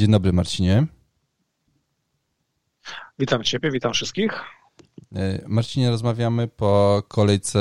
[0.00, 0.86] Dzień dobry, Marcinie.
[3.18, 4.44] Witam Ciebie, witam wszystkich.
[5.14, 7.60] E, Marcinie, rozmawiamy po kolejce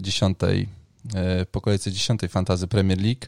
[0.00, 0.68] dziesiątej,
[1.14, 3.26] e, po kolejce dziesiątej Fantazy Premier League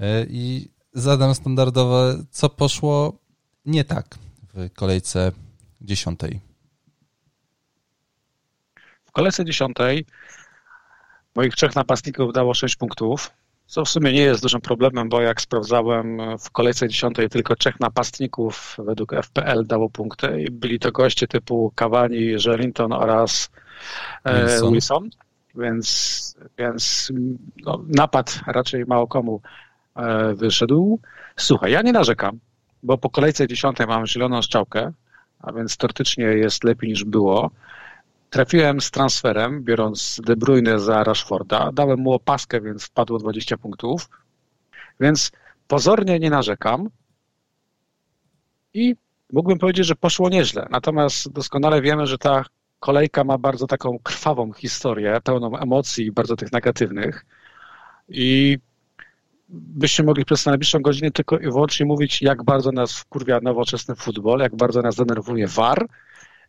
[0.00, 3.18] e, i zadam standardowe, co poszło
[3.64, 4.06] nie tak
[4.54, 5.32] w kolejce
[5.80, 6.40] dziesiątej.
[9.06, 10.06] W kolejce dziesiątej
[11.34, 13.30] moich trzech napastników dało 6 punktów,
[13.68, 17.80] co w sumie nie jest dużym problemem, bo jak sprawdzałem w kolejce dziesiątej tylko trzech
[17.80, 23.50] napastników według FPL dało punkty i byli to goście typu Cavani, Jelinton oraz
[24.24, 24.72] e, Wilson.
[24.72, 25.10] Wilson.
[25.54, 27.12] Więc, więc
[27.64, 29.40] no, napad raczej mało komu
[29.96, 31.00] e, wyszedł.
[31.36, 32.38] Słuchaj, ja nie narzekam,
[32.82, 34.92] bo po kolejce dziesiątej mam zieloną strzałkę,
[35.40, 37.50] a więc teoretycznie jest lepiej niż było.
[38.30, 41.70] Trafiłem z transferem, biorąc De Bruyne za Rashforda.
[41.72, 44.08] Dałem mu opaskę, więc wpadło 20 punktów.
[45.00, 45.32] Więc
[45.68, 46.90] pozornie nie narzekam.
[48.74, 48.96] I
[49.32, 50.66] mógłbym powiedzieć, że poszło nieźle.
[50.70, 52.44] Natomiast doskonale wiemy, że ta
[52.80, 57.26] kolejka ma bardzo taką krwawą historię, pełną emocji, bardzo tych negatywnych.
[58.08, 58.58] I
[59.48, 64.40] byśmy mogli przez najbliższą godzinę tylko i wyłącznie mówić, jak bardzo nas wkurwia nowoczesny futbol,
[64.40, 65.86] jak bardzo nas denerwuje VAR,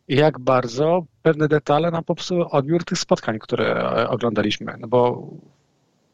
[0.09, 4.75] jak bardzo pewne detale nam popsuły odbiór tych spotkań, które e, oglądaliśmy.
[4.79, 5.27] No bo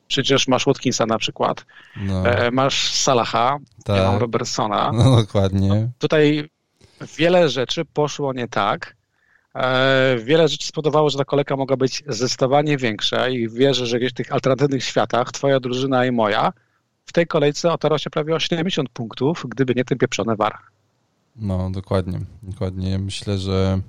[0.07, 1.65] przecież masz Watkinsa na przykład,
[1.97, 2.27] no.
[2.27, 3.97] E, masz Salaha, tak.
[3.97, 4.91] ja mam Robertsona.
[4.93, 5.89] No dokładnie.
[5.99, 6.49] Tutaj
[7.17, 8.95] wiele rzeczy poszło nie tak.
[9.55, 14.13] E, wiele rzeczy spowodowało, że ta kolejka mogła być zdecydowanie większa i wierzę, że w
[14.13, 16.53] tych alternatywnych światach twoja drużyna i moja
[17.05, 20.57] w tej kolejce otarło się prawie o 70 punktów, gdyby nie ten pieprzony war.
[21.36, 22.19] No, dokładnie.
[22.44, 23.00] Dokładnie.
[23.00, 23.81] Myślę, że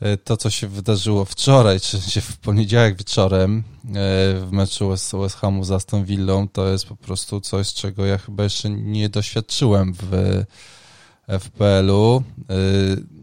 [0.00, 3.90] e, to, co się wydarzyło wczoraj, czy w poniedziałek wieczorem e,
[4.40, 8.44] w meczu West Hamu z Aston Villą, to jest po prostu coś, czego ja chyba
[8.44, 10.42] jeszcze nie doświadczyłem w
[11.40, 12.16] FPL-u.
[12.16, 12.54] E,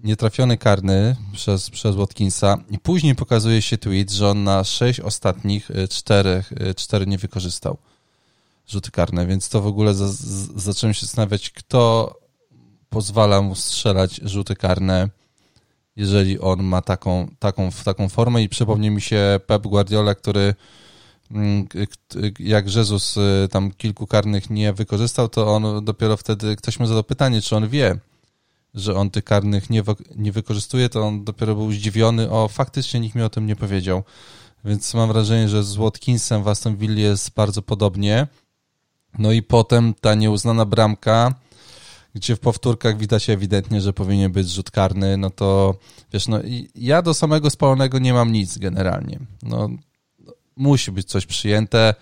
[0.04, 5.70] nietrafiony karny przez, przez Watkinsa i później pokazuje się tweet, że on na sześć ostatnich
[5.90, 7.78] czterech, cztery nie wykorzystał
[8.68, 10.08] rzuty karne, więc to w ogóle za,
[10.56, 12.12] zacząłem się zastanawiać, kto
[12.90, 15.10] pozwala mu strzelać rzuty karne,
[15.96, 20.56] jeżeli on ma taką, taką, taką formę i przypomni mi się Pep Guardiola, który
[21.32, 21.68] mm,
[22.40, 27.04] jak Jezus y, tam kilku karnych nie wykorzystał, to on dopiero wtedy, ktoś mu zadał
[27.04, 28.00] pytanie, czy on wie,
[28.74, 29.84] że on tych karnych nie,
[30.16, 34.04] nie wykorzystuje, to on dopiero był zdziwiony, o faktycznie nikt mi o tym nie powiedział.
[34.66, 38.28] Więc mam wrażenie, że z Watkinsem w Aston Villa jest bardzo podobnie.
[39.20, 41.34] No i potem ta nieuznana bramka,
[42.16, 45.76] gdzie w powtórkach widać ewidentnie, że powinien być rzut karny, no to
[46.14, 46.40] wiesz, no
[46.76, 49.20] ja do samego spalonego nie mam nic generalnie.
[49.44, 49.70] No,
[50.56, 51.94] musi być coś przyjęte.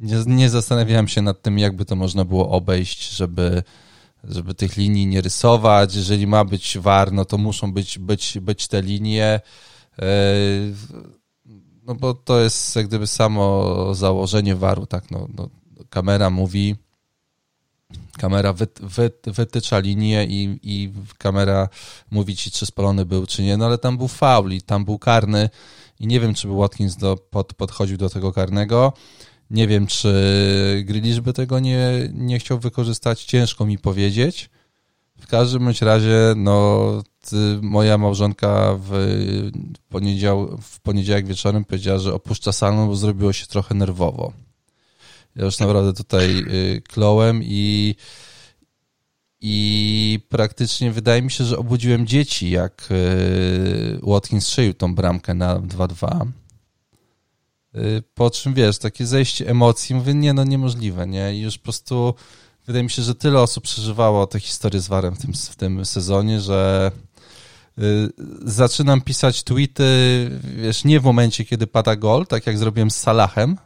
[0.00, 3.62] Nie, nie zastanawiałem się nad tym, jakby to można było obejść, żeby,
[4.24, 5.94] żeby tych linii nie rysować.
[5.94, 9.40] Jeżeli ma być war, no to muszą być, być, być te linie.
[9.98, 10.06] E,
[11.86, 15.48] no bo to jest jak gdyby samo założenie waru, tak, no, no
[15.90, 16.76] kamera mówi,
[18.18, 21.68] kamera wy, wy, wytycza linię i, i kamera
[22.10, 24.98] mówi ci, czy spalony był, czy nie, no ale tam był faul i tam był
[24.98, 25.48] karny
[26.00, 28.92] i nie wiem, czy by Watkins do, pod, podchodził do tego karnego.
[29.50, 33.24] Nie wiem, czy Grealish by tego nie, nie chciał wykorzystać.
[33.24, 34.50] Ciężko mi powiedzieć.
[35.20, 37.02] W każdym bądź razie, no,
[37.62, 38.90] moja małżonka w,
[39.88, 44.32] poniedział, w poniedziałek wieczorem powiedziała, że opuszcza salon, bo zrobiło się trochę nerwowo.
[45.36, 47.94] Ja już naprawdę tutaj y, klołem i
[49.44, 55.58] i praktycznie wydaje mi się, że obudziłem dzieci, jak y, Watkins strzelił tą bramkę na
[55.58, 56.26] 2-2.
[57.74, 61.34] Y, po czym, wiesz, takie zejście emocji, mówię, nie, no niemożliwe, nie?
[61.34, 62.14] I już po prostu
[62.66, 65.84] wydaje mi się, że tyle osób przeżywało tę historię z Warem w tym, w tym
[65.84, 66.90] sezonie, że
[68.44, 69.84] zaczynam pisać tweety,
[70.56, 73.56] wiesz, nie w momencie, kiedy pada gol, tak jak zrobiłem z Salahem,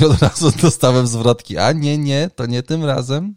[0.00, 1.58] i od razu dostałem zwrotki.
[1.58, 3.34] A nie, nie, to nie tym razem.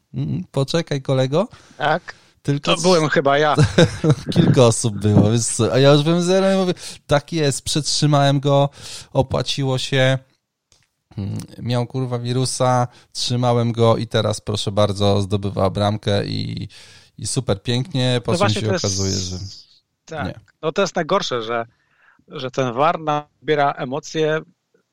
[0.52, 1.48] Poczekaj, kolego.
[1.78, 2.16] Tak.
[2.42, 3.56] Tylko to byłem chyba ja.
[4.34, 6.74] Kilka osób było, więc, a ja już byłem zero i mówię,
[7.08, 8.70] tak jest, przetrzymałem go,
[9.14, 10.18] opłaciło się,
[11.18, 16.70] mm, miał kurwa wirusa, trzymałem go i teraz proszę bardzo, zdobywa bramkę i,
[17.18, 19.24] i super pięknie, po no czym się okazuje, jest...
[19.24, 19.38] że
[20.06, 20.26] tak.
[20.26, 20.40] nie.
[20.62, 21.66] No to jest najgorsze, że,
[22.28, 24.42] że ten VAR nabiera emocje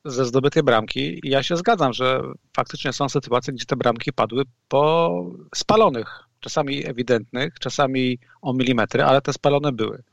[0.05, 2.21] ze zdobytej bramki i ja się zgadzam, że
[2.55, 5.11] faktycznie są sytuacje, gdzie te bramki padły po
[5.55, 10.03] spalonych, czasami ewidentnych, czasami o milimetry, ale te spalone były.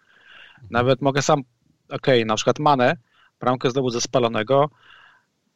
[0.71, 1.41] Nawet mogę sam,
[1.89, 2.97] okej, okay, na przykład Mane,
[3.41, 4.71] bramkę zdobył ze spalonego,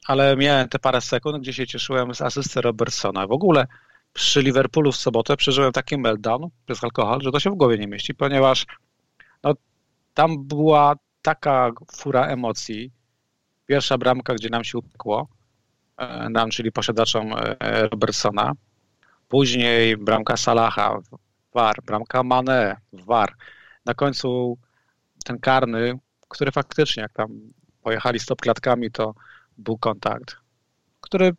[0.07, 3.27] ale miałem te parę sekund, gdzie się cieszyłem z asysty Robertsona.
[3.27, 3.67] W ogóle
[4.13, 7.87] przy Liverpoolu w sobotę przeżyłem taki meltdown przez alkohol, że to się w głowie nie
[7.87, 8.67] mieści, ponieważ
[9.43, 9.55] no,
[10.15, 12.96] tam była taka fura emocji.
[13.67, 15.29] Pierwsza bramka, gdzie nam się upekło,
[15.97, 18.53] e, nam, czyli posiadaczom e, Robertsona.
[19.29, 20.99] Później bramka Salaha,
[21.55, 23.35] VAR, bramka Mane, VAR.
[23.85, 24.59] Na końcu
[25.25, 25.99] ten karny,
[26.29, 27.41] który faktycznie, jak tam
[27.83, 29.15] pojechali stop klatkami, to
[29.59, 30.37] był kontakt,
[31.01, 31.33] który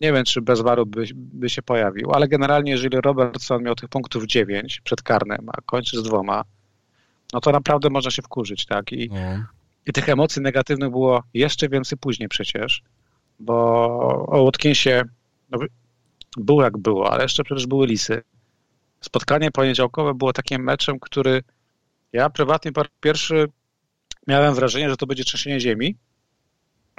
[0.00, 3.88] nie wiem, czy bez waru by, by się pojawił, ale generalnie, jeżeli Robertson miał tych
[3.88, 6.44] punktów 9 przed karnym, a kończy z dwoma,
[7.32, 8.92] no to naprawdę można się wkurzyć, tak?
[8.92, 9.44] I, no.
[9.88, 12.82] I tych emocji negatywnych było jeszcze więcej później przecież,
[13.40, 13.54] bo
[14.28, 15.02] o Watkinsie
[15.50, 15.58] no,
[16.36, 18.22] było jak było, ale jeszcze przecież były lisy.
[19.00, 21.42] Spotkanie poniedziałkowe było takim meczem, który
[22.12, 23.46] ja prywatnie po pierwszy
[24.26, 25.96] miałem wrażenie, że to będzie trzęsienie ziemi,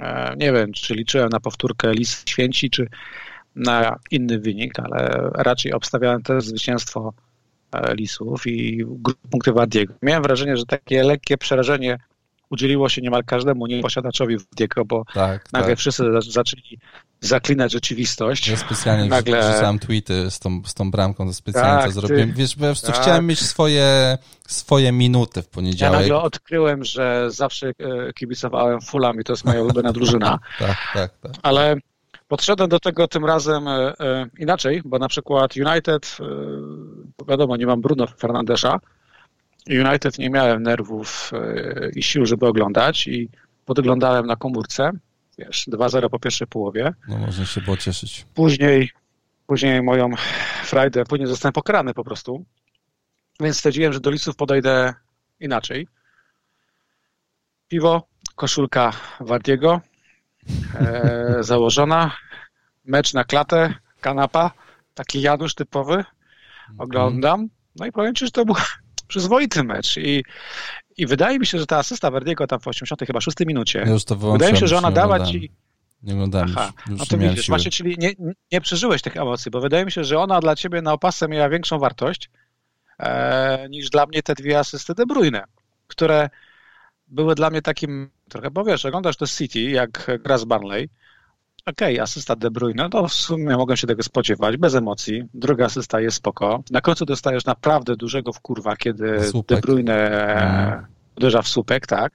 [0.00, 2.88] E, nie wiem, czy liczyłem na powtórkę Lis Święci, czy
[3.56, 7.12] na inny wynik, ale raczej obstawiałem też zwycięstwo
[7.72, 8.84] e, Lisów i
[9.30, 9.94] punkty Wardiego.
[10.02, 11.98] Miałem wrażenie, że takie lekkie przerażenie
[12.50, 15.78] udzieliło się niemal każdemu nieposiadaczowi Wardiego, bo tak, nagle tak.
[15.78, 16.78] wszyscy zaczęli
[17.20, 18.48] zaklinać rzeczywistość.
[18.48, 19.40] Ja specjalnie nagle...
[19.40, 22.28] wrzucałem tweety z tą, z tą bramką, to specjalnie tak, to zrobiłem.
[22.28, 22.34] Ty...
[22.34, 22.96] Wiesz, bo tak.
[22.96, 25.94] chciałem mieć swoje, swoje minuty w poniedziałek.
[25.94, 30.38] Ja nagle odkryłem, że zawsze e, kibicowałem Fulham i to jest moja ulubiona drużyna.
[30.58, 31.32] tak, tak, tak.
[31.42, 31.76] Ale
[32.28, 36.16] podszedłem do tego tym razem e, e, inaczej, bo na przykład United,
[37.28, 38.80] wiadomo, nie mam Bruno Fernandesza,
[39.68, 41.30] United nie miałem nerwów
[41.96, 43.28] i sił, żeby oglądać i
[43.64, 44.92] podglądałem na komórce
[45.40, 46.94] wiesz, 2-0 po pierwszej połowie.
[47.08, 48.26] No można się było cieszyć.
[48.34, 48.90] Później,
[49.46, 50.10] później moją
[50.64, 52.44] frajdę, później zostałem pokrany po prostu,
[53.40, 54.94] więc stwierdziłem, że do listów podejdę
[55.40, 55.88] inaczej.
[57.68, 59.80] Piwo, koszulka Wardiego,
[60.74, 62.16] e, założona,
[62.84, 64.50] mecz na klatę, kanapa,
[64.94, 66.04] taki Janusz typowy,
[66.78, 68.54] oglądam, no i powiem Ci, że to był
[69.10, 70.24] przyzwoity mecz i
[70.96, 73.92] i wydaje mi się, że ta asysta Verdiego tam w 80 chyba 6 minucie, ja
[73.92, 75.52] już to wydaje mi się, że ona dała ci...
[76.02, 78.12] Nie oglądałem Aha, już, no to widzisz, właśnie, czyli nie,
[78.52, 81.48] nie przeżyłeś tych emocji, bo wydaje mi się, że ona dla ciebie na opasce miała
[81.48, 82.30] większą wartość
[82.98, 85.44] e, niż dla mnie te dwie asysty De Bruyne,
[85.86, 86.30] które
[87.08, 90.88] były dla mnie takim trochę, bo wiesz, oglądasz to City, jak gra z Barnley,
[91.66, 95.22] okej, okay, asysta De Bruyne, to w sumie mogę się tego spodziewać, bez emocji.
[95.34, 96.62] Druga asysta jest spoko.
[96.70, 99.56] Na końcu dostajesz naprawdę dużego wkurwa, kiedy słupek.
[99.56, 100.86] De Bruyne mm.
[101.16, 102.12] uderza w słupek, tak?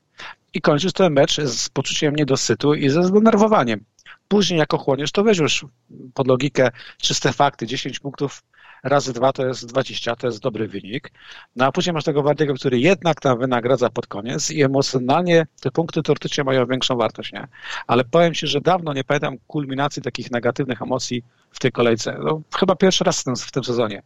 [0.54, 3.84] I kończysz ten mecz z poczuciem niedosytu i ze zdenerwowaniem.
[4.28, 5.66] Później jak ochłoniesz, to weź już
[6.14, 8.44] pod logikę czyste fakty, 10 punktów
[8.86, 11.12] razy dwa to jest 20, to jest dobry wynik.
[11.56, 15.72] No a później masz tego Wardiego, który jednak tam wynagradza pod koniec i emocjonalnie te
[15.72, 17.48] punkty teoretycznie mają większą wartość, nie?
[17.88, 22.18] Ale powiem Ci, że dawno nie pamiętam kulminacji takich negatywnych emocji w tej kolejce.
[22.24, 24.02] No, chyba pierwszy raz w tym, w tym sezonie.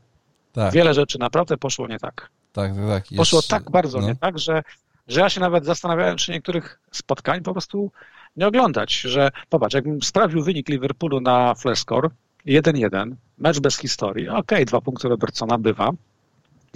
[0.51, 0.73] Tak.
[0.73, 2.29] Wiele rzeczy naprawdę poszło nie tak.
[2.53, 3.17] Tak, tak, tak.
[3.17, 4.07] Poszło tak bardzo no.
[4.07, 4.63] nie tak, że,
[5.07, 7.91] że ja się nawet zastanawiałem, czy niektórych spotkań po prostu
[8.35, 12.09] nie oglądać, że popatrz, jakbym sprawił wynik Liverpoolu na Flashscore,
[12.45, 14.29] 1-1, mecz bez historii.
[14.29, 15.91] Okej, okay, dwa punkty Robertsona bywa.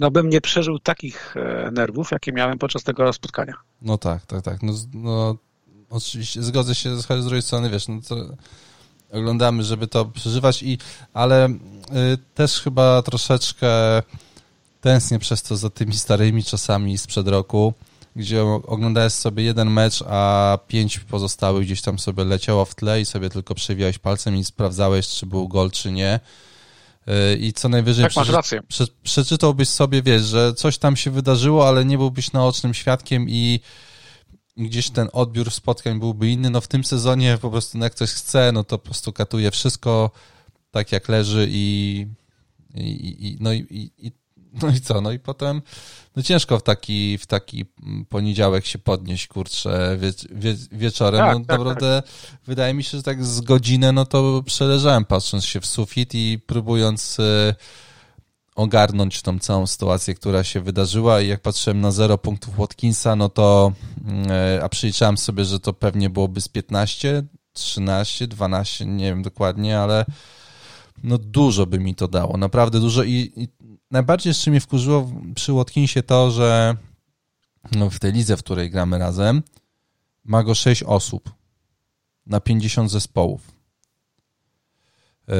[0.00, 3.54] No bym nie przeżył takich e, nerwów, jakie miałem podczas tego spotkania.
[3.82, 4.62] No tak, tak, tak.
[4.62, 5.36] No, no
[5.90, 8.16] oczywiście zgodzę się z drugiej strony, wiesz, no to
[9.12, 10.78] oglądamy, żeby to przeżywać i,
[11.14, 11.54] ale y,
[12.34, 13.68] też chyba troszeczkę
[14.80, 17.74] tęsknię przez to za tymi starymi czasami sprzed roku,
[18.16, 23.04] gdzie oglądałeś sobie jeden mecz, a pięć pozostałych gdzieś tam sobie leciało w tle i
[23.04, 26.20] sobie tylko przewijałeś palcem i sprawdzałeś, czy był gol, czy nie.
[27.08, 31.68] Y, I co najwyżej tak, przeczy, prze, przeczytałbyś sobie, wiesz, że coś tam się wydarzyło,
[31.68, 33.60] ale nie byłbyś naocznym świadkiem i
[34.56, 36.50] gdzieś ten odbiór spotkań byłby inny.
[36.50, 39.50] No w tym sezonie po prostu no jak ktoś chce, no to po prostu katuje
[39.50, 40.10] wszystko
[40.70, 42.06] tak jak leży i,
[42.74, 44.12] i, i no i, i,
[44.62, 45.00] no i co?
[45.00, 45.62] No i potem
[46.16, 47.64] no ciężko w taki, w taki
[48.08, 51.20] poniedziałek się podnieść, kurczę, wie, wie, wieczorem.
[51.20, 52.38] Tak, no tak, naprawdę tak.
[52.46, 56.38] wydaje mi się, że tak z godzinę, no to przeleżałem patrząc się w sufit i
[56.46, 57.54] próbując y,
[58.54, 63.28] ogarnąć tą całą sytuację, która się wydarzyła i jak patrzyłem na zero punktów Watkinsa, no
[63.28, 63.72] to
[64.56, 69.78] y, a przeliczałem sobie, że to pewnie byłoby z 15, 13, 12, nie wiem dokładnie,
[69.78, 70.04] ale
[71.04, 73.48] no dużo by mi to dało, naprawdę dużo i, i
[73.90, 76.76] najbardziej jeszcze mnie wkurzyło przy Watkinsie to, że
[77.72, 79.42] no, w tej lidze, w której gramy razem,
[80.24, 81.34] ma go 6 osób
[82.26, 83.52] na 50 zespołów.
[85.28, 85.34] Yy,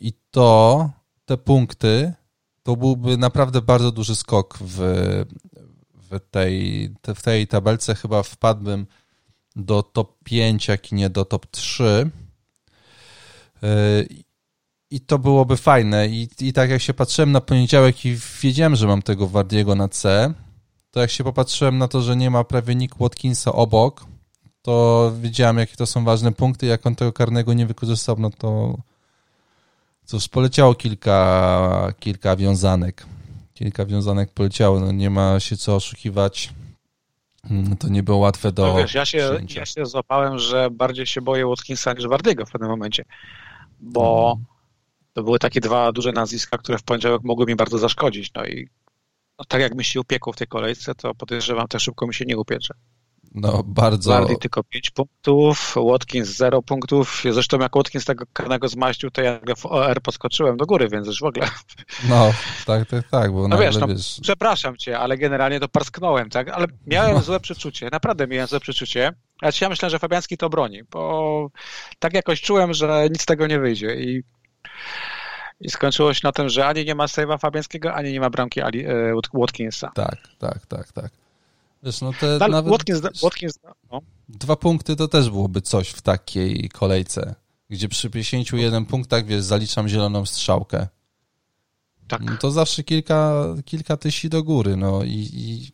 [0.00, 0.90] I to,
[1.24, 2.12] te punkty,
[2.62, 4.78] to byłby naprawdę bardzo duży skok w,
[5.94, 7.94] w, tej, w tej tabelce.
[7.94, 8.86] Chyba wpadłbym
[9.56, 12.10] do top 5, jak i nie do top 3.
[14.90, 16.08] i to byłoby fajne.
[16.08, 19.88] I, I tak jak się patrzyłem na poniedziałek i wiedziałem, że mam tego Wardiego na
[19.88, 20.32] C,
[20.90, 24.06] to jak się popatrzyłem na to, że nie ma prawie Nick Watkinsa obok,
[24.62, 26.66] to wiedziałem, jakie to są ważne punkty.
[26.66, 28.76] Jak on tego karnego nie wykorzystał, no to
[30.04, 33.06] cóż, poleciało kilka, kilka wiązanek.
[33.54, 36.54] Kilka wiązanek poleciało, no nie ma się co oszukiwać.
[37.50, 38.66] Mm, to nie było łatwe do.
[38.66, 42.50] No wiesz, ja się, ja się złapałem, że bardziej się boję Watkinsa niż Wardiego w
[42.50, 43.04] pewnym momencie,
[43.80, 44.57] bo mhm.
[45.18, 48.30] To były takie dwa duże nazwiska, które w poniedziałek mogły mi bardzo zaszkodzić.
[48.34, 48.68] No i
[49.38, 52.24] no, tak jak mi się upiekło w tej kolejce, to podejrzewam, też szybko mi się
[52.24, 52.74] nie upiecze.
[53.34, 54.10] No, bardzo.
[54.10, 57.22] Bardi tylko 5 punktów, Watkins 0 punktów.
[57.30, 61.20] Zresztą jak Watkins tego karnego zmaścił, to ja w OR podskoczyłem do góry, więc już
[61.20, 61.48] w ogóle.
[62.08, 62.32] No,
[62.66, 63.32] tak, tak, tak.
[63.32, 64.20] Bo no wiesz, no, wiesz...
[64.22, 66.48] przepraszam cię, ale generalnie to parsknąłem, tak?
[66.48, 67.20] Ale miałem no.
[67.22, 69.12] złe przeczucie, naprawdę miałem złe przeczucie.
[69.40, 71.50] Ale ja myślę, że Fabiański to broni, bo
[71.98, 74.22] tak jakoś czułem, że nic z tego nie wyjdzie i
[75.60, 78.60] i skończyło się na tym, że ani nie ma save'a Fabiańskiego, ani nie ma bramki
[78.60, 79.90] Ali, e, Watkinsa.
[79.94, 81.10] Tak, tak, tak, tak.
[81.82, 83.58] Wiesz, no te Dal, nawet Watkins, Watkins,
[83.92, 84.00] no.
[84.28, 87.34] Dwa punkty to też byłoby coś w takiej kolejce,
[87.70, 90.86] gdzie przy 51 punktach, wiesz, zaliczam zieloną strzałkę.
[92.08, 92.20] Tak.
[92.20, 95.72] No to zawsze kilka, kilka tysi do góry, no i, i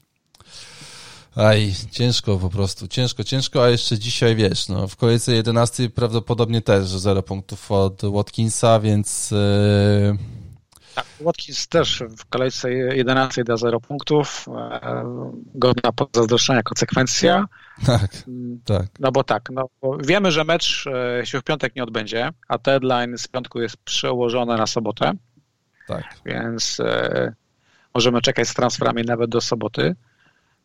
[1.36, 6.62] Aj, ciężko po prostu, ciężko, ciężko, a jeszcze dzisiaj, wiesz, no, w kolejce 11 prawdopodobnie
[6.62, 9.30] też 0 punktów od Watkinsa, więc...
[9.30, 10.18] Yy...
[10.94, 15.04] Tak, Watkins też w kolejce 11 da 0 punktów, e,
[15.54, 17.46] godna zazdroszczenia konsekwencja.
[17.86, 18.10] Tak,
[18.64, 18.86] tak.
[19.00, 22.58] No bo tak, no, bo wiemy, że mecz e, się w piątek nie odbędzie, a
[22.58, 25.12] deadline z piątku jest przełożony na sobotę.
[25.88, 26.04] Tak.
[26.26, 27.32] Więc e,
[27.94, 29.94] możemy czekać z transferami nawet do soboty.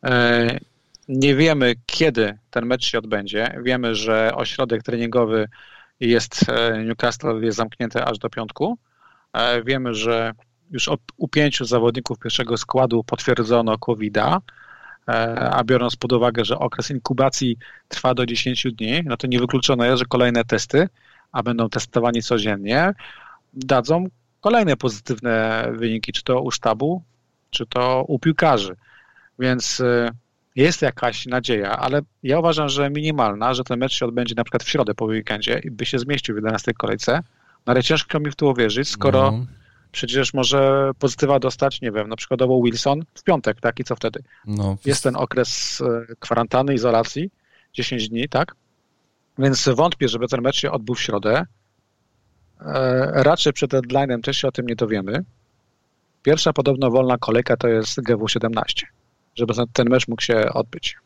[0.03, 0.59] E,
[1.07, 3.59] nie wiemy, kiedy ten mecz się odbędzie.
[3.63, 5.47] Wiemy, że ośrodek treningowy
[5.99, 8.77] jest e, Newcastle jest zamknięty aż do piątku.
[9.33, 10.33] E, wiemy, że
[10.71, 14.41] już u pięciu zawodników pierwszego składu potwierdzono COVID-a,
[15.51, 19.99] a biorąc pod uwagę, że okres inkubacji trwa do 10 dni, no to niewykluczone jest,
[19.99, 20.89] że kolejne testy,
[21.31, 22.93] a będą testowani codziennie,
[23.53, 24.07] dadzą
[24.41, 27.03] kolejne pozytywne wyniki, czy to u sztabu,
[27.49, 28.75] czy to u piłkarzy.
[29.39, 30.09] Więc y,
[30.55, 34.63] jest jakaś nadzieja, ale ja uważam, że minimalna, że ten mecz się odbędzie na przykład
[34.63, 37.13] w środę po weekendzie i by się zmieścił w 11 kolejce.
[37.65, 39.45] No ale ciężko mi w to uwierzyć, skoro no.
[39.91, 43.79] przecież może pozytywa dostać, nie wiem, na przykładowo Wilson w piątek, tak?
[43.79, 44.23] I co wtedy?
[44.45, 44.77] No.
[44.85, 47.29] Jest ten okres y, kwarantanny, izolacji,
[47.73, 48.55] 10 dni, tak?
[49.37, 51.45] Więc wątpię, żeby ten mecz się odbył w środę.
[52.61, 55.23] E, raczej przed deadline'em też się o tym nie dowiemy.
[56.23, 58.83] Pierwsza podobno wolna kolejka to jest GW17
[59.35, 60.97] żeby ten mecz mógł się odbyć.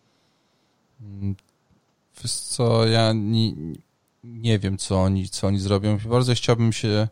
[2.24, 3.54] Wiesz co, ja nie,
[4.24, 5.98] nie wiem, co oni, co oni zrobią.
[6.06, 7.08] Bardzo chciałbym się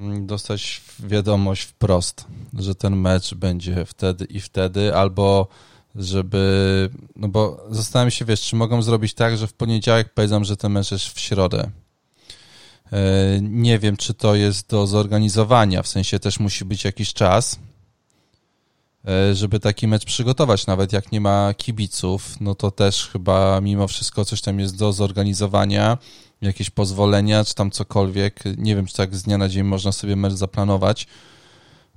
[0.00, 2.26] mm, dostać wiadomość wprost,
[2.58, 5.48] że ten mecz będzie wtedy i wtedy, albo
[5.94, 10.56] żeby, no bo zastanawiam się, wiesz, czy mogą zrobić tak, że w poniedziałek powiedzą, że
[10.56, 11.70] ten mecz jest w środę.
[12.92, 17.58] E, nie wiem, czy to jest do zorganizowania, w sensie też musi być jakiś czas,
[19.32, 24.24] żeby taki mecz przygotować, nawet jak nie ma kibiców, no to też chyba mimo wszystko
[24.24, 25.98] coś tam jest do zorganizowania,
[26.40, 28.42] jakieś pozwolenia, czy tam cokolwiek.
[28.56, 31.06] Nie wiem, czy tak z dnia na dzień można sobie mecz zaplanować.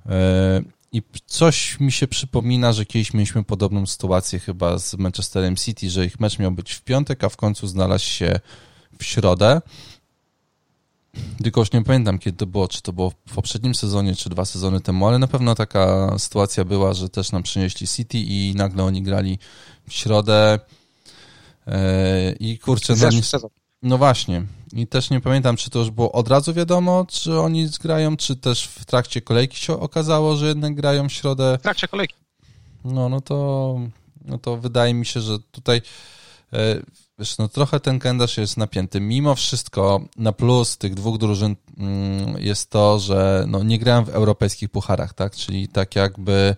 [0.06, 5.90] E, I coś mi się przypomina, że kiedyś mieliśmy podobną sytuację chyba z Manchesterem City,
[5.90, 8.40] że ich mecz miał być w piątek, a w końcu znalazł się
[8.98, 9.60] w środę.
[11.42, 14.44] Tylko już nie pamiętam, kiedy to było, czy to było w poprzednim sezonie, czy dwa
[14.44, 18.84] sezony temu, ale na pewno taka sytuacja była, że też nam przynieśli City i nagle
[18.84, 19.38] oni grali
[19.88, 20.58] w środę
[21.66, 22.94] e, i kurczę...
[23.32, 23.48] No,
[23.82, 24.42] no właśnie.
[24.72, 28.36] I też nie pamiętam, czy to już było od razu wiadomo, czy oni grają, czy
[28.36, 31.58] też w trakcie kolejki się okazało, że jednak grają w środę.
[31.60, 32.14] W trakcie kolejki.
[32.84, 33.80] No, no to,
[34.24, 35.82] no to wydaje mi się, że tutaj
[36.52, 36.82] e,
[37.18, 39.00] Wiesz, no trochę ten kalendarz jest napięty.
[39.00, 44.08] Mimo wszystko na plus tych dwóch drużyn mm, jest to, że no, nie grałem w
[44.08, 45.36] europejskich pucharach, tak?
[45.36, 46.56] Czyli tak jakby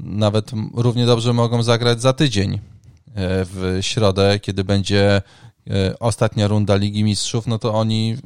[0.00, 2.58] nawet równie dobrze mogą zagrać za tydzień e,
[3.44, 5.22] w środę, kiedy będzie
[5.70, 8.16] e, ostatnia runda Ligi Mistrzów, no to oni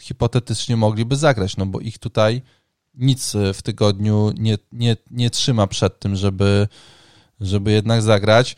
[0.00, 2.42] hipotetycznie mogliby zagrać, no bo ich tutaj
[2.94, 6.68] nic w tygodniu nie, nie, nie trzyma przed tym, żeby,
[7.40, 8.56] żeby jednak zagrać.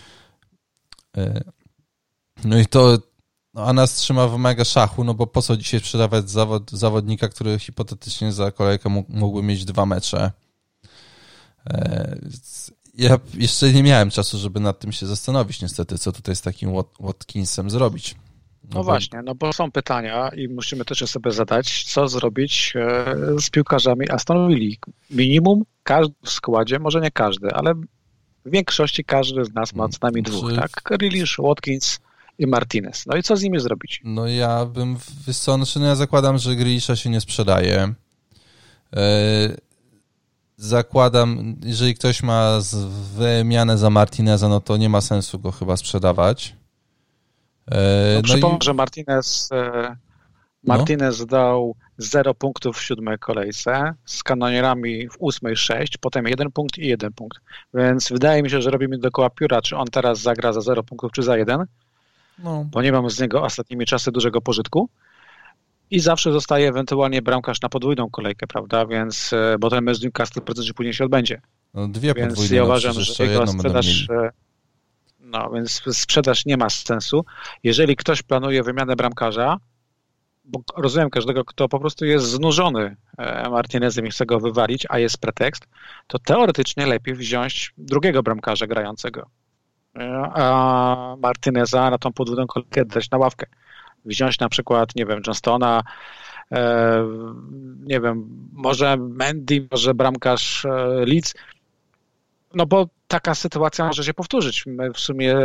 [2.44, 2.98] No i to,
[3.54, 7.58] a nas trzyma w mega szachu, no bo po co dzisiaj sprzedawać zawod, zawodnika, który
[7.58, 10.32] hipotetycznie za kolejkę mógłby mieć dwa mecze.
[11.66, 12.18] E,
[12.94, 16.72] ja jeszcze nie miałem czasu, żeby nad tym się zastanowić niestety, co tutaj z takim
[17.00, 18.14] Watkinsem zrobić.
[18.64, 22.72] No, no właśnie, no bo są pytania i musimy też je sobie zadać, co zrobić
[22.76, 24.76] e, z piłkarzami Aston Villa.
[25.10, 27.74] Minimum każdy w składzie, może nie każdy, ale
[28.44, 30.56] w większości każdy z nas ma co najmniej dwóch, Czy...
[30.56, 30.70] tak?
[30.84, 32.00] Grealish, Watkins
[32.38, 33.06] Martinez.
[33.06, 34.00] No i co z nimi zrobić?
[34.04, 37.94] No ja bym, wiesz co, znaczy no ja zakładam, że Grealisha się nie sprzedaje.
[38.92, 39.00] Yy,
[40.56, 42.58] zakładam, jeżeli ktoś ma
[43.16, 46.56] wymianę za Martineza, no to nie ma sensu go chyba sprzedawać.
[47.70, 48.64] E, no, no przypomnę, i...
[48.64, 49.96] że Martinez, e,
[50.62, 51.26] Martinez no.
[51.26, 56.86] dał 0 punktów w siódmej kolejce, z kanonierami w ósmej 6, potem jeden punkt i
[56.86, 57.38] jeden punkt.
[57.74, 61.12] Więc wydaje mi się, że robimy dookoła pióra, czy on teraz zagra za 0 punktów,
[61.12, 61.64] czy za jeden,
[62.38, 62.66] no.
[62.70, 64.88] bo nie mam z niego ostatnimi czasy dużego pożytku.
[65.90, 68.86] I zawsze zostaje ewentualnie bramkarz na podwójną kolejkę, prawda?
[68.86, 71.40] Więc, e, bo ten mecz z Newcastle prędzej później się odbędzie.
[71.74, 74.06] No, dwie Więc podwójne, ja no, uważam, że jego sprzedaż
[75.24, 77.24] no, więc sprzedaż nie ma sensu.
[77.62, 79.58] Jeżeli ktoś planuje wymianę bramkarza,
[80.44, 84.98] bo rozumiem każdego, kto po prostu jest znużony e, Martinezem i chce go wywalić, a
[84.98, 85.66] jest pretekst,
[86.06, 89.26] to teoretycznie lepiej wziąć drugiego bramkarza grającego.
[89.98, 93.46] E, a Martineza na tą podwójną kolejkę dać na ławkę.
[94.04, 95.82] Wziąć na przykład, nie wiem, Johnstona,
[96.52, 97.04] e,
[97.80, 100.66] nie wiem, może Mendy, może bramkarz
[101.06, 101.34] Leeds,
[102.54, 104.66] no bo taka sytuacja może się powtórzyć.
[104.66, 105.36] My w sumie,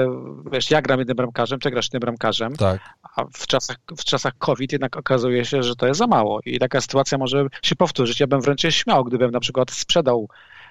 [0.52, 2.82] wiesz, ja gram jednym bramkarzem, ty grasz jednym bramkarzem, tak.
[3.16, 6.60] a w czasach, w czasach COVID jednak okazuje się, że to jest za mało i
[6.60, 8.20] taka sytuacja może się powtórzyć.
[8.20, 10.30] Ja bym wręcz się śmiał, gdybym na przykład sprzedał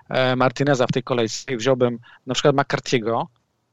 [0.08, 3.24] e, Martineza w tej kolejce i wziąłbym na przykład McCarthy'ego,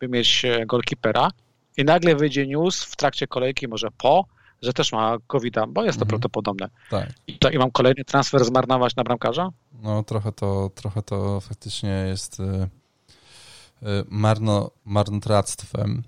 [0.07, 1.31] by mieć e, golkipera
[1.77, 4.25] i nagle wyjdzie news w trakcie kolejki, może po,
[4.61, 6.07] że też ma covid bo jest to mhm.
[6.07, 6.69] prawdopodobne.
[6.89, 7.09] Tak.
[7.27, 9.49] I, to, I mam kolejny transfer zmarnować na bramkarza?
[9.81, 12.67] No trochę to, trochę to faktycznie jest y, y,
[14.09, 16.03] marno, marnotrawstwem,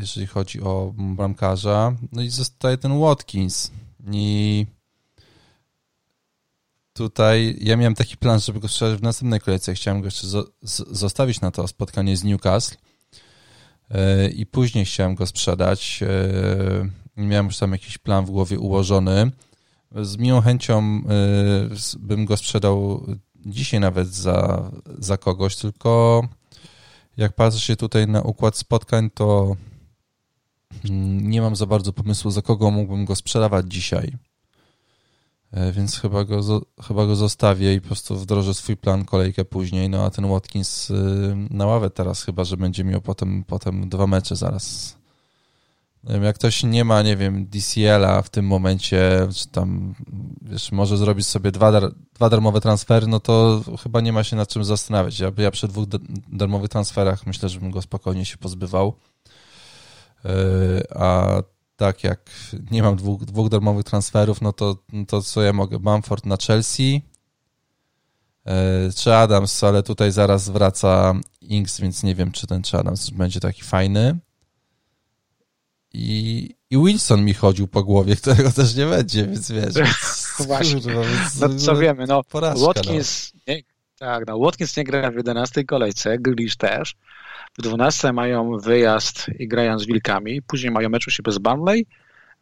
[0.00, 1.92] jeżeli chodzi o bramkarza.
[2.12, 3.70] No i zostaje ten Watkins.
[4.12, 4.66] I
[6.92, 9.74] tutaj ja miałem taki plan, żeby go strzelać w następnej kolejce.
[9.74, 10.26] Chciałem go jeszcze
[10.90, 12.76] zostawić na to spotkanie z Newcastle
[14.36, 16.00] i później chciałem go sprzedać
[17.16, 19.30] miałem już tam jakiś plan w głowie ułożony.
[20.02, 21.02] Z miłą chęcią
[21.94, 23.06] y, bym go sprzedał
[23.46, 26.22] dzisiaj nawet za, za kogoś, tylko
[27.16, 29.56] jak patrzę się tutaj na układ spotkań, to
[30.84, 34.16] mm, nie mam za bardzo pomysłu, za kogo mógłbym go sprzedawać dzisiaj.
[35.54, 39.88] E, więc chyba go, chyba go zostawię i po prostu wdrożę swój plan kolejkę później.
[39.88, 40.94] No a ten Watkins y,
[41.50, 44.96] na ławę teraz chyba, że będzie miał potem, potem dwa mecze zaraz
[46.22, 49.94] jak ktoś nie ma, nie wiem, DCL-a w tym momencie, czy tam,
[50.42, 54.36] wiesz, może zrobić sobie dwa, dar, dwa darmowe transfery, no to chyba nie ma się
[54.36, 55.20] nad czym zastanawiać.
[55.20, 55.86] Ja, ja przy dwóch
[56.32, 58.94] darmowych transferach myślę, że bym go spokojnie się pozbywał.
[60.24, 60.30] Yy,
[60.94, 61.42] a
[61.76, 62.30] tak jak
[62.70, 64.76] nie mam dwóch, dwóch darmowych transferów, no to,
[65.08, 65.78] to co ja mogę?
[65.78, 67.02] Bamford na Chelsea,
[68.46, 68.52] yy,
[68.96, 73.40] czy Adams, ale tutaj zaraz wraca Inks, więc nie wiem, czy ten czy Adams będzie
[73.40, 74.18] taki fajny
[75.94, 79.74] i, i Wilson mi chodził po głowie, którego też nie będzie, więc wiesz.
[80.46, 80.80] Właśnie.
[80.80, 83.54] Kurwa, więc, no co wiemy, no porażka, Watkins, no.
[83.54, 83.62] Nie,
[83.98, 86.94] tak, no Watkins nie gra w 11 kolejce, Grealish też.
[87.58, 91.86] W 12 mają wyjazd i grają z Wilkami, później mają mecz u siebie z Burnley,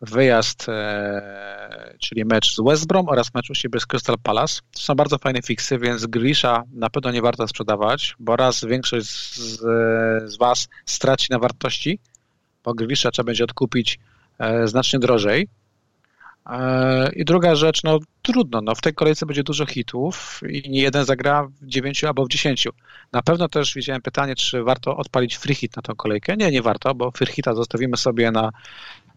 [0.00, 4.60] wyjazd, e, czyli mecz z West Brom oraz mecz u siebie z Crystal Palace.
[4.72, 9.06] To są bardzo fajne fiksy, więc Grisha na pewno nie warto sprzedawać, bo raz większość
[9.06, 9.60] z,
[10.32, 11.98] z Was straci na wartości,
[12.64, 13.98] bo Grealisha trzeba będzie odkupić
[14.38, 15.48] e, znacznie drożej.
[16.46, 20.82] E, I druga rzecz, no trudno, no w tej kolejce będzie dużo hitów i nie
[20.82, 22.68] jeden zagra w 9 albo w 10.
[23.12, 26.36] Na pewno też widziałem pytanie, czy warto odpalić free hit na tą kolejkę.
[26.36, 28.50] Nie, nie warto, bo free hita zostawimy sobie na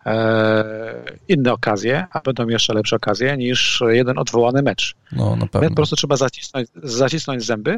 [0.05, 4.95] e, inne okazje, a będą jeszcze lepsze okazje niż jeden odwołany mecz.
[5.11, 5.61] No, na pewno.
[5.61, 7.77] Więc po prostu trzeba zacisnąć, zacisnąć zęby.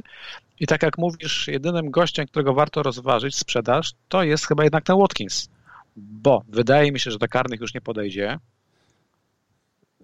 [0.60, 4.99] I tak jak mówisz, jedynym gościem, którego warto rozważyć sprzedaż, to jest chyba jednak ten
[4.99, 5.49] Watkins
[5.97, 8.39] bo wydaje mi się, że do karnych już nie podejdzie.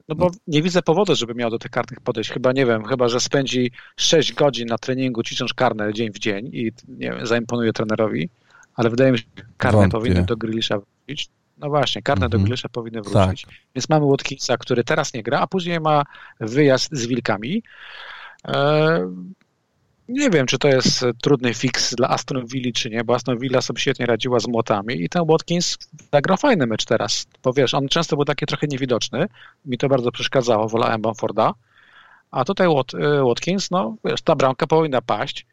[0.07, 2.31] No bo nie widzę powodu, żeby miał do tych karnych podejść.
[2.31, 6.49] Chyba nie wiem, chyba że spędzi 6 godzin na treningu, ćwicząc karne dzień w dzień
[6.53, 8.29] i nie wiem, zaimponuje trenerowi,
[8.75, 9.97] ale wydaje mi się, że karne Wątpię.
[9.97, 11.29] powinny do Grilisza wrócić.
[11.57, 12.43] No właśnie, karne do mhm.
[12.43, 13.45] Grilisza powinny wrócić.
[13.45, 13.55] Tak.
[13.75, 16.03] Więc mamy Watkinsa, który teraz nie gra, a później ma
[16.39, 17.63] wyjazd z Wilkami.
[20.09, 23.39] E, nie wiem, czy to jest trudny fix dla Aston Villa, czy nie, bo Aston
[23.39, 25.77] Villa sobie świetnie radziła z młotami i ten Watkins
[26.13, 29.27] zagrał fajny mecz teraz, bo wiesz, on często był taki trochę niewidoczny,
[29.65, 31.53] mi to bardzo przeszkadzało, wolałem Bamforda,
[32.31, 35.45] a tutaj y, Watkins, no wiesz, ta bramka powinna paść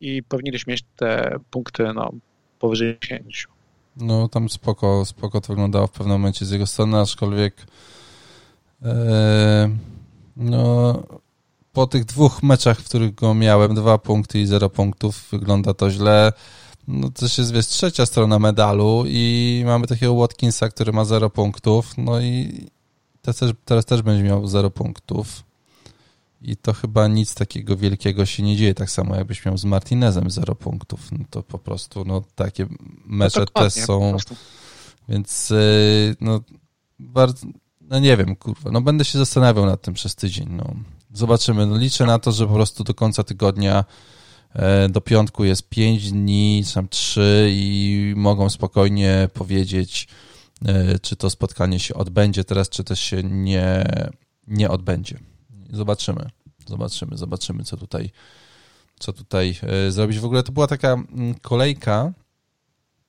[0.00, 2.12] i powinniśmy mieć te punkty, no,
[2.58, 3.48] powyżej 10.
[3.96, 7.54] No tam spoko, spoko to wyglądało w pewnym momencie z jego strony, aczkolwiek
[8.82, 9.70] e,
[10.36, 11.02] no
[11.74, 15.90] po tych dwóch meczach, w których go miałem, dwa punkty i zero punktów, wygląda to
[15.90, 16.32] źle.
[16.88, 21.94] No też jest, wiesz, trzecia strona medalu i mamy takiego Watkinsa, który ma zero punktów,
[21.98, 22.66] no i
[23.22, 25.44] teraz też, teraz też będzie miał zero punktów.
[26.42, 30.30] I to chyba nic takiego wielkiego się nie dzieje, tak samo jakbyś miał z Martinezem
[30.30, 31.12] zero punktów.
[31.12, 32.66] No to po prostu, no takie
[33.06, 34.16] mecze no też są,
[35.08, 36.40] więc y, no
[36.98, 37.46] bardzo,
[37.80, 40.74] no nie wiem, kurwa, no będę się zastanawiał nad tym przez tydzień, no.
[41.14, 43.84] Zobaczymy, no liczę na to, że po prostu do końca tygodnia
[44.52, 50.08] e, do piątku jest 5 dni, tam 3 i mogą spokojnie powiedzieć,
[50.64, 53.86] e, czy to spotkanie się odbędzie teraz, czy też się nie,
[54.46, 55.18] nie odbędzie.
[55.70, 56.30] Zobaczymy,
[56.66, 58.10] zobaczymy, zobaczymy, co tutaj,
[58.98, 60.18] co tutaj e, zrobić.
[60.18, 62.12] W ogóle to była taka mm, kolejka,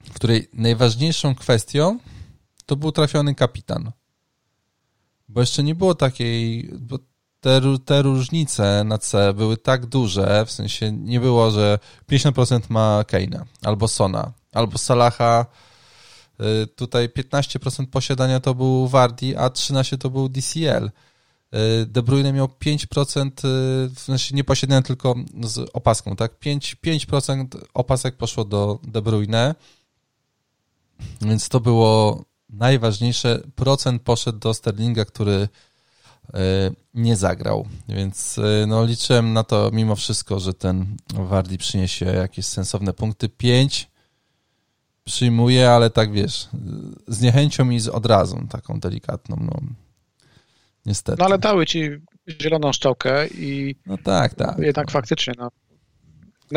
[0.04, 2.00] w której najważniejszą kwestią
[2.66, 3.92] to był trafiony kapitan.
[5.30, 7.00] Bo jeszcze nie było takiej, bo
[7.46, 11.80] te, te różnice na C były tak duże, w sensie nie było, że
[12.12, 15.46] 50% ma Keina, albo Sona, albo Salaha.
[16.64, 20.86] Y, tutaj 15% posiadania to był Wardi, a 13% to był DCL.
[20.86, 26.40] Y, De Bruyne miał 5%, y, w sensie nie posiadania tylko z opaską, tak?
[26.40, 29.56] 5%, 5% opasek poszło do De Bruyne,
[31.22, 33.42] więc to było najważniejsze.
[33.56, 35.50] Procent poszedł do Sterlinga, który
[36.94, 42.46] nie zagrał, więc e, no, liczyłem na to mimo wszystko, że ten Wardi przyniesie jakieś
[42.46, 43.30] sensowne punkty.
[43.30, 43.90] Pięć
[45.04, 46.48] przyjmuje, ale tak wiesz,
[47.08, 49.60] z niechęcią i z odrazą taką delikatną, no
[50.86, 51.18] niestety.
[51.20, 51.90] No ale dały ci
[52.42, 54.60] zieloną szczałkę i no tak, tak.
[54.60, 55.52] jednak faktycznie no,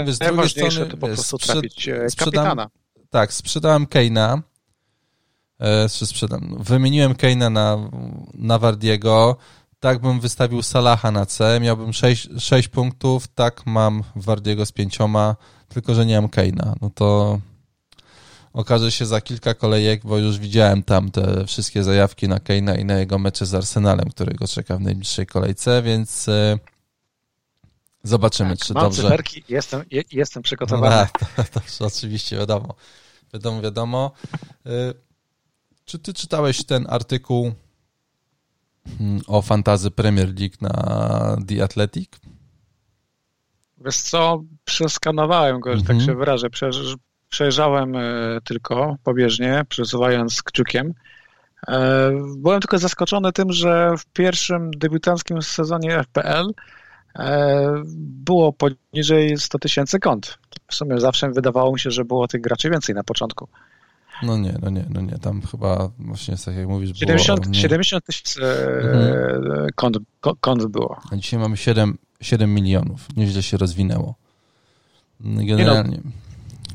[0.04, 2.70] wiesz, najważniejsze strony, to po prostu trafić e, kapitana.
[3.10, 4.42] Tak, sprzedałem Keina,
[5.58, 7.90] e, sprzedam, wymieniłem Keina na,
[8.34, 9.36] na Wardiego,
[9.80, 15.36] tak bym wystawił Salaha na C, miałbym 6, 6 punktów, tak mam Wardiego z pięcioma,
[15.68, 16.74] tylko że nie mam Keina.
[16.80, 17.38] No to
[18.52, 22.84] okaże się za kilka kolejek, bo już widziałem tam te wszystkie zajawki na Keina i
[22.84, 26.58] na jego mecze z Arsenalem, którego czeka w najbliższej kolejce, więc e,
[28.02, 29.02] zobaczymy, tak, czy mam dobrze.
[29.02, 31.06] Cyferki, jestem, jestem przygotowany.
[31.38, 32.74] No, tak, to, oczywiście, wiadomo.
[33.34, 34.10] Wiadomo, wiadomo.
[34.66, 34.70] E,
[35.84, 37.52] czy ty czytałeś ten artykuł
[39.26, 42.10] o fantazy Premier League na The Athletic?
[43.84, 46.06] Wiesz co, przeskanowałem go, że tak mhm.
[46.06, 46.48] się wyrażę.
[47.28, 50.94] Przejrzałem e, tylko pobieżnie, przesuwając kciukiem.
[51.68, 56.50] E, byłem tylko zaskoczony tym, że w pierwszym debiutanckim sezonie FPL
[57.18, 60.38] e, było poniżej 100 tysięcy kont.
[60.68, 63.48] W sumie zawsze wydawało mi się, że było tych graczy więcej na początku.
[64.22, 65.18] No nie, no nie, no nie.
[65.18, 67.54] Tam chyba właśnie tak jak mówisz 70, było...
[67.54, 69.66] 70 tysięcy mhm.
[69.74, 69.98] kont,
[70.40, 70.96] kont było.
[71.10, 73.06] A dzisiaj mamy 7, 7 milionów.
[73.16, 74.14] Nieźle się rozwinęło.
[75.20, 76.10] Generalnie no,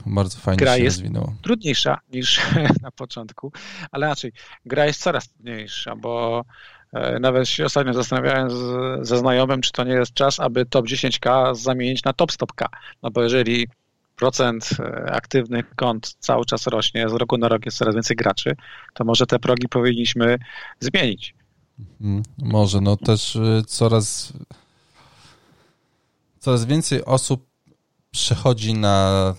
[0.05, 1.33] bardzo fajnie gra się jest rozwinęło.
[1.41, 2.41] trudniejsza niż
[2.81, 3.51] na początku,
[3.91, 4.31] ale raczej
[4.65, 6.45] gra jest coraz trudniejsza, bo
[6.93, 10.85] e, nawet się ostatnio zastanawiałem z, ze znajomym, czy to nie jest czas, aby top
[10.85, 12.69] 10K zamienić na top stop K.
[13.03, 13.67] No bo jeżeli
[14.23, 18.55] procent e, aktywnych kont cały czas rośnie, z roku na rok jest coraz więcej graczy,
[18.93, 20.37] to może te progi powinniśmy
[20.79, 21.35] zmienić.
[22.01, 22.23] Mhm.
[22.37, 24.33] Może, no też e, coraz
[26.39, 27.45] coraz więcej osób
[28.11, 29.35] przechodzi na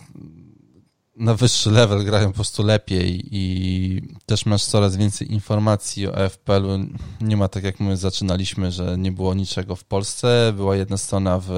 [1.16, 6.78] na wyższy level, grają po prostu lepiej i też masz coraz więcej informacji o FPL-u.
[7.20, 11.38] Nie ma tak jak my zaczynaliśmy, że nie było niczego w Polsce, była jedna strona
[11.38, 11.50] w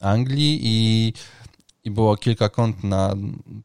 [0.00, 1.12] Anglii i
[1.84, 3.14] i było kilka kont na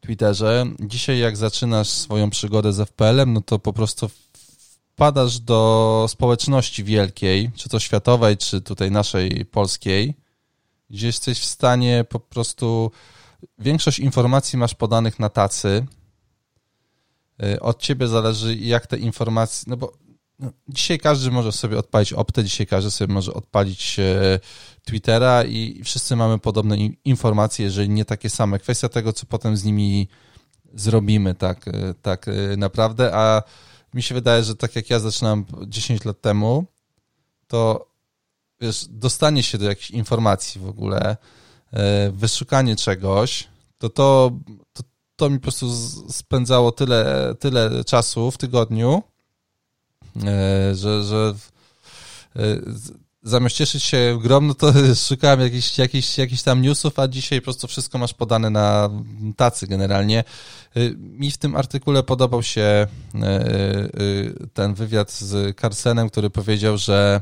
[0.02, 0.66] Twitterze.
[0.80, 4.10] Dzisiaj jak zaczynasz swoją przygodę z FPL-em, no to po prostu
[4.94, 10.14] wpadasz do społeczności wielkiej, czy to światowej, czy tutaj naszej polskiej,
[10.90, 12.92] gdzie jesteś w stanie po prostu
[13.60, 15.86] większość informacji masz podanych na tacy.
[17.44, 19.94] Y, od ciebie zależy, jak te informacje, no bo
[20.40, 24.40] no, dzisiaj każdy może sobie odpalić optę, dzisiaj każdy sobie może odpalić e,
[24.86, 28.60] Twittera i wszyscy mamy podobne informacje, jeżeli nie takie same.
[28.60, 30.08] Kwestia tego, co potem z nimi
[30.74, 33.44] zrobimy, tak, e, tak e, naprawdę, a
[33.94, 36.66] mi się wydaje, że tak jak ja zaczynałem 10 lat temu,
[37.48, 37.90] to
[38.62, 41.18] wiesz, dostanie się do jakichś informacji w ogóle,
[42.12, 43.48] wyszukanie czegoś,
[43.78, 44.32] to to,
[44.74, 44.84] to,
[45.16, 45.72] to mi po prostu
[46.10, 49.04] spędzało tyle, tyle czasu w tygodniu,
[50.74, 51.36] że, że
[52.36, 52.42] e,
[53.24, 54.74] zamiast cieszyć się grom, no to
[55.08, 58.90] szukałem jakichś, jakichś, jakichś tam newsów, a dzisiaj po prostu wszystko masz podane na
[59.36, 60.24] tacy generalnie.
[60.78, 62.88] Y, mi w tym artykule podobał się
[64.54, 67.22] ten wywiad z Carsenem, który powiedział, że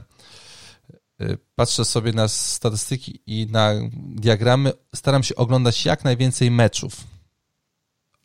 [1.56, 7.04] patrzę sobie na statystyki i na diagramy, staram się oglądać jak najwięcej meczów,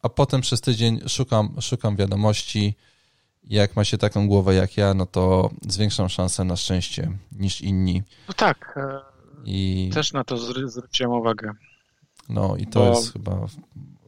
[0.03, 2.75] a potem przez tydzień szukam, szukam wiadomości,
[3.45, 8.03] jak ma się taką głowę jak ja, no to zwiększam szansę na szczęście niż inni.
[8.29, 8.75] No tak.
[8.77, 9.01] E,
[9.45, 9.91] I...
[9.95, 11.53] Też na to zwróciłem uwagę.
[12.29, 13.47] No i to Bo jest chyba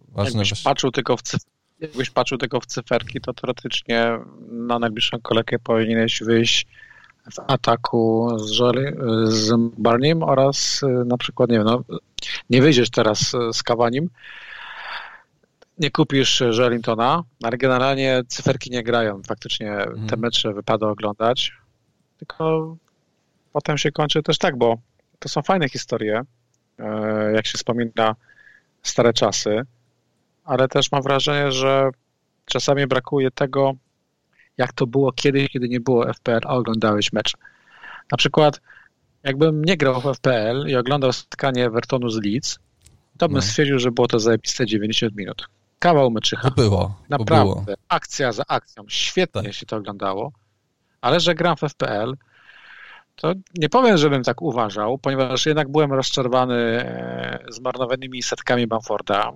[0.09, 0.41] ważne.
[0.41, 1.47] Jakbyś patrzył, tylko w cyf-
[1.81, 4.19] jakbyś patrzył tylko w cyferki, to teoretycznie
[4.51, 6.67] na najbliższą kolejkę powinieneś wyjść
[7.33, 8.93] w ataku z, Jolie,
[9.25, 11.85] z Barniem oraz e, na przykład, nie wiem, no,
[12.51, 14.11] nie wyjdziesz teraz z Kawanim,
[15.79, 19.23] nie kupisz Żelintona, ale generalnie cyferki nie grają.
[19.23, 20.07] Faktycznie mhm.
[20.07, 21.53] te mecze wypada oglądać,
[22.19, 22.77] tylko
[23.53, 24.79] potem się kończy też tak, bo
[25.19, 26.23] to są fajne historie,
[26.79, 28.17] e, jak się wspomina
[28.83, 29.63] stare czasy,
[30.45, 31.91] ale też mam wrażenie, że
[32.45, 33.73] czasami brakuje tego,
[34.57, 37.33] jak to było kiedyś, kiedy nie było FPL, a oglądałeś mecz.
[38.13, 38.61] Na przykład,
[39.23, 42.59] jakbym nie grał w FPL i oglądał spotkanie Evertonu z Leeds,
[43.19, 43.43] to bym no.
[43.43, 46.51] stwierdził, że było to zajebiste 90 minut kawał meczycha.
[46.51, 46.95] To było.
[47.09, 47.63] Naprawdę.
[47.65, 47.65] było.
[47.89, 48.85] Akcja za akcją.
[48.89, 49.53] Świetnie tak.
[49.53, 50.33] się to oglądało.
[51.01, 52.17] Ale że gram w FPL,
[53.17, 59.33] to nie powiem, żebym tak uważał, ponieważ jednak byłem rozczarowany e, zmarnowanymi setkami Bamforda.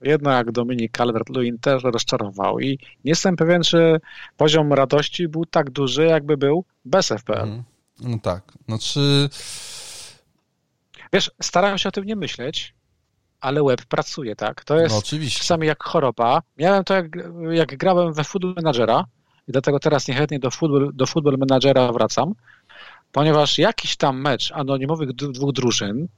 [0.00, 2.68] Jednak Dominik Calvert-Lewin też rozczarował i
[3.04, 4.00] nie jestem pewien, czy
[4.36, 7.42] poziom radości był tak duży, jakby był bez FPL.
[7.42, 7.62] Mm.
[8.00, 8.52] No tak.
[8.68, 9.28] Znaczy...
[11.12, 12.74] Wiesz, starałem się o tym nie myśleć,
[13.40, 14.64] ale web pracuje, tak?
[14.64, 15.38] To jest no, oczywiście.
[15.38, 16.42] czasami jak choroba.
[16.58, 17.06] Miałem to, jak,
[17.50, 19.04] jak grałem we Football Managera
[19.48, 22.34] i dlatego teraz niechętnie do Football, do football Managera wracam,
[23.12, 26.08] ponieważ jakiś tam mecz anonimowych dwóch drużyn,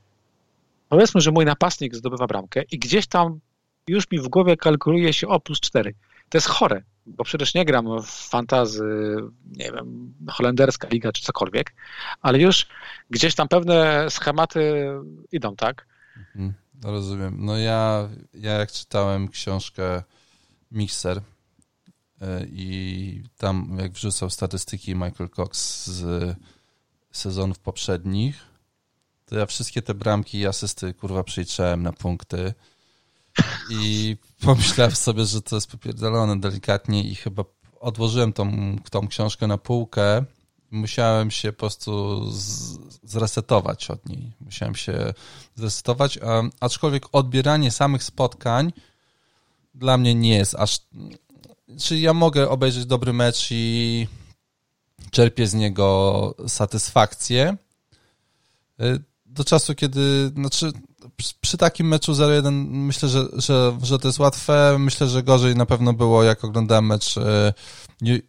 [0.88, 3.40] powiedzmy, że mój napastnik zdobywa bramkę i gdzieś tam
[3.88, 5.94] już mi w głowie kalkuluje się o plus 4.
[6.28, 9.16] To jest chore, bo przecież nie gram w fantazy,
[9.56, 11.74] nie wiem, holenderska liga czy cokolwiek,
[12.22, 12.66] ale już
[13.10, 14.88] gdzieś tam pewne schematy
[15.32, 15.86] idą, tak?
[16.16, 16.54] Mhm.
[16.82, 17.36] Rozumiem.
[17.38, 20.02] No ja, ja jak czytałem książkę
[20.70, 21.22] Mixer
[22.20, 26.36] e, i tam jak wrzucał statystyki Michael Cox z
[27.12, 28.44] sezonów poprzednich,
[29.26, 32.54] to ja wszystkie te bramki i asysty kurwa przeliczałem na punkty
[33.70, 37.44] i pomyślałem sobie, że to jest popierdolone delikatnie i chyba
[37.80, 40.24] odłożyłem tą, tą książkę na półkę
[40.72, 42.22] musiałem się po prostu
[43.02, 44.32] zresetować od niej.
[44.40, 45.14] Musiałem się
[45.54, 46.18] zresetować,
[46.60, 48.72] aczkolwiek odbieranie samych spotkań
[49.74, 50.80] dla mnie nie jest aż...
[51.80, 54.06] Czyli ja mogę obejrzeć dobry mecz i
[55.10, 57.56] czerpię z niego satysfakcję.
[58.80, 60.32] Y, do czasu, kiedy...
[60.34, 60.72] Znaczy,
[61.40, 64.76] przy takim meczu 0-1 myślę, że, że, że to jest łatwe.
[64.78, 67.20] Myślę, że gorzej na pewno było, jak oglądałem mecz y,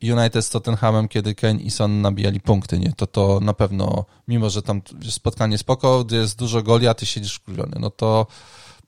[0.02, 2.94] United z Tottenhamem, kiedy Kane i Son nabijali punkty, nie?
[2.98, 7.36] To to na pewno, mimo że tam spotkanie spoko, jest dużo goli, a ty siedzisz
[7.36, 8.28] wkurwiony, no to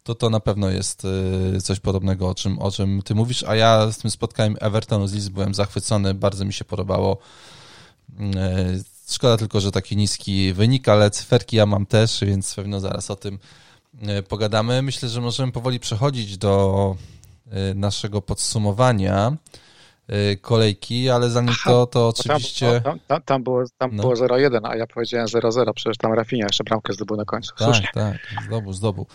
[0.04, 1.06] to to na pewno jest
[1.56, 5.08] y, coś podobnego, o czym, o czym ty mówisz, a ja z tym spotkaniem Evertonu
[5.08, 7.18] z Leeds byłem zachwycony, bardzo mi się podobało.
[8.20, 13.12] Y, szkoda tylko, że taki niski wynik, ale cyferki ja mam też, więc pewno zaraz
[13.12, 13.40] o tym
[14.20, 14.82] y, pogadamy.
[14.82, 16.96] Myślę, że możemy powoli przechodzić do
[17.76, 19.38] naszego podsumowania.
[20.10, 22.82] Y, kolejki, ale zanim Aha, to, to oczywiście...
[22.82, 24.04] Tam, tam, tam było, tam no.
[24.04, 27.56] było 0-1, a ja powiedziałem 0-0, przecież tam Rafinha jeszcze bramkę zdobył na końcu.
[27.56, 27.90] Tak, Słusznie.
[27.94, 29.08] tak, zdobył, zdobył.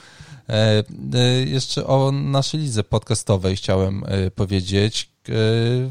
[0.49, 0.83] E,
[1.15, 5.11] e, jeszcze o naszej lidze podcastowej chciałem e, powiedzieć.
[5.29, 5.33] E,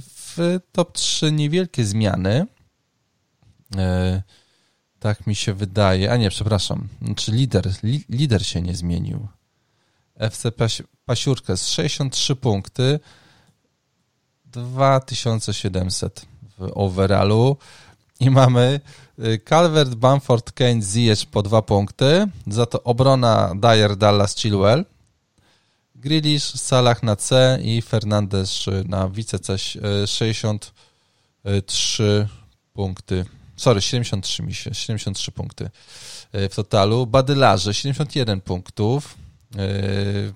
[0.02, 2.46] w top 3 niewielkie zmiany.
[3.78, 4.22] E,
[5.00, 6.12] tak mi się wydaje.
[6.12, 6.88] A nie, przepraszam.
[7.16, 9.28] Czy lider, li, lider się nie zmienił.
[10.16, 10.52] FC
[11.06, 13.00] Pasiurkę z 63 punkty
[14.52, 16.26] 2700
[16.58, 17.58] w overallu
[18.20, 18.80] i mamy
[19.20, 24.86] y, Calvert, Bamford, Kane, Ziyech po dwa punkty, za to obrona Dyer, Dallas, Chilwell,
[25.96, 29.58] Grealish, Salah na C i Fernandez na wice C
[30.08, 32.28] 63
[32.74, 33.26] punkty.
[33.56, 35.70] Sorry, 73 mi się, 73 punkty
[36.36, 37.08] y, w totalu.
[37.08, 39.16] Badylarze 71 punktów.
[39.56, 40.34] Y,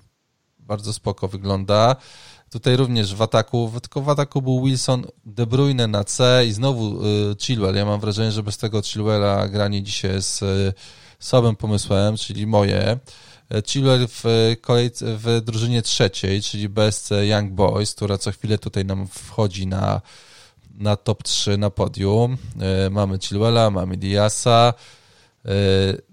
[0.58, 1.96] bardzo spoko wygląda.
[2.54, 7.04] Tutaj również w ataku, tylko w ataku był Wilson, De Bruyne na C i znowu
[7.06, 7.76] y, Chilwell.
[7.76, 10.72] Ja mam wrażenie, że bez tego Chilwella granie dzisiaj jest y,
[11.18, 12.98] słabym pomysłem, czyli moje.
[13.50, 14.24] E, Chilwell w,
[14.60, 20.00] kolejce, w drużynie trzeciej, czyli bez Young Boys, która co chwilę tutaj nam wchodzi na
[20.78, 22.36] na top 3 na podium.
[22.90, 24.74] Mamy Chilwella, mamy Diasa,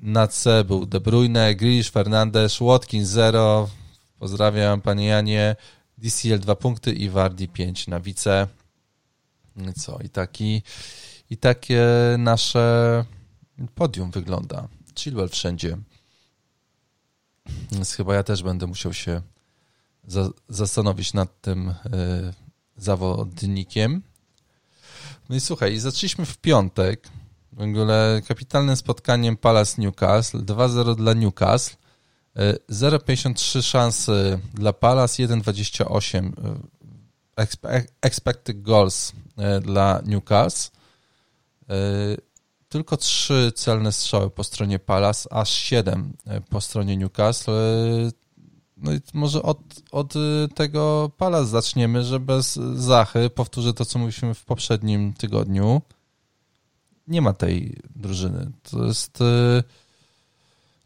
[0.02, 3.70] na C był De Bruyne, Grish, Fernandes, Watkins 0,
[4.20, 5.56] pozdrawiam panie Janie,
[6.02, 8.48] DCL 2 punkty i Wardi 5 na wice.
[9.76, 10.62] Co, i taki
[11.30, 11.86] i takie
[12.18, 13.06] nasze
[13.76, 14.68] podium wygląda.
[14.96, 15.78] Chilwell wszędzie.
[17.72, 19.22] Więc chyba ja też będę musiał się
[20.08, 21.74] za, zastanowić nad tym y,
[22.78, 24.02] zawodnikiem.
[25.30, 27.08] No i słuchaj, zaczęliśmy w piątek.
[27.52, 30.38] W ogóle kapitalnym spotkaniem Palace Newcastle.
[30.38, 31.81] 2-0 dla Newcastle.
[32.36, 36.32] 0,53 e, szansy dla Palace, 1,28
[38.02, 39.14] expected goals
[39.62, 40.72] dla Newcastle.
[42.72, 47.52] Tylko trzy celne strzały po stronie Palace, aż siedem e, po stronie Newcastle.
[47.52, 48.12] E,
[48.78, 49.60] no i może od,
[49.92, 55.82] od e, tego Palace zaczniemy, że bez Zachy, powtórzę to, co mówiliśmy w poprzednim tygodniu,
[57.08, 58.52] nie ma tej drużyny.
[58.72, 59.20] To jest...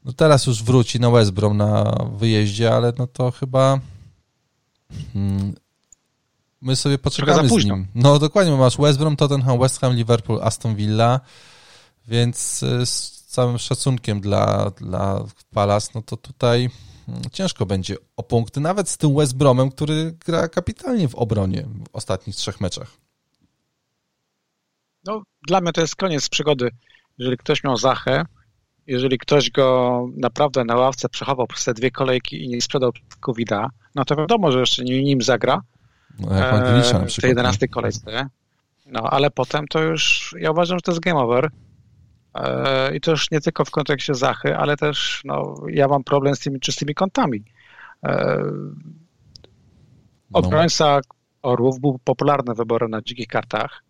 [0.05, 3.79] No teraz już wróci na West Brom na wyjeździe, ale no to chyba
[5.13, 5.55] hmm,
[6.61, 7.87] my sobie poczekamy z nim.
[7.95, 11.19] No dokładnie, bo masz West Brom, Tottenham, West Ham, Liverpool, Aston Villa,
[12.07, 16.69] więc y, z całym szacunkiem dla, dla Palace, no to tutaj
[17.07, 21.61] mm, ciężko będzie o punkty, nawet z tym West Bromem, który gra kapitalnie w obronie
[21.63, 22.91] w ostatnich trzech meczach.
[25.05, 26.69] No, dla mnie to jest koniec przygody.
[27.17, 28.25] Jeżeli ktoś miał Zachę,
[28.87, 33.49] jeżeli ktoś go naprawdę na ławce przechował przez te dwie kolejki i nie sprzedał covid
[33.95, 35.61] no to wiadomo, że jeszcze nim zagra
[36.19, 37.11] no, jak na przykład.
[37.11, 38.29] w tej 11 kolejce.
[38.85, 41.49] No, ale potem to już, ja uważam, że to jest game over.
[42.33, 46.35] E, I to już nie tylko w kontekście Zachy, ale też no, ja mam problem
[46.35, 47.43] z tymi czystymi kątami.
[48.03, 48.43] E,
[50.33, 51.01] obrońca
[51.41, 53.83] Orłów był popularny wyborem na dzikich kartach,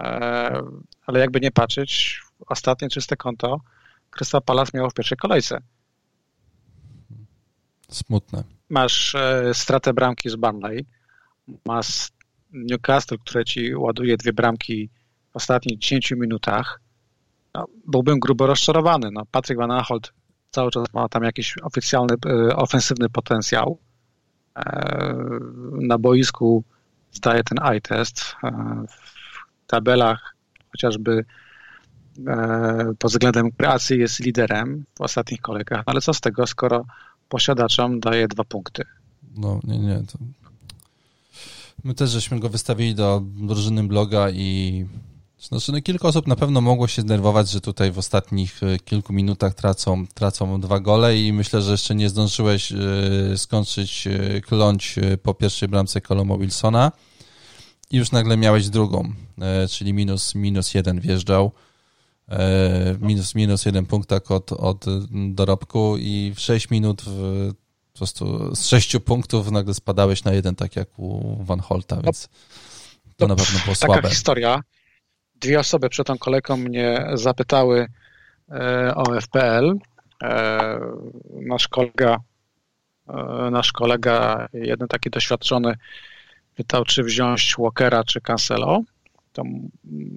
[0.00, 0.62] e,
[1.06, 3.60] ale jakby nie patrzeć, ostatnie czyste konto
[4.10, 5.58] Krystal Palace miało w pierwszej kolejce.
[7.90, 8.44] Smutne.
[8.68, 9.16] Masz
[9.52, 10.86] stratę bramki z Burnley,
[11.64, 12.08] masz
[12.52, 14.90] Newcastle, które ci ładuje dwie bramki
[15.32, 16.80] w ostatnich 10 minutach,
[17.54, 19.10] no, byłbym grubo rozczarowany.
[19.12, 20.12] No, Patryk Van Aanholt
[20.50, 23.78] cały czas ma tam jakiś oficjalny, e, ofensywny potencjał.
[24.56, 25.18] E,
[25.72, 26.64] na boisku
[27.12, 28.36] zdaje ten eye test.
[28.44, 28.50] E,
[28.88, 30.36] w tabelach
[30.72, 31.24] chociażby
[32.98, 36.84] pod względem kreacji jest liderem w ostatnich kolejkach, ale co z tego, skoro
[37.28, 38.84] posiadaczom daje dwa punkty?
[39.36, 40.02] No, nie, nie.
[40.12, 40.18] To...
[41.84, 44.86] My też żeśmy go wystawili do drużyny bloga i
[45.40, 49.12] znaczy, no, kilka osób na pewno mogło się zdenerwować, że tutaj w ostatnich e, kilku
[49.12, 52.76] minutach tracą, tracą dwa gole i myślę, że jeszcze nie zdążyłeś e,
[53.36, 56.92] skończyć e, kląć po pierwszej bramce Colomo Wilsona
[57.90, 59.12] i już nagle miałeś drugą,
[59.70, 61.52] czyli minus, minus jeden wjeżdżał.
[63.00, 67.52] Minus, minus jeden punkt tak od, od dorobku i w 6 minut w,
[67.92, 72.28] po prostu z sześciu punktów nagle spadałeś na jeden, tak jak u Van Holta, więc
[73.16, 73.94] to na pewno było słabe.
[73.94, 74.60] Taka historia,
[75.34, 77.86] dwie osoby przed tą kolejką mnie zapytały
[78.50, 79.78] e, o FPL.
[80.22, 80.80] E,
[81.30, 82.16] nasz kolega,
[83.08, 85.74] e, nasz kolega, jeden taki doświadczony,
[86.54, 88.82] pytał, czy wziąć Walkera, czy Cancelo.
[89.32, 89.42] To,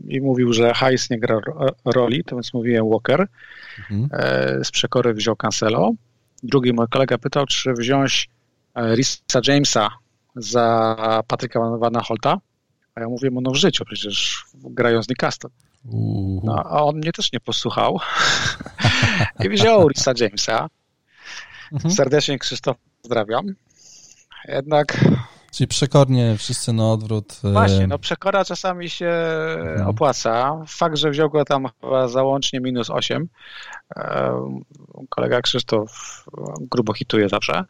[0.08, 1.40] I mówił, że Hajs nie gra
[1.86, 3.28] roli, to więc mówiłem Walker.
[3.92, 4.10] Mhm.
[4.64, 5.92] Z przekory wziął Cancelo.
[6.44, 8.30] Drugi mój kolega pytał, czy wziąć
[8.96, 9.90] Risa Jamesa
[10.36, 12.38] za Patryka Van Holta.
[12.96, 15.48] A ja mówię mu, no w życiu, przecież grają z Newcastle.
[16.44, 18.00] No, a on mnie też nie posłuchał
[19.46, 20.70] i wziął Risa Jamesa.
[21.72, 21.94] Mhm.
[21.94, 23.46] Serdecznie Krzysztof pozdrawiam.
[24.48, 24.98] Jednak...
[25.52, 27.40] Czyli przekornie wszyscy na odwrót.
[27.44, 29.10] E, Właśnie, no przekora czasami się
[29.60, 29.88] mhm.
[29.88, 30.64] opłaca.
[30.68, 33.30] Fakt, że wziął go tam chyba załącznie minus 8.
[33.96, 34.32] E,
[35.10, 36.26] kolega Krzysztof
[36.60, 37.64] grubo hituje zawsze.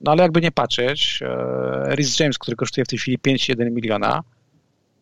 [0.00, 4.22] No ale jakby nie patrzeć, e, Rhys James, który kosztuje w tej chwili 5,1 miliona,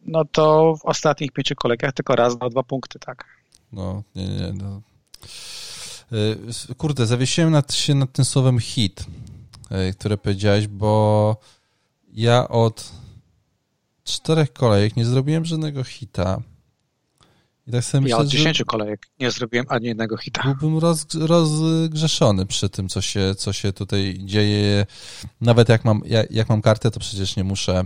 [0.07, 3.25] no to w ostatnich pięciu kolejkach tylko raz dwa punkty, tak.
[3.73, 4.81] No, nie, nie, no.
[6.76, 9.07] Kurde, zawiesiłem nad, się nad tym słowem hit,
[9.99, 11.37] które powiedziałeś, bo
[12.14, 12.92] ja od
[14.04, 16.40] czterech kolejek nie zrobiłem żadnego hita.
[17.66, 20.42] I tak sobie ja myślę, od dziesięciu kolejek nie zrobiłem ani jednego hita.
[20.60, 24.86] Byłbym roz, rozgrzeszony przy tym, co się, co się tutaj dzieje.
[25.40, 27.84] Nawet jak mam, jak, jak mam kartę, to przecież nie muszę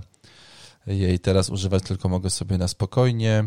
[0.86, 3.44] jej teraz używać, tylko mogę sobie na spokojnie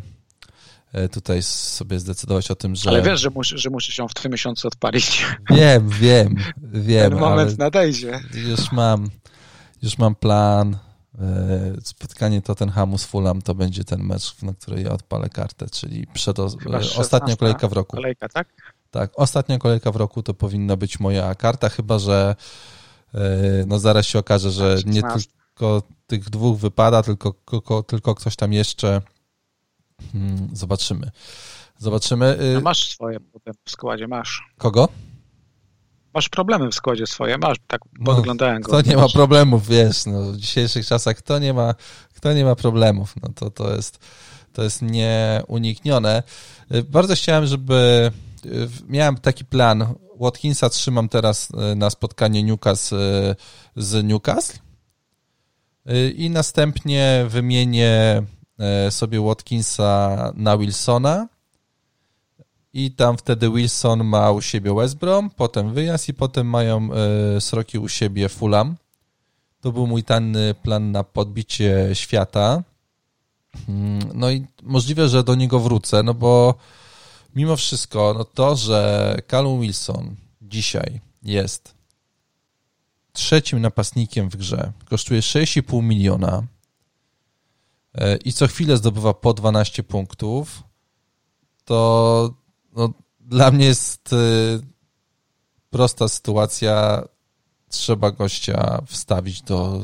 [0.94, 2.90] e, tutaj sobie zdecydować o tym, że...
[2.90, 5.26] Ale wiesz, że, musi, że musisz ją w tym miesiącu odpalić.
[5.50, 7.10] Wiem, wiem, wiem.
[7.12, 8.20] Ten moment nadejdzie.
[8.34, 9.10] Już mam,
[9.82, 10.78] już mam plan,
[11.84, 16.38] spotkanie Tottenhamu z Fulham to będzie ten mecz, na który ja odpalę kartę, czyli przed
[16.98, 17.96] ostatnia kolejka w roku.
[17.96, 18.48] Kolejka, tak?
[18.92, 22.36] Tak, ostatnia kolejka w roku to powinna być moja karta, chyba że
[23.68, 28.54] no zaraz się okaże, że nie tylko tych dwóch wypada, tylko, tylko, tylko ktoś tam
[28.54, 29.02] jeszcze
[30.12, 31.12] hmm, zobaczymy.
[31.78, 32.38] Zobaczymy.
[32.54, 34.44] No masz swoje potem w składzie, masz.
[34.58, 34.88] Kogo?
[36.14, 38.68] Masz problemy w składzie swoje, masz, tak no, podglądałem go.
[38.68, 41.76] Kto nie ma problemów, wiesz, no, w dzisiejszych czasach kto nie ma,
[42.16, 44.00] kto nie ma problemów, no to, to jest
[44.54, 46.24] to jest nieuniknione.
[46.90, 48.12] Bardzo chciałem, żeby
[48.88, 49.94] miałem taki plan.
[50.20, 53.36] Watkinsa trzymam teraz na spotkanie Newcastle
[53.76, 54.60] z Newcastle
[56.16, 58.24] i następnie wymienię
[58.90, 61.28] sobie Watkinsa na Wilsona
[62.74, 67.42] i tam wtedy Wilson ma u siebie West Brom, potem wyjazd i potem mają e,
[67.42, 68.76] sroki u siebie Fulham.
[69.62, 72.64] To był mój tanny plan na podbicie świata.
[73.70, 76.56] Mm, no i możliwe, że do niego wrócę, no bo
[77.36, 81.76] mimo wszystko, no to, że Callum Wilson dzisiaj jest
[83.14, 86.44] trzecim napastnikiem w grze, kosztuje 6,5 miliona
[87.96, 90.64] e, i co chwilę zdobywa po 12 punktów,
[91.66, 92.41] to
[92.76, 94.18] no, dla mnie jest y,
[95.70, 97.04] prosta sytuacja.
[97.70, 99.82] Trzeba gościa wstawić do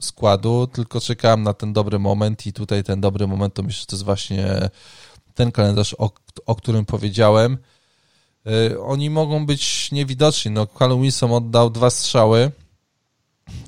[0.00, 3.86] składu, tylko czekałem na ten dobry moment i tutaj ten dobry moment to myślę, że
[3.86, 4.70] to jest właśnie
[5.34, 6.10] ten kalendarz, o,
[6.46, 7.58] o którym powiedziałem.
[8.46, 10.50] Y, oni mogą być niewidoczni.
[10.50, 12.50] No, Callum Wilson oddał dwa strzały,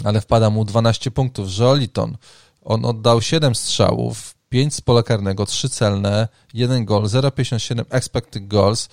[0.05, 1.59] ale wpada mu 12 punktów.
[1.59, 2.17] Joliton,
[2.63, 8.89] on oddał 7 strzałów, 5 z pola karnego, 3 celne, 1 gol, 0,57 expected goals,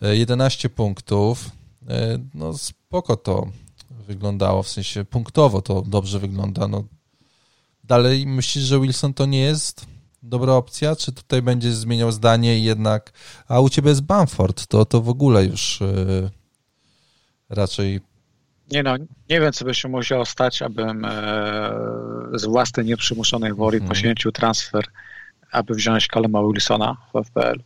[0.00, 1.50] 11 e, punktów.
[1.88, 3.46] E, no spoko to
[3.90, 6.68] wyglądało, w sensie punktowo to dobrze wygląda.
[6.68, 6.84] No,
[7.84, 9.86] dalej myślisz, że Wilson to nie jest
[10.22, 13.12] dobra opcja, czy tutaj będzie zmieniał zdanie i jednak,
[13.46, 16.30] a u ciebie jest Bamford, to, to w ogóle już yy,
[17.48, 18.00] raczej
[18.72, 18.96] nie no,
[19.30, 21.10] nie wiem, co by się musiało stać, abym e,
[22.34, 23.88] z własnej nieprzymuszonej woli mhm.
[23.88, 24.84] poświęcił transfer,
[25.52, 27.62] aby wziąć Kalema Wilsona w FPL.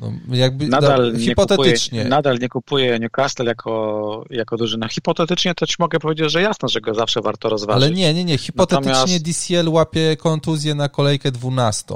[0.00, 1.34] No, jakby, nadal, nie.
[1.34, 1.74] Kupuję,
[2.08, 4.88] nadal nie kupuję Newcastle jako, jako drużyna.
[4.88, 7.84] Hipotetycznie to ci mogę powiedzieć, że jasno, że go zawsze warto rozważyć.
[7.84, 8.38] Ale nie, nie, nie.
[8.38, 9.22] Hipotetycznie Natomiast...
[9.22, 11.94] DCL łapie kontuzję na kolejkę 12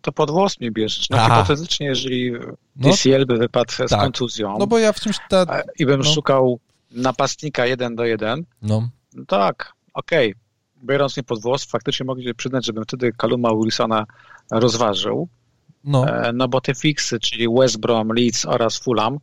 [0.00, 1.10] to pod włos mnie bierzesz.
[1.10, 1.42] No Aha.
[1.42, 2.32] hipotetycznie, jeżeli
[2.76, 4.00] no, DCL by wypadł z tak.
[4.00, 5.62] kontuzją no bo ja w czymś ta...
[5.78, 6.14] i bym no.
[6.14, 10.30] szukał napastnika jeden do jeden, no, no tak, okej.
[10.30, 10.40] Okay.
[10.84, 14.06] Biorąc mnie pod włos, faktycznie mogę przyznać, żebym wtedy Kaluma Wilsona
[14.50, 15.28] rozważył.
[15.84, 16.08] No.
[16.08, 19.18] E, no bo te fiksy, czyli West Brom, Leeds oraz Fulham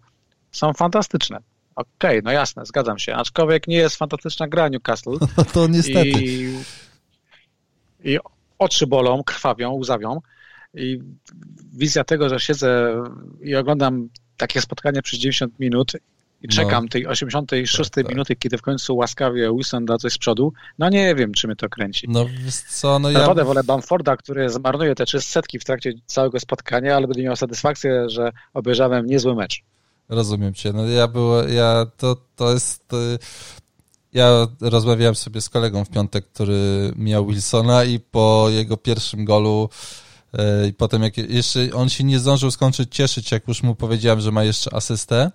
[0.52, 1.38] są fantastyczne.
[1.76, 3.16] Okej, okay, no jasne, zgadzam się.
[3.16, 5.18] Aczkolwiek nie jest fantastyczna gra Newcastle.
[5.38, 6.10] No to niestety.
[6.10, 6.64] I,
[8.04, 8.18] i
[8.60, 10.22] oczy bolą, krwawią, łzawią.
[10.74, 11.00] I
[11.74, 13.04] wizja tego, że siedzę
[13.42, 15.94] i oglądam takie spotkanie przez 90 minut
[16.42, 16.90] i czekam no.
[16.90, 18.14] tej 86 tak, tak.
[18.14, 21.56] minuty, kiedy w końcu łaskawie Wilson da coś z przodu, no nie wiem, czy mnie
[21.56, 22.08] to kręci.
[22.10, 22.26] No
[22.70, 23.46] co, no Naprawdę ja...
[23.46, 28.10] wolę Bamforda, który zmarnuje te trzy setki w trakcie całego spotkania, ale będę miał satysfakcję,
[28.10, 29.64] że obejrzałem niezły mecz.
[30.10, 30.74] Rozumiem cię.
[30.74, 32.94] No ja było, ja to, to jest...
[32.94, 33.20] Y,
[34.14, 39.70] ja rozmawiałem sobie z kolegą w piątek, który miał Wilsona i po jego pierwszym golu
[40.70, 44.32] I potem jak jeszcze on się nie zdążył skończyć cieszyć, jak już mu powiedziałem, że
[44.32, 45.32] ma jeszcze asystę.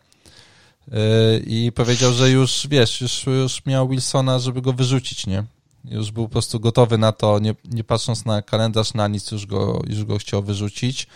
[0.93, 5.45] E, I powiedział, że już wiesz, już, już miał Wilsona, żeby go wyrzucić, nie?
[5.85, 9.47] Już był po prostu gotowy na to, nie, nie patrząc na kalendarz, na nic, już
[9.47, 11.07] go, już go chciał wyrzucić.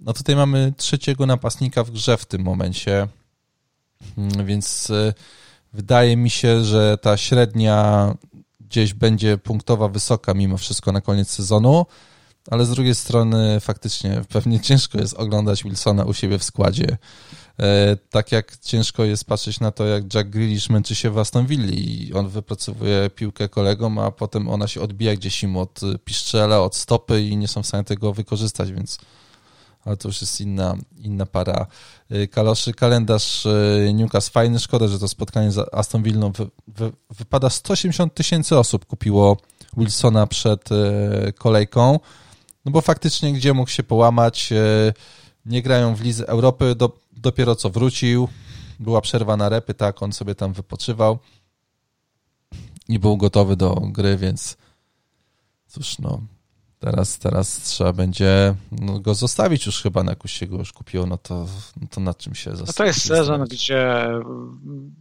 [0.00, 3.08] No tutaj mamy trzeciego napastnika w grze w tym momencie,
[4.18, 5.14] mm, więc e,
[5.72, 8.14] wydaje mi się, że ta średnia
[8.60, 11.86] gdzieś będzie punktowa wysoka mimo wszystko na koniec sezonu
[12.50, 16.96] ale z drugiej strony faktycznie pewnie ciężko jest oglądać Wilsona u siebie w składzie.
[17.60, 21.46] E, tak jak ciężko jest patrzeć na to, jak Jack Grealish męczy się w Aston
[21.46, 26.60] Villa i on wypracowuje piłkę kolegom, a potem ona się odbija gdzieś im od piszczela,
[26.60, 28.98] od stopy i nie są w stanie tego wykorzystać, więc
[29.84, 31.66] ale to już jest inna, inna para
[32.10, 32.72] e, kaloszy.
[32.72, 38.14] Kalendarz e, Newcastle fajny, szkoda, że to spotkanie z Aston Villą wy, wy, wypada 180
[38.14, 39.36] tysięcy osób kupiło
[39.76, 40.68] Wilsona przed
[41.38, 41.98] kolejką.
[42.64, 44.92] No bo faktycznie gdzie mógł się połamać, e,
[45.46, 48.28] nie grają w Lidze Europy, do, dopiero co wrócił,
[48.80, 51.18] była przerwa na repy, tak, on sobie tam wypoczywał
[52.88, 54.56] i był gotowy do gry, więc
[55.66, 56.20] cóż, no,
[56.84, 61.06] Teraz, teraz trzeba będzie no, go zostawić już chyba na jakoś się go już kupiło,
[61.06, 61.46] no to,
[61.80, 62.68] no to nad czym się zostawić?
[62.68, 64.08] No to jest sezon, gdzie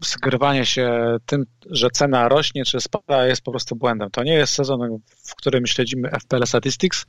[0.03, 4.11] skrywanie się tym, że cena rośnie czy spada jest po prostu błędem.
[4.11, 7.05] To nie jest sezon, w którym śledzimy FPL Statistics,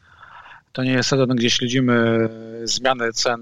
[0.75, 2.29] to nie jest sezon, gdzie śledzimy
[2.64, 3.41] zmiany cen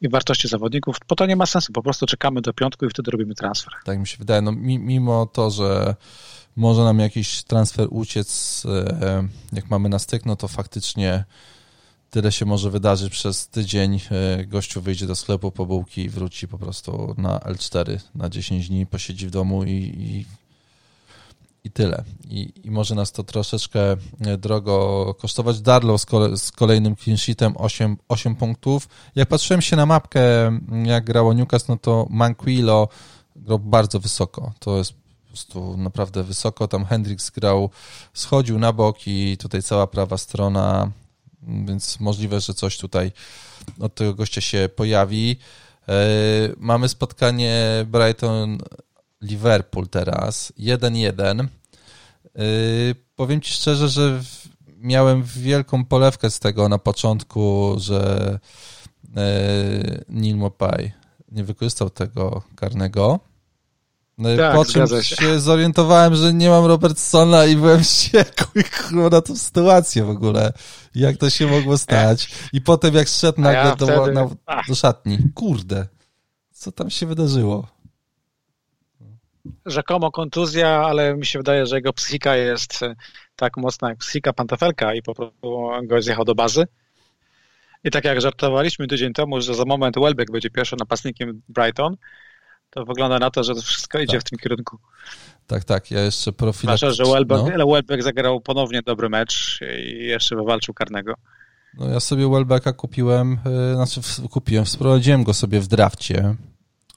[0.00, 1.72] i wartości zawodników, bo to nie ma sensu.
[1.72, 3.72] Po prostu czekamy do piątku i wtedy robimy transfer.
[3.84, 4.42] Tak mi się wydaje.
[4.42, 5.94] No, mimo to, że
[6.56, 11.24] może nam jakiś transfer uciec, e, jak mamy na styk, no to faktycznie
[12.10, 14.00] tyle się może wydarzyć przez tydzień.
[14.10, 18.68] E, gościu wyjdzie do sklepu po bułki i wróci po prostu na L4 na 10
[18.68, 20.26] dni, posiedzi w domu i, i,
[21.64, 22.04] i tyle.
[22.28, 25.60] I, I, może nas to troszeczkę e, drogo kosztować.
[25.60, 28.88] Darlow z, kole, z kolejnym clean sheetem 8, 8 punktów.
[29.14, 30.20] Jak patrzyłem się na mapkę,
[30.84, 32.88] jak grało Newcastle, no to Manquillo
[33.36, 34.52] grał bardzo wysoko.
[34.58, 35.02] To jest
[35.32, 36.68] prostu naprawdę wysoko.
[36.68, 37.70] Tam Hendrix grał,
[38.14, 40.90] schodził na bok i tutaj cała prawa strona,
[41.42, 43.12] więc możliwe, że coś tutaj
[43.80, 45.36] od tego gościa się pojawi.
[45.88, 45.94] E,
[46.56, 47.86] mamy spotkanie
[49.22, 51.40] Brighton-Liverpool teraz, 1-1.
[51.40, 51.48] E,
[53.16, 54.20] powiem Ci szczerze, że
[54.78, 58.38] miałem wielką polewkę z tego na początku, że
[59.16, 60.92] e, Neil Mopai
[61.28, 63.20] nie wykorzystał tego karnego.
[64.18, 65.02] No tak, po czym się.
[65.02, 65.40] się.
[65.40, 68.64] zorientowałem, że nie mam Robertsona i byłem wściekły
[69.10, 70.52] na tą sytuację w ogóle.
[70.94, 72.30] Jak to się mogło stać.
[72.52, 74.12] I potem jak szedł nagle ja do, wtedy...
[74.12, 74.28] na,
[74.68, 75.18] do szatni.
[75.34, 75.86] Kurde,
[76.52, 77.68] co tam się wydarzyło?
[79.66, 82.94] Rzekomo kontuzja, ale mi się wydaje, że jego psychika jest e,
[83.36, 86.64] tak mocna jak psychika pantafelka i po prostu go zjechał do bazy.
[87.84, 91.96] I tak jak żartowaliśmy tydzień temu, że za moment Welbeck będzie pierwszym napastnikiem Brighton,
[92.70, 94.20] to wygląda na to, że to wszystko idzie tak.
[94.20, 94.78] w tym kierunku.
[95.46, 96.92] Tak, tak, ja jeszcze profilaktycznie...
[96.92, 97.66] Zwłaszcza, że Welbeck, no.
[97.66, 101.14] Welbeck zagrał ponownie dobry mecz i jeszcze wywalczył karnego.
[101.78, 106.34] No ja sobie Welbecka kupiłem, yy, znaczy kupiłem, wprowadziłem go sobie w drafcie.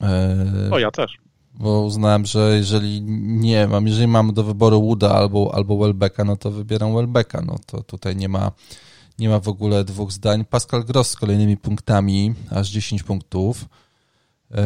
[0.01, 1.24] Yy, o, ja też.
[1.59, 6.37] Bo uznałem, że jeżeli nie mam, jeżeli mam do wyboru Wooda albo, albo Welbecka, no
[6.37, 8.51] to wybieram Welbecka, no to tutaj nie ma,
[9.19, 10.45] nie ma w ogóle dwóch zdań.
[10.45, 13.65] Pascal Gross z kolejnymi punktami, aż 10 punktów.
[14.51, 14.57] Yy,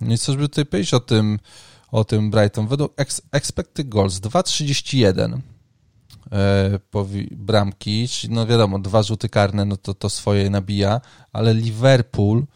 [0.00, 1.38] no i co by tutaj powiedzieć o tym,
[1.92, 2.66] o tym Brighton?
[2.66, 2.92] Według
[3.32, 5.38] expected goals 2,31
[6.32, 6.78] e,
[7.30, 11.00] bramki, czyli no wiadomo, dwa rzuty karne, no to to swoje nabija,
[11.32, 12.46] ale Liverpool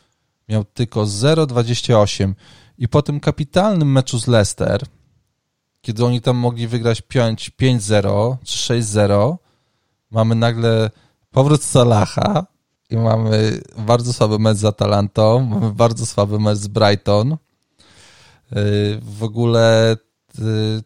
[0.49, 2.35] miał tylko 0,28
[2.79, 4.87] i po tym kapitalnym meczu z Leicester,
[5.81, 9.37] kiedy oni tam mogli wygrać 5-0 czy 6-0,
[10.11, 10.91] mamy nagle
[11.31, 12.47] powrót Salaha,
[12.91, 17.33] i mamy bardzo słaby mecz z Atalantą, mamy bardzo słaby mecz z Brighton.
[17.33, 17.37] Y,
[19.03, 19.97] w ogóle
[20.39, 20.83] y,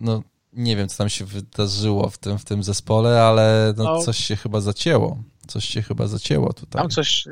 [0.00, 0.22] no
[0.52, 4.18] nie wiem, co tam się wydarzyło w tym, w tym zespole, ale no, no, coś
[4.18, 5.18] się chyba zacięło.
[5.46, 6.82] Coś się chyba zacięło tutaj.
[6.82, 7.28] Tam coś...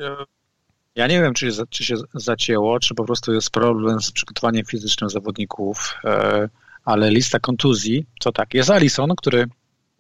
[0.96, 4.64] E, ja nie wiem, czy, czy się zacięło, czy po prostu jest problem z przygotowaniem
[4.64, 6.48] fizycznym zawodników, e,
[6.84, 9.46] ale lista kontuzji, to tak, jest Alison, który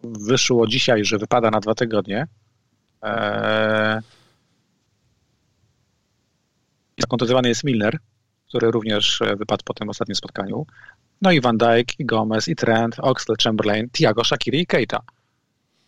[0.02, 2.26] wyszło dzisiaj, że wypada na dwa tygodnie,
[6.98, 7.98] zakontuzjowany jest Milner,
[8.48, 10.66] który również e, wypadł po tym ostatnim spotkaniu.
[11.22, 15.00] No i Van Dijk, i Gomez, i Trent, Oxley, Chamberlain, Thiago, Shakiri i Keita.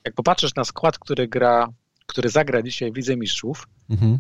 [0.05, 1.69] Jak popatrzysz na skład, który gra,
[2.07, 4.19] który zagra dzisiaj w Lidze Mistrzów, mhm.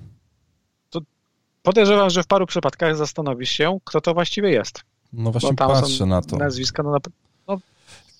[1.64, 4.82] Podejrzewam, że w paru przypadkach zastanowisz się, kto to właściwie jest.
[5.12, 6.36] No właśnie patrzę na to.
[6.36, 6.96] Nazwiska, no,
[7.48, 7.58] no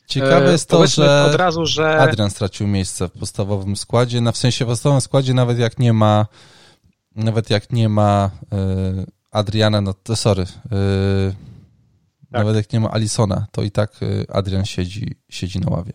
[0.07, 4.37] Ciekawe jest to, że, od razu, że Adrian stracił miejsce w podstawowym składzie, na w
[4.37, 6.27] sensie w podstawowym składzie nawet jak nie ma
[7.17, 11.37] nawet jak nie ma y, Adriana, no to sorry, y, tak.
[12.31, 15.93] nawet jak nie ma Alisona, to i tak Adrian siedzi, siedzi na ławie.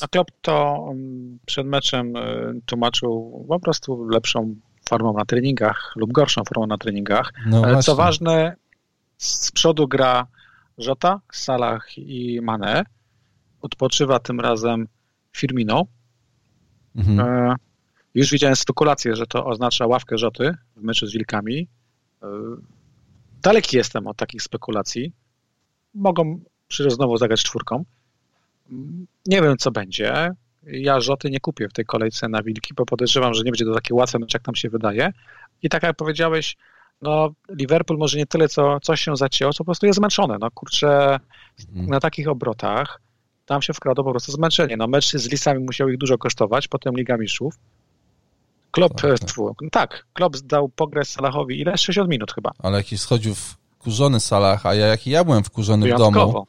[0.00, 2.12] A Klopp to mm, przed meczem
[2.66, 4.54] tłumaczył po prostu lepszą
[4.88, 7.32] formą na treningach lub gorszą formą na treningach.
[7.46, 7.82] No Ale właśnie.
[7.82, 8.56] co ważne,
[9.18, 10.26] z przodu gra
[10.78, 12.84] Żota, Salah i Mane.
[13.62, 14.88] Odpoczywa tym razem
[15.32, 15.86] Firmino.
[16.96, 17.20] Mhm.
[17.20, 17.54] E,
[18.14, 21.68] już widziałem spekulację, że to oznacza ławkę Rzoty w meczu z Wilkami.
[22.22, 22.26] E,
[23.42, 25.12] daleki jestem od takich spekulacji.
[25.94, 27.84] Mogą przy znowu zagrać czwórką.
[29.26, 30.34] Nie wiem, co będzie.
[30.72, 33.74] Ja Rzoty nie kupię w tej kolejce na Wilki, bo podejrzewam, że nie będzie to
[33.74, 35.12] takie łatwe mecz, jak nam się wydaje.
[35.62, 36.56] I tak jak powiedziałeś,
[37.02, 40.36] no Liverpool może nie tyle, co coś się zacięło, co po prostu jest zmęczone.
[40.40, 41.18] No kurczę,
[41.68, 41.86] mhm.
[41.86, 43.00] na takich obrotach
[43.46, 44.76] tam się wkradło po prostu zmęczenie.
[44.76, 47.54] No mecz z Lisami musiał ich dużo kosztować, potem Liga Mistrzów.
[48.70, 49.70] Klopp, tak, tak.
[49.70, 51.78] tak Klopp dał pograć Salahowi ile?
[51.78, 52.50] 60 minut chyba.
[52.58, 56.10] Ale jakiś schodził wkurzony Salah, a ja, jak ja byłem wkurzony Wyjątkowo.
[56.10, 56.46] w domu,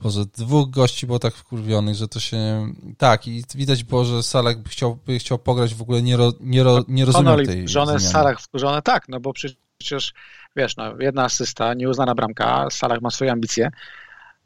[0.00, 2.72] Boże, dwóch gości było tak wkurwionych, że to się...
[2.98, 6.32] Tak, i widać było, że Salah by chciał, by chciał pograć w ogóle, nie, ro,
[6.40, 9.32] nie, ro, nie rozumiem tej żonę Salah wkurzone, tak, no bo
[9.78, 10.12] przecież,
[10.56, 13.70] wiesz, no, jedna asysta, nieuznana bramka, Salah ma swoje ambicje.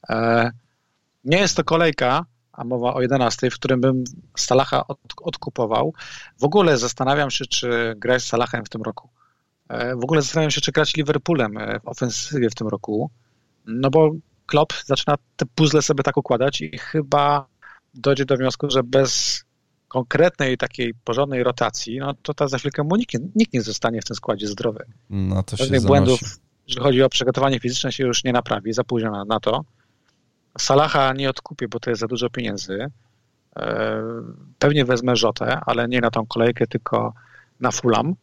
[0.08, 0.50] E,
[1.24, 4.04] nie jest to kolejka, a mowa o 11, w którym bym
[4.36, 5.94] Salaha od, odkupował.
[6.38, 9.08] W ogóle zastanawiam się, czy grać z Salahem w tym roku.
[9.68, 13.10] E, w ogóle zastanawiam się, czy grać Liverpoolem e, w ofensywie w tym roku,
[13.66, 14.10] no bo
[14.50, 17.46] Klopp zaczyna te puzzle sobie tak układać i chyba
[17.94, 19.42] dojdzie do wniosku, że bez
[19.88, 24.04] konkretnej takiej porządnej rotacji, no to ta za chwilkę mu nikt, nikt nie zostanie w
[24.04, 24.84] tym składzie zdrowy.
[25.10, 26.20] No to Pewnych błędów,
[26.66, 29.64] jeżeli chodzi o przygotowanie fizyczne, się już nie naprawi, za późno na, na to.
[30.58, 32.86] Salaha nie odkupię, bo to jest za dużo pieniędzy.
[33.56, 34.02] E,
[34.58, 37.12] pewnie wezmę Rzotę, ale nie na tą kolejkę, tylko
[37.60, 38.14] na Fulham.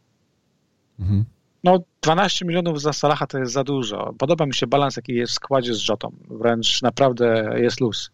[0.99, 1.25] Mhm.
[1.67, 4.13] No, 12 milionów za Salaha to jest za dużo.
[4.17, 6.11] Podoba mi się balans, jaki jest w składzie z Rzotą.
[6.29, 8.11] Wręcz naprawdę jest luz.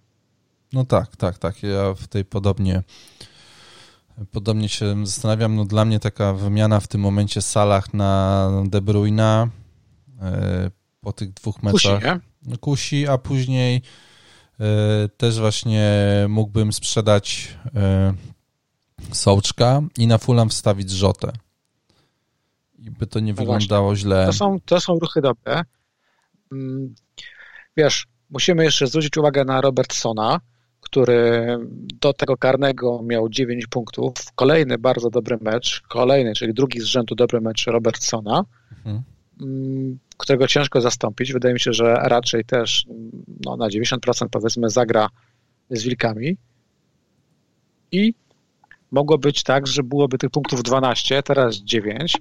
[0.73, 1.63] No tak, tak, tak.
[1.63, 2.83] Ja w tej podobnie
[4.31, 5.55] podobnie się zastanawiam.
[5.55, 9.47] No dla mnie taka wymiana w tym momencie Salah na De Bruyna
[10.21, 12.01] e, po tych dwóch meczach.
[12.01, 12.15] Kusi,
[12.47, 12.57] nie?
[12.57, 13.81] Kusi, a później
[14.59, 15.91] e, też właśnie
[16.29, 18.13] mógłbym sprzedać e,
[19.11, 21.31] Sołczka i na Fulham wstawić Rzotę
[22.83, 24.01] i by to nie no wyglądało właśnie.
[24.01, 24.25] źle.
[24.25, 25.61] To są, to są ruchy dobre.
[26.51, 26.95] Mm,
[27.77, 30.39] wiesz, musimy jeszcze zwrócić uwagę na Robertsona,
[30.81, 31.57] który
[32.01, 34.13] do tego karnego miał 9 punktów.
[34.35, 38.43] Kolejny bardzo dobry mecz, kolejny, czyli drugi z rzędu dobry mecz Robertsona,
[38.77, 39.03] mhm.
[39.41, 41.33] Mm, którego ciężko zastąpić.
[41.33, 42.85] Wydaje mi się, że raczej też
[43.45, 45.09] no, na 90% powiedzmy zagra
[45.69, 46.37] z Wilkami.
[47.91, 48.13] I
[48.91, 52.17] mogło być tak, że byłoby tych punktów 12, teraz 9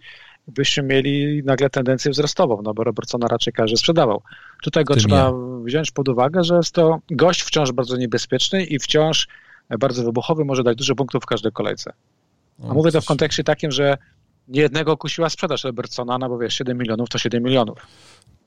[0.48, 4.22] byśmy mieli nagle tendencję wzrostową, no bo Robertsona raczej każdy sprzedawał.
[4.62, 5.32] Tutaj go Tym trzeba ja.
[5.64, 9.28] wziąć pod uwagę, że jest to gość wciąż bardzo niebezpieczny i wciąż
[9.78, 11.92] bardzo wybuchowy, może dać dużo punktów w każdej kolejce.
[12.62, 13.98] A o, mówię to w kontekście takim, że
[14.48, 17.78] niejednego kusiła sprzedaż Robertsona, no bo wiesz, 7 milionów to 7 milionów.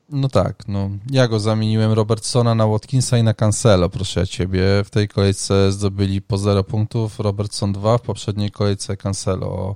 [0.10, 4.62] No tak, no ja go zamieniłem Robertsona na Watkinsa i na Cancelo, proszę ciebie.
[4.84, 9.76] W tej kolejce zdobyli po 0 punktów, Robertson 2, w poprzedniej kolejce Cancelo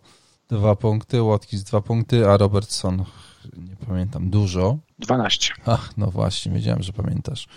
[0.50, 3.04] dwa punkty, Watkins dwa punkty, a Robertson,
[3.58, 4.78] nie pamiętam, dużo.
[5.00, 5.54] 12.
[5.66, 7.48] Ach, no właśnie, wiedziałem, że pamiętasz.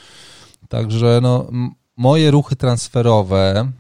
[0.68, 1.50] Także no,
[1.96, 3.72] moje ruchy transferowe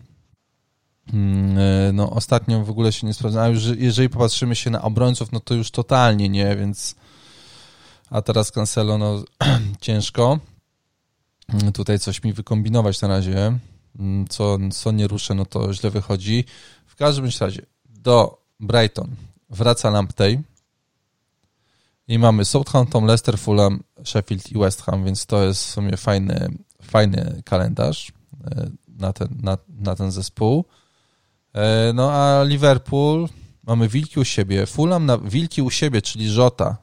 [1.12, 5.54] mm, no ostatnio w ogóle się nie sprawdzają, jeżeli popatrzymy się na obrońców, no to
[5.54, 6.94] już totalnie nie, więc
[8.10, 9.24] a teraz Cancelo, no
[9.80, 10.38] ciężko
[11.74, 13.58] tutaj coś mi wykombinować na razie,
[13.98, 16.44] mm, co, co nie ruszę, no to źle wychodzi.
[16.86, 19.08] W każdym razie do Brighton,
[19.50, 20.42] wraca Lamptey
[22.08, 26.48] i mamy Southampton, Leicester, Fulham, Sheffield i West Ham, więc to jest w sumie fajny,
[26.82, 28.12] fajny kalendarz
[28.44, 30.64] e, na ten, na, na ten zespół.
[31.54, 33.28] E, no a Liverpool,
[33.66, 36.76] mamy Wilki u siebie, Fulham na Wilki u siebie, czyli Żota.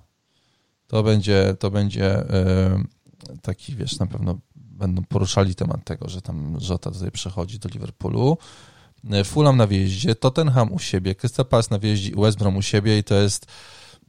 [0.88, 2.84] To będzie, to będzie e,
[3.42, 8.38] taki, wiesz, na pewno będą poruszali temat tego, że tam Żota tutaj przechodzi do Liverpoolu.
[9.12, 12.62] E, Fulham na wjeździe, Tottenham u siebie, Crystal Palace na wjeździe i West Brom u
[12.62, 13.46] siebie i to jest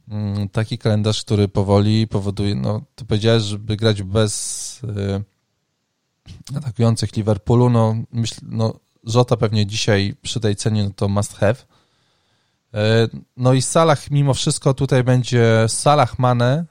[0.09, 7.69] mm, taki kalendarz, który powoli powoduje, no ty powiedziałeś, żeby grać bez y, atakujących Liverpoolu,
[7.69, 11.55] no myśl, no Żota pewnie dzisiaj przy tej cenie no to must have.
[11.55, 11.59] Y,
[13.37, 16.65] no i Salah mimo wszystko tutaj będzie Salah Mane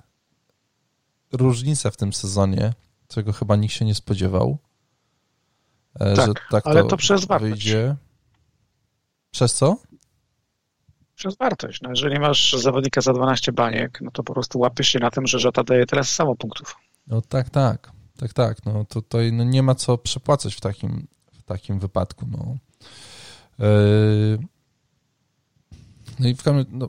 [1.33, 2.75] różnica w tym sezonie,
[3.09, 4.59] czego chyba nikt się nie spodziewał.
[5.99, 7.75] Tak, że tak ale to, to przez wartość.
[9.31, 9.77] Przez co?
[11.15, 11.83] Przez wartość.
[11.83, 15.27] No jeżeli masz zawodnika za 12 baniek, no to po prostu łapiesz się na tym,
[15.27, 16.77] że Żota daje tyle samo punktów.
[17.07, 17.93] No tak, tak.
[18.21, 18.67] Tak, tak.
[18.67, 22.27] No tutaj no nie ma co przepłacać w takim, w takim wypadku.
[22.31, 22.57] No.
[23.59, 24.39] Yy...
[26.21, 26.89] No i w, no,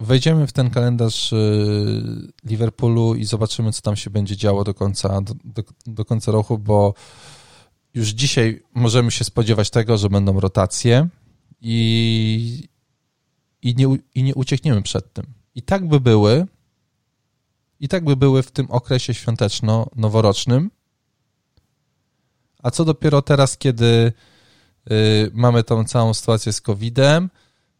[0.00, 5.20] wejdziemy w ten kalendarz yy, Liverpoolu i zobaczymy, co tam się będzie działo do końca,
[5.20, 6.94] do, do, do końca roku, bo
[7.94, 11.08] już dzisiaj możemy się spodziewać tego, że będą rotacje
[11.62, 12.68] i,
[13.62, 15.26] i, nie, i nie uciekniemy przed tym.
[15.54, 16.46] I tak by były,
[17.80, 20.70] i tak by były w tym okresie świąteczno-noworocznym.
[22.62, 24.12] A co dopiero teraz, kiedy
[24.90, 27.30] y, mamy tą całą sytuację z COVID-em,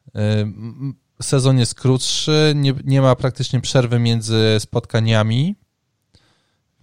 [0.08, 5.56] y, sezon jest krótszy, nie, nie ma praktycznie przerwy między spotkaniami,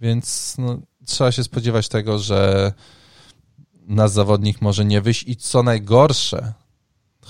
[0.00, 2.72] więc no, trzeba się spodziewać tego, że
[3.86, 6.52] nasz zawodnik może nie wyjść i co najgorsze,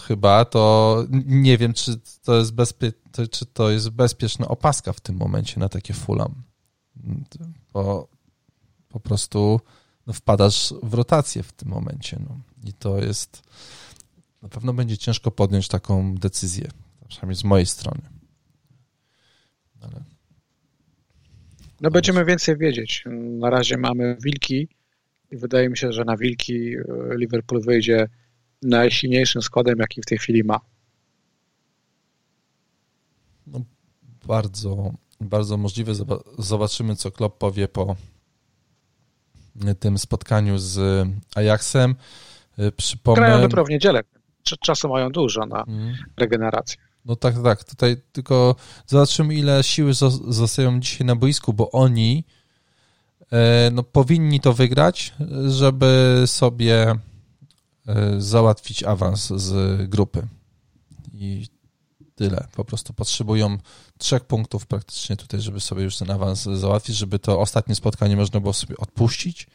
[0.00, 2.92] chyba, to nie wiem, czy to jest, bezpie...
[3.30, 6.42] czy to jest bezpieczna opaska w tym momencie na takie fulam.
[7.72, 8.08] Bo
[8.88, 9.60] po prostu
[10.12, 12.18] wpadasz w rotację w tym momencie.
[12.28, 12.40] No.
[12.64, 13.42] I to jest,
[14.42, 16.68] na pewno będzie ciężko podjąć taką decyzję,
[17.08, 18.02] przynajmniej z mojej strony.
[19.80, 20.04] Ale...
[21.80, 23.04] No będziemy więcej wiedzieć.
[23.38, 24.68] Na razie mamy wilki
[25.30, 26.82] i wydaje mi się, że na wilki e,
[27.16, 28.08] Liverpool wyjdzie
[28.62, 30.60] najsilniejszym składem, jaki w tej chwili ma.
[33.46, 33.60] No,
[34.26, 35.92] bardzo, bardzo możliwe.
[36.38, 37.96] Zobaczymy, co Klopp powie po
[39.80, 41.94] tym spotkaniu z Ajaxem.
[42.58, 43.20] E, przypomnę...
[43.20, 44.00] Grają dopiero w niedzielę.
[44.42, 45.94] Czasu mają dużo na mhm.
[46.16, 46.76] regenerację.
[47.04, 47.64] No tak, tak.
[47.64, 48.56] Tutaj tylko
[48.86, 49.94] zobaczymy, ile siły
[50.28, 52.24] zostają dzisiaj na boisku, bo oni
[53.72, 55.14] no, powinni to wygrać,
[55.48, 56.94] żeby sobie
[58.18, 60.26] załatwić awans z grupy.
[61.12, 61.46] I
[62.14, 62.46] tyle.
[62.54, 63.58] Po prostu potrzebują
[63.98, 68.40] trzech punktów praktycznie tutaj, żeby sobie już ten awans załatwić, żeby to ostatnie spotkanie można
[68.40, 69.46] było sobie odpuścić.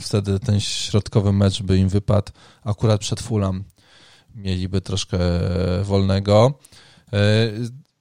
[0.00, 2.32] Wtedy ten środkowy mecz by im wypadł
[2.64, 3.64] akurat przed Fulham
[4.34, 5.18] mieliby troszkę
[5.82, 6.58] wolnego.
[7.12, 7.18] E,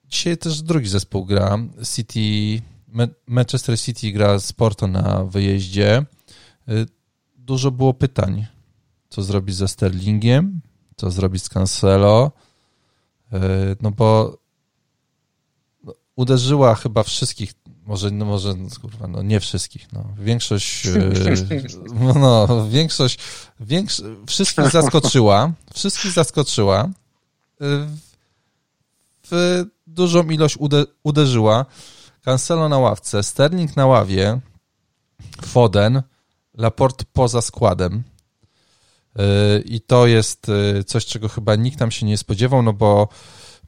[0.06, 1.58] dzisiaj też drugi zespół gra.
[1.96, 2.62] City,
[3.28, 5.98] Manchester City gra z Porto na wyjeździe.
[5.98, 6.06] E,
[7.36, 8.46] dużo było pytań,
[9.14, 10.62] co zrobić ze Sterlingiem,
[10.96, 12.32] co zrobić z Cancelo,
[13.34, 13.40] e,
[13.82, 14.38] no bo
[16.16, 17.54] uderzyła chyba wszystkich
[17.86, 20.06] może, no może, kurwa, no nie wszystkich, no.
[20.20, 21.12] Większość, e,
[21.94, 23.20] no, no większość,
[23.60, 26.90] większ, wszystkich zaskoczyła, wszystkich zaskoczyła,
[27.62, 27.88] e,
[29.32, 31.66] w dużą ilość ude, uderzyła.
[32.26, 34.40] Cancelo na ławce, Sterling na ławie,
[35.46, 36.02] Foden,
[36.54, 38.04] Laport poza składem.
[39.16, 40.48] E, I to jest
[40.86, 43.08] coś, czego chyba nikt tam się nie spodziewał, no bo,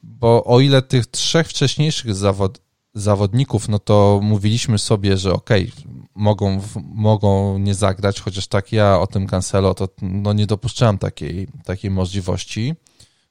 [0.03, 2.61] bo o ile tych trzech wcześniejszych zawod,
[2.93, 8.99] zawodników, no to mówiliśmy sobie, że okej, okay, mogą, mogą nie zagrać, chociaż tak ja
[8.99, 12.75] o tym Cancelo to no nie dopuszczałem takiej, takiej możliwości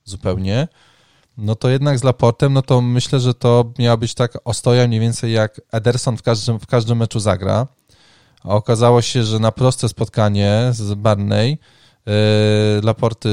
[0.04, 0.68] zupełnie.
[1.36, 5.00] No to jednak z Laportem, no to myślę, że to miała być tak ostoja mniej
[5.00, 7.66] więcej jak Ederson w każdym, w każdym meczu zagra.
[8.42, 11.58] A okazało się, że na proste spotkanie z Barney
[12.82, 13.28] Laporty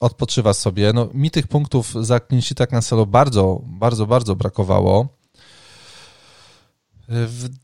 [0.00, 0.92] odpoczywa sobie.
[0.92, 5.08] No, mi tych punktów za Clean Cancelo bardzo, bardzo, bardzo brakowało.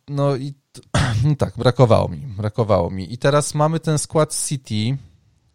[0.09, 0.55] No i
[1.39, 3.13] tak, brakowało mi, brakowało mi.
[3.13, 4.99] I teraz mamy ten skład City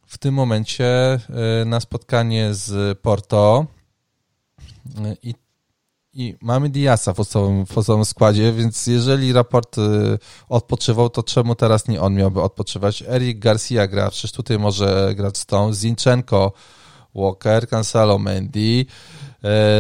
[0.06, 1.20] w tym momencie e,
[1.66, 3.66] na spotkanie z Porto
[4.98, 5.36] e, i,
[6.16, 9.82] i mamy Diasa w podstawowym, w podstawowym składzie, więc jeżeli raport e,
[10.50, 13.04] odpoczywał, to czemu teraz nie on miałby odpoczywać?
[13.08, 16.52] Eric Garcia gra, przecież tutaj może grać Stone, Zinchenko,
[17.16, 18.86] Walker, Cancelo, Mendy,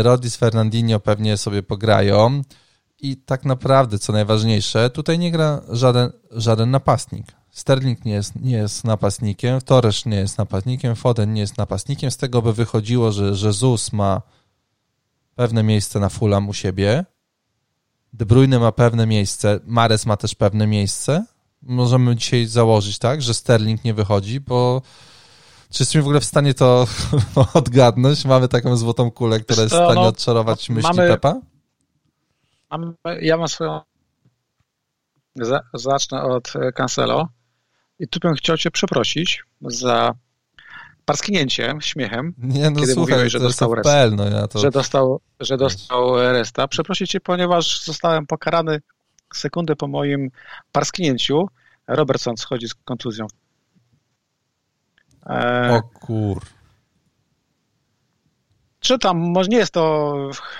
[0.01, 2.41] Rodis Fernandinho pewnie sobie pograją.
[2.99, 7.25] I tak naprawdę, co najważniejsze, tutaj nie gra żaden, żaden napastnik.
[7.51, 12.11] Sterling nie jest, nie jest napastnikiem, Torres nie jest napastnikiem, Foden nie jest napastnikiem.
[12.11, 14.21] Z tego by wychodziło, że Jesus ma
[15.35, 17.05] pewne miejsce na Fulham u siebie,
[18.15, 21.25] De Bruyne ma pewne miejsce, Mares ma też pewne miejsce.
[21.61, 24.81] Możemy dzisiaj założyć, tak, że Sterling nie wychodzi, bo
[25.69, 26.87] czy jesteśmy w ogóle w stanie to
[27.53, 28.25] odgadnąć?
[28.25, 31.41] Mamy taką złotą kulę, która jest w stanie no, odczarować myśli mamy, Pepa?
[32.71, 33.81] Mam, ja mam swoją.
[35.73, 37.27] Zacznę od Cancelo.
[37.99, 40.13] I tu bym chciał Cię przeprosić za
[41.05, 44.09] parsknięcie śmiechem, nie, no kiedy słuchaj, mówiłeś, że dostał resta.
[44.11, 44.59] No ja to...
[44.59, 46.67] że, dostał, że dostał resta.
[46.67, 48.81] Przeprosić Cię, ponieważ zostałem pokarany
[49.33, 50.31] sekundę po moim
[50.71, 51.47] parsknięciu.
[51.87, 53.27] Robertson schodzi z kontuzją.
[55.25, 55.69] E...
[55.73, 56.41] O kur
[58.85, 60.15] czy tam, może nie jest to,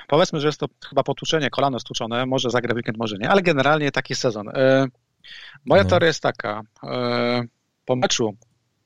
[0.07, 3.91] powiedzmy, że jest to chyba potłuczenie, kolano stłuczone, może zagra weekend, może nie, ale generalnie
[3.91, 4.49] taki sezon.
[4.49, 4.87] E,
[5.65, 5.89] moja no.
[5.89, 7.43] teoria jest taka, e,
[7.85, 8.35] po meczu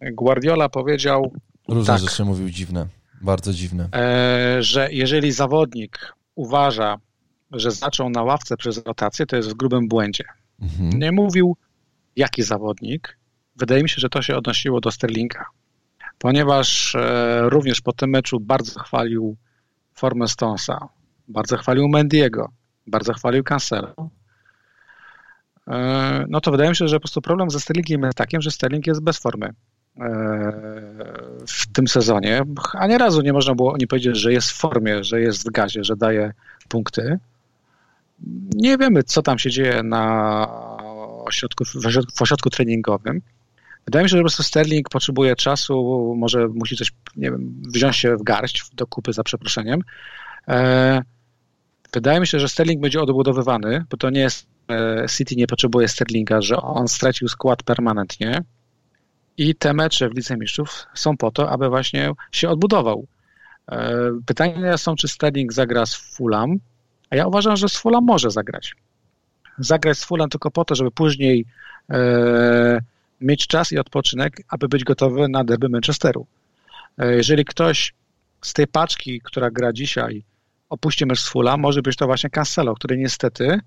[0.01, 1.33] Guardiola powiedział
[1.69, 2.87] Różne tak, rzeczy mówił dziwne,
[3.21, 3.89] bardzo dziwne.
[3.95, 6.97] E, że jeżeli zawodnik uważa,
[7.51, 10.23] że zaczął na ławce przez rotację, to jest w grubym błędzie.
[10.61, 10.89] Mhm.
[10.99, 11.57] Nie mówił,
[12.15, 13.17] jaki zawodnik.
[13.55, 15.45] Wydaje mi się, że to się odnosiło do Sterlinga
[16.19, 19.37] ponieważ e, również po tym meczu bardzo chwalił
[19.93, 20.89] formę Stonesa,
[21.27, 22.51] bardzo chwalił Mendiego,
[22.87, 23.95] bardzo chwalił Cancelo.
[25.67, 28.51] E, no to wydaje mi się, że po prostu problem ze Sterlingiem jest takim, że
[28.51, 29.53] Sterling jest bez formy
[31.47, 32.41] w tym sezonie,
[32.73, 35.51] a nie razu nie można było nie powiedzieć, że jest w formie, że jest w
[35.51, 36.33] gazie, że daje
[36.69, 37.19] punkty.
[38.53, 40.47] Nie wiemy, co tam się dzieje na
[41.25, 43.21] ośrodku, w, ośrodku, w ośrodku treningowym.
[43.85, 47.95] Wydaje mi się, że po prostu Sterling potrzebuje czasu, może musi coś, nie wiem, wziąć
[47.95, 49.81] się w garść do kupy za przeproszeniem.
[50.47, 51.01] E,
[51.93, 54.47] wydaje mi się, że Sterling będzie odbudowywany, bo to nie jest
[55.17, 58.43] City nie potrzebuje Sterlinga, że on stracił skład permanentnie
[59.39, 63.07] i te mecze w Lidze Mistrzów są po to, aby właśnie się odbudował.
[63.71, 63.91] E,
[64.25, 66.57] pytania są, czy Sterling zagra z Fulham,
[67.09, 68.75] a ja uważam, że z Fulham może zagrać.
[69.57, 71.45] Zagrać z Fulham tylko po to, żeby później
[71.89, 72.79] e,
[73.21, 76.25] mieć czas i odpoczynek, aby być gotowy na derby Manchesteru.
[76.97, 77.93] E, jeżeli ktoś
[78.41, 80.23] z tej paczki, która gra dzisiaj,
[80.69, 83.59] opuści mecz z Fulham, może być to właśnie Cancelo, który niestety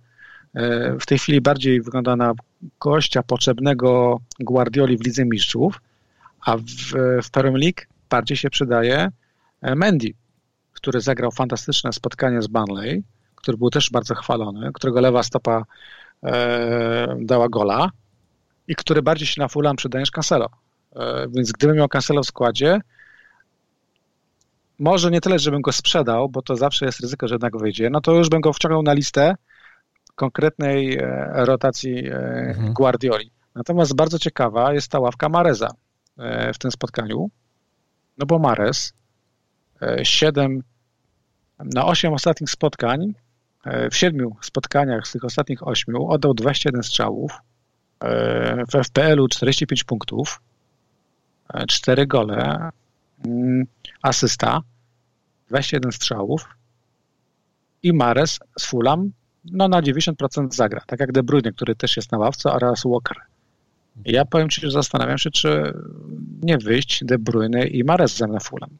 [1.00, 2.32] w tej chwili bardziej wygląda na
[2.80, 5.80] gościa potrzebnego Guardioli w Lidze Mistrzów,
[6.40, 6.62] a w,
[7.22, 9.10] w Premier League bardziej się przydaje
[9.62, 10.14] e, Mendy,
[10.72, 13.02] który zagrał fantastyczne spotkanie z Burnley,
[13.34, 15.64] który był też bardzo chwalony, którego lewa stopa
[16.22, 17.90] e, dała gola
[18.68, 20.48] i który bardziej się na Fulham przydaje niż Cancelo.
[20.96, 22.80] E, więc gdybym miał Cancelo w składzie,
[24.78, 28.00] może nie tyle, żebym go sprzedał, bo to zawsze jest ryzyko, że jednak wyjdzie, no
[28.00, 29.34] to już bym go wciągnął na listę
[30.14, 32.14] konkretnej e, rotacji e,
[32.48, 32.72] mhm.
[32.72, 33.30] Guardioli.
[33.54, 35.68] Natomiast bardzo ciekawa jest ta ławka Mareza
[36.54, 37.30] w tym spotkaniu,
[38.18, 38.92] no bo Mares
[40.02, 40.62] 7
[41.58, 43.14] na 8 ostatnich spotkań,
[43.90, 47.32] w 7 spotkaniach z tych ostatnich 8 oddał 21 strzałów,
[48.72, 50.40] w FPL-u 45 punktów,
[51.68, 52.70] 4 gole,
[53.26, 53.66] mm,
[54.02, 54.60] asysta,
[55.48, 56.48] 21 strzałów
[57.82, 59.12] i Mares z Fulham
[59.44, 63.16] no na 90% zagra, tak jak De Bruyne, który też jest na ławce oraz Walker.
[64.04, 65.74] Ja powiem Ci, że zastanawiam się, czy
[66.42, 68.70] nie wyjść De Bruyne i Maresem na Fulham.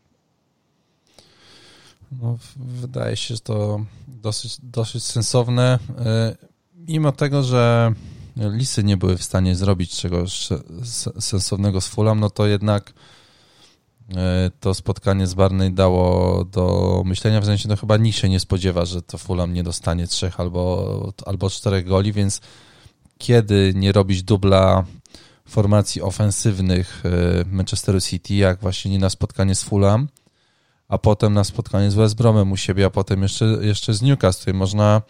[2.23, 5.79] No, wydaje się, że to dosyć, dosyć sensowne.
[5.99, 6.37] E,
[6.77, 7.93] mimo tego, że
[8.37, 10.49] Lisy nie były w stanie zrobić czegoś
[11.21, 12.93] sensownego z Fulham, no to jednak
[14.61, 18.85] to spotkanie z Barney dało do myślenia, w sensie no chyba nikt się nie spodziewa,
[18.85, 22.41] że to Fulham nie dostanie trzech albo, albo czterech goli, więc
[23.19, 24.85] kiedy nie robić dubla
[25.49, 30.09] formacji ofensywnych e, Manchesteru City, jak właśnie nie na spotkanie z Fulham,
[30.89, 34.55] a potem na spotkanie z West Bromem u siebie, a potem jeszcze, jeszcze z Newcastle.
[34.55, 35.03] Można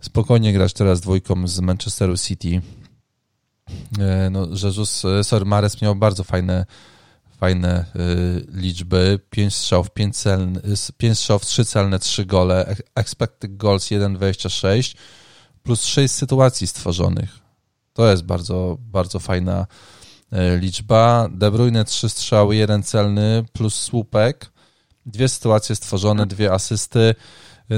[0.00, 2.60] spokojnie grać teraz dwójką z Manchesteru City.
[3.98, 6.66] E, no, Jesus, e, sorry, Mares miał bardzo fajne
[7.42, 7.84] fajne e,
[8.52, 9.18] liczby.
[9.30, 10.60] 5 strzałów, 5, celne,
[10.96, 12.76] 5 strzałów, 3 celne, 3 gole.
[12.94, 14.96] Expected goals 1,26
[15.62, 17.38] plus 6 sytuacji stworzonych.
[17.92, 19.66] To jest bardzo, bardzo fajna
[20.60, 21.28] liczba.
[21.32, 24.52] De Bruyne 3 strzały, 1 celny plus słupek.
[25.06, 27.14] Dwie sytuacje stworzone, dwie asysty.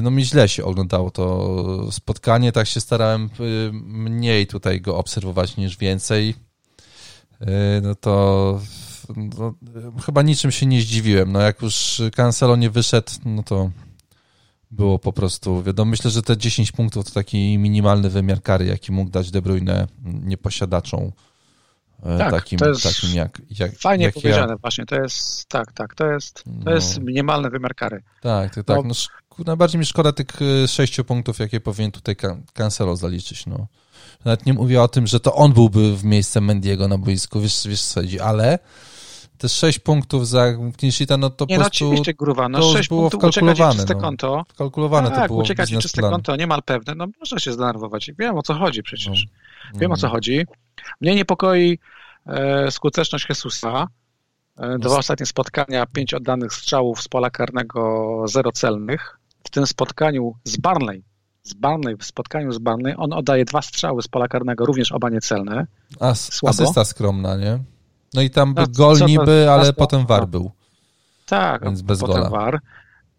[0.02, 5.56] No mi źle się oglądało to spotkanie, tak się starałem y, mniej tutaj go obserwować
[5.56, 6.34] niż więcej.
[7.42, 7.46] Y,
[7.82, 8.60] no to
[9.38, 9.54] no,
[10.06, 11.32] chyba niczym się nie zdziwiłem.
[11.32, 13.70] No jak już Cancelo nie wyszedł, no to
[14.70, 18.92] było po prostu, wiadomo, myślę, że te 10 punktów to taki minimalny wymiar kary, jaki
[18.92, 21.12] mógł dać De Bruyne nieposiadaczą
[22.04, 24.56] E, tak, takim, to jest takim jak, jak Fajnie jak powiedziane ja.
[24.56, 26.74] właśnie, to jest, tak, tak, to jest, to no.
[26.74, 28.02] jest minimalny wymiar kary.
[28.20, 28.76] Tak, tak, tak.
[28.76, 28.82] No,
[29.38, 30.26] no, najbardziej mi szkoda tych
[30.64, 32.16] e, sześciu punktów, jakie powinien tutaj
[32.52, 33.66] Cancelo zaliczyć, no.
[34.24, 37.68] Nawet nie mówię o tym, że to on byłby w miejsce Mendiego na boisku, wiesz,
[37.68, 38.58] wiesz co chodzi, ale
[39.38, 40.44] te sześć punktów za
[40.76, 43.74] Kinshita, no to nie, po no prostu oczywiście, gruwa, no to już było wkalkulowane.
[43.74, 44.00] czyste no.
[44.00, 44.44] konto.
[44.48, 48.10] Wkalkulowane tak, to było uciekać ci czyste konto, niemal pewne, no można się zdenerwować.
[48.18, 49.26] Wiem o co chodzi przecież.
[49.74, 49.80] No.
[49.80, 50.46] Wiem o co chodzi.
[51.00, 51.78] Mnie niepokoi
[52.26, 53.88] E, skuteczność Jezusa.
[54.56, 59.18] E, dwa ostatnie spotkania, pięć oddanych strzałów z pola karnego, zero celnych.
[59.44, 61.04] W tym spotkaniu z Barnley,
[61.42, 65.10] z Barnley, w spotkaniu z Barnley, on oddaje dwa strzały z pola karnego, również oba
[65.10, 65.66] niecelne.
[66.00, 67.58] As, asysta skromna, nie?
[68.14, 70.50] No i tam no, gol niby, ale potem war był.
[71.26, 72.30] Tak, Więc bez potem gola.
[72.30, 72.60] war.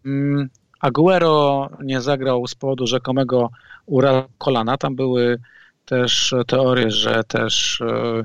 [0.06, 0.48] Mm,
[0.80, 3.50] Aguero nie zagrał z powodu rzekomego
[3.86, 4.76] urazu kolana.
[4.76, 5.40] Tam były
[5.84, 8.24] też teorie, że też e,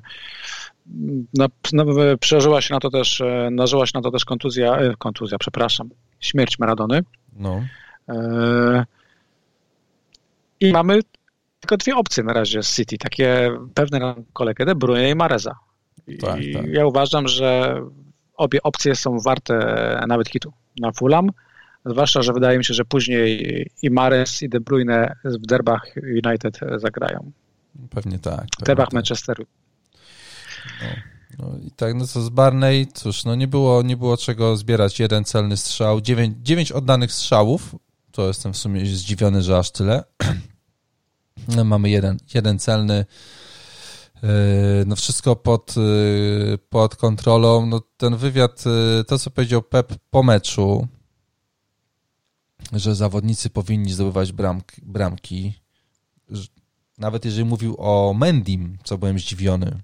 [1.33, 1.85] no, no,
[2.19, 6.59] przeżyła się na to też, e, nażyła się na to też kontuzja, kontuzja, przepraszam, śmierć
[6.59, 7.03] Maradony.
[7.33, 7.61] No.
[10.59, 10.99] I mamy
[11.59, 15.55] tylko dwie opcje na razie z City, takie pewne na kolegę De Bruyne i Mareza.
[16.13, 16.67] I tak, tak.
[16.67, 17.81] ja uważam, że
[18.37, 19.55] obie opcje są warte
[20.07, 21.29] nawet kitu na Fulham,
[21.85, 25.95] zwłaszcza, że wydaje mi się, że później i Mares i De Bruyne w derbach
[26.25, 27.31] United zagrają.
[27.89, 28.45] Pewnie tak.
[28.61, 28.93] W derbach tak.
[28.93, 29.45] Manchesteru.
[30.81, 30.87] No,
[31.39, 34.99] no, i tak, no co z Barney, cóż, no nie było, nie było czego zbierać.
[34.99, 37.75] Jeden celny strzał, dziewięć, dziewięć oddanych strzałów.
[38.11, 40.03] To jestem w sumie zdziwiony, że aż tyle.
[41.55, 43.05] No, mamy jeden, jeden celny.
[44.23, 44.29] Yy,
[44.85, 47.65] no wszystko pod, yy, pod kontrolą.
[47.65, 50.87] No ten wywiad, yy, to co powiedział Pep po meczu,
[52.73, 55.53] że zawodnicy powinni zdobywać bramki, bramki
[56.97, 59.81] nawet jeżeli mówił o Mendim, co byłem zdziwiony,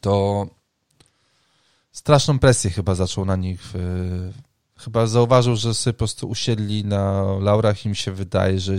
[0.00, 0.46] to
[1.92, 3.72] straszną presję chyba zaczął na nich.
[4.76, 8.76] Chyba zauważył, że sobie po prostu usiedli na laurach i mi się wydaje, że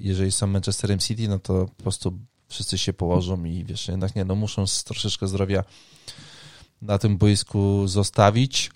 [0.00, 2.18] jeżeli są Manchesterem City, no to po prostu
[2.48, 5.64] wszyscy się położą i wiesz, jednak nie, no muszą troszeczkę zdrowia
[6.82, 8.70] na tym boisku zostawić.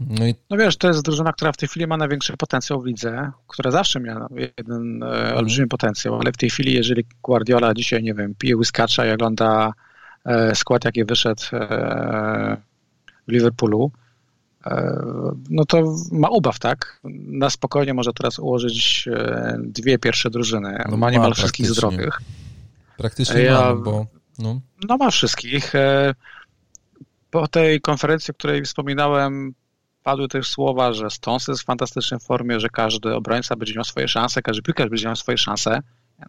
[0.00, 0.34] No, i...
[0.50, 3.70] no wiesz, to jest drużyna, która w tej chwili ma największy potencjał w lidze, która
[3.70, 4.28] zawsze miała
[4.58, 5.36] jeden e, mhm.
[5.38, 9.72] olbrzymi potencjał, ale w tej chwili, jeżeli Guardiola dzisiaj, nie wiem, pije łyskacza i ogląda
[10.24, 12.56] e, skład, jaki wyszedł e,
[13.28, 13.92] w Liverpoolu,
[15.50, 17.00] no to ma ubaw, tak?
[17.26, 20.84] Na spokojnie może teraz ułożyć e, dwie pierwsze drużyny.
[20.88, 22.20] No ma niemal wszystkich zdrowych.
[22.96, 24.06] Praktycznie ja, ma, bo...
[24.38, 24.60] No.
[24.88, 25.74] no ma wszystkich.
[25.74, 26.14] E,
[27.30, 29.54] po tej konferencji, o której wspominałem,
[30.02, 34.08] padły też słowa, że Stones jest w fantastycznej formie, że każdy obrońca będzie miał swoje
[34.08, 35.80] szanse, każdy piłkarz będzie miał swoje szanse.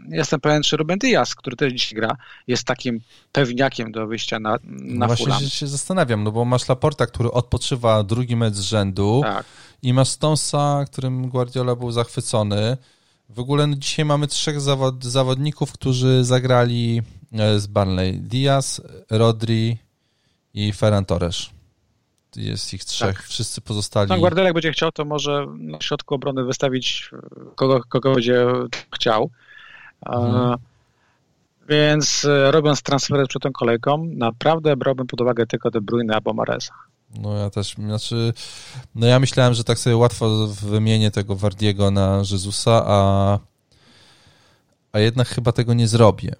[0.10, 2.18] Jestem pewien, czy Ruben Diaz, który też dzisiaj gra,
[2.48, 3.00] jest takim
[3.32, 7.32] pewniakiem do wyjścia na, na no Właśnie się, się zastanawiam, no bo masz Laporta, który
[7.32, 9.46] odpoczywa drugi mecz z rzędu tak.
[9.82, 12.78] i masz Stonesa, którym Guardiola był zachwycony.
[13.30, 17.02] W ogóle no, dzisiaj mamy trzech zawod, zawodników, którzy zagrali
[17.34, 18.20] e, z Barnley.
[18.20, 19.78] Diaz, Rodri
[20.54, 21.50] i Ferran Torres
[22.36, 23.26] jest ich trzech, tak.
[23.26, 24.10] wszyscy pozostali.
[24.10, 27.12] No, Guardiola będzie chciał, to może na środku obrony wystawić
[27.56, 28.46] kogo, kogo będzie
[28.96, 29.30] chciał.
[30.06, 30.58] Mhm.
[31.70, 36.34] Więc e, robiąc transfery przed tą kolejką, naprawdę brałbym pod uwagę tylko De Bruyne albo
[36.34, 36.74] Mareza.
[37.20, 38.34] No ja też, znaczy,
[38.96, 43.40] no ja myślałem, że tak sobie łatwo wymienię tego Wardiego na Jezusa, a,
[44.92, 46.36] a jednak chyba tego nie zrobię.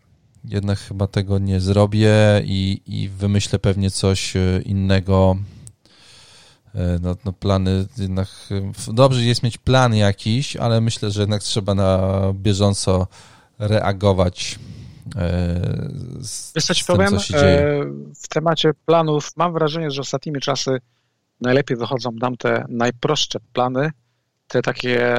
[0.46, 2.12] Jednak chyba tego nie zrobię
[2.46, 5.38] i, i wymyślę pewnie coś e, innego
[6.78, 8.28] E, no, no plany jednak,
[8.94, 12.00] dobrze jest mieć plan jakiś, ale myślę, że jednak trzeba na
[12.34, 13.08] bieżąco
[13.60, 14.60] reagować
[15.16, 15.60] e,
[16.20, 17.10] z, Wiesz, tym, powiem?
[17.10, 17.86] co się dzieje.
[18.24, 20.78] W temacie planów mam wrażenie, że ostatnimi czasy
[21.42, 23.92] najlepiej wychodzą nam te najprostsze plany,
[24.48, 25.18] te takie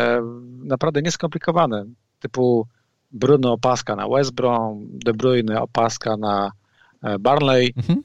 [0.64, 1.84] naprawdę nieskomplikowane,
[2.20, 2.66] typu
[3.11, 6.53] Bruno opaska na West Brom, De Bruyne opaska na
[7.20, 7.72] Barnley.
[7.76, 8.03] Mhm.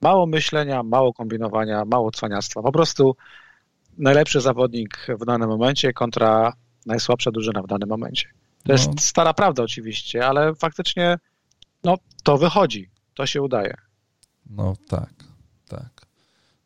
[0.00, 2.62] Mało myślenia, mało kombinowania, mało cwaniactwa.
[2.62, 3.16] Po prostu
[3.98, 6.52] najlepszy zawodnik w danym momencie kontra
[6.86, 8.28] najsłabsza drużyna w danym momencie.
[8.66, 8.72] To no.
[8.72, 11.18] jest stara prawda oczywiście, ale faktycznie
[11.84, 13.76] no, to wychodzi, to się udaje.
[14.50, 15.14] No tak,
[15.68, 16.06] tak.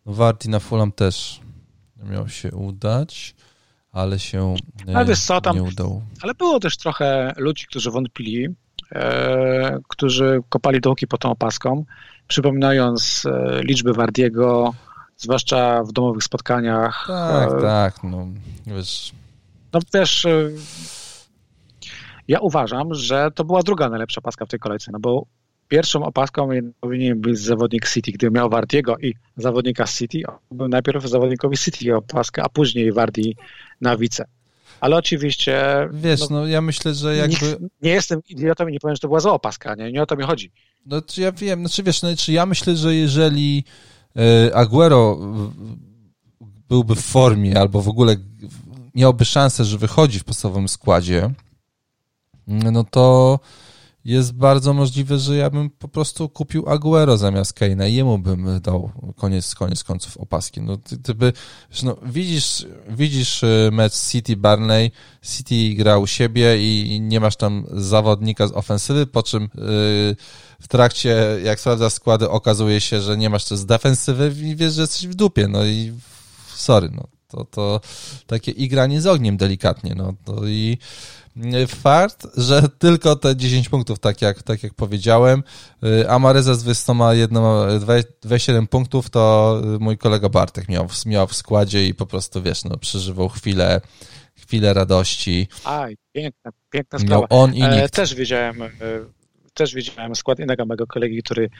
[0.06, 1.40] No, Warty na Fulham też
[1.96, 3.34] miał się udać,
[3.92, 4.54] ale się
[4.94, 6.02] ale wiesz co, tam, nie udał.
[6.22, 8.48] Ale było też trochę ludzi, którzy wątpili,
[8.92, 11.84] e, którzy kopali dołki pod tą opaską
[12.30, 14.74] przypominając e, liczby Wardiego,
[15.16, 17.04] zwłaszcza w domowych spotkaniach.
[17.06, 18.26] Tak, e, tak, no
[18.66, 19.12] wiesz.
[19.72, 20.50] No wiesz, e,
[22.30, 25.26] ja uważam, że to była druga najlepsza paska w tej kolejce, no bo
[25.68, 26.48] pierwszą opaską
[26.80, 28.12] powinien być zawodnik City.
[28.12, 33.36] Gdyby miał Wardiego i zawodnika City, był najpierw zawodnikowi City opaskę, a później Wardi
[33.80, 34.24] na wice.
[34.80, 35.62] Ale oczywiście...
[35.92, 37.46] Wiesz, no, no ja myślę, że jakby...
[37.46, 39.92] Nie, nie jestem idiotą i nie powiem, że to była zła opaska, nie?
[39.92, 40.52] Nie o to mi chodzi.
[40.86, 43.64] No czy ja wiem, znaczy wiesz, no, czy ja myślę, że jeżeli
[44.16, 45.18] e, Aguero
[46.68, 48.16] byłby w formie albo w ogóle
[48.94, 51.30] miałby szansę, że wychodzi w podstawowym składzie,
[52.50, 53.38] no to
[54.04, 58.60] jest bardzo możliwe, że ja bym po prostu kupił Aguero zamiast Kane'a i jemu bym
[58.60, 60.60] dał koniec, koniec końców opaski.
[60.60, 61.32] No, ty, ty by,
[61.82, 64.90] no, widzisz, widzisz e, mecz City Barney,
[65.22, 70.16] City gra u siebie i nie masz tam zawodnika z ofensywy, po czym yy,
[70.60, 74.72] w trakcie, jak sprawdzasz składy, okazuje się, że nie masz też z defensywy i wiesz,
[74.72, 75.92] że jesteś w dupie, no i
[76.54, 77.80] sorry, no to, to
[78.26, 80.78] takie igranie z ogniem delikatnie, no to i
[81.68, 85.42] fakt, że tylko te 10 punktów, tak jak, tak jak powiedziałem.
[85.84, 92.06] Y, Amareza z 27 punktów, to mój kolega Bartek miał, miał w składzie i po
[92.06, 93.80] prostu, wiesz, no, przeżywał chwilę,
[94.36, 95.48] chwilę radości.
[95.64, 97.20] Aj, piękna, piękna sprawa.
[97.20, 97.84] Miał on i e, nikt.
[97.84, 98.68] E, też wiedziałem, e,
[99.54, 101.50] też widziałem skład innego mojego kolegi, który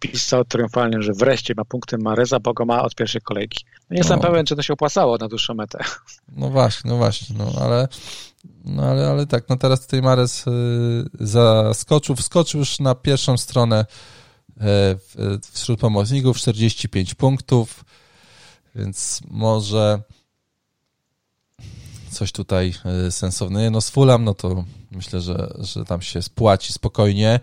[0.00, 3.64] pisał triumfalnie, że wreszcie ma punkty Mareza, bo go ma od pierwszej kolejki.
[3.90, 4.28] No nie jestem no.
[4.28, 5.78] pewien, czy to się opłacało na dłuższą metę.
[6.36, 7.88] No właśnie, no właśnie, no ale,
[8.64, 10.50] no ale, ale tak, no teraz tutaj Marez y,
[11.20, 13.86] zaskoczył, wskoczył już na pierwszą stronę
[14.60, 14.96] e,
[15.52, 17.84] wśród pomocników, 45 punktów,
[18.74, 20.02] więc może
[22.10, 23.70] coś tutaj e, sensownego.
[23.70, 27.40] No z Fulham, no to myślę, że, że tam się spłaci spokojnie.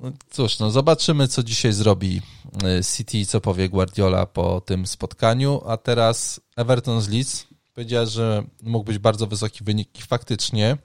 [0.00, 2.22] No cóż, no zobaczymy, co dzisiaj zrobi
[2.64, 5.62] e, City, co powie Guardiola po tym spotkaniu.
[5.66, 10.76] A teraz Everton z Leeds powiedziała, że mógł być bardzo wysoki wynik i faktycznie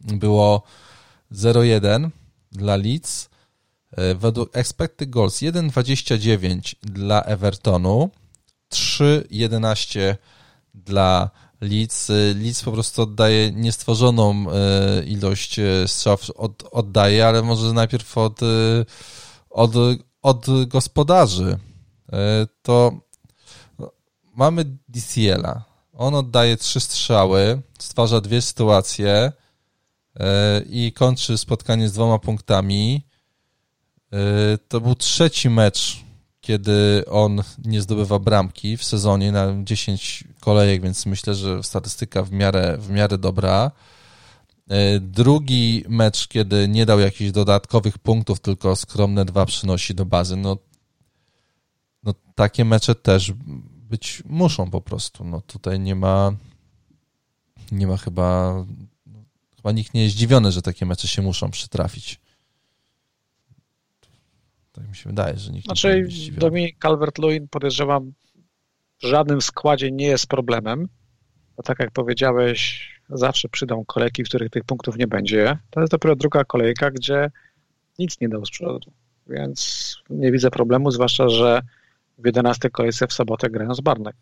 [0.00, 0.62] było
[1.32, 2.10] 0-1
[2.52, 3.28] dla Leeds.
[3.92, 8.10] E, według expected goals 1,29 dla Evertonu,
[8.72, 10.16] 3,11
[10.74, 11.30] dla
[11.64, 12.08] Leeds.
[12.34, 18.40] Leeds po prostu oddaje niestworzoną e, ilość e, strzałów, od, oddaje, ale może najpierw od,
[19.50, 19.72] od,
[20.22, 21.58] od gospodarzy.
[22.62, 22.92] To
[24.34, 25.64] mamy DCL-a.
[25.92, 29.32] On oddaje trzy strzały, stwarza dwie sytuacje
[30.70, 33.06] i kończy spotkanie z dwoma punktami.
[34.12, 36.03] E, to był trzeci mecz,
[36.44, 42.32] kiedy on nie zdobywa bramki w sezonie na 10 kolejek, więc myślę, że statystyka w
[42.32, 43.70] miarę, w miarę dobra.
[44.68, 50.36] E, drugi mecz, kiedy nie dał jakichś dodatkowych punktów, tylko skromne dwa przynosi do bazy.
[50.36, 50.56] No,
[52.02, 53.32] no takie mecze też
[53.88, 55.24] być muszą po prostu.
[55.24, 56.32] No tutaj nie ma
[57.72, 58.54] nie ma chyba
[59.56, 62.20] chyba nikt nie jest zdziwiony, że takie mecze się muszą przytrafić.
[64.74, 68.12] Tak mi się wydaje, że nikt znaczy, nie Dominik Calvert-Lewin podejrzewam
[69.02, 70.88] w żadnym składzie nie jest problemem,
[71.56, 75.58] bo tak jak powiedziałeś, zawsze przydą kolejki, w których tych punktów nie będzie.
[75.70, 77.30] To jest dopiero druga kolejka, gdzie
[77.98, 78.92] nic nie dał z przodu,
[79.26, 81.62] więc nie widzę problemu, zwłaszcza, że
[82.18, 84.16] w 11 kolejce w sobotę grają z Barnek.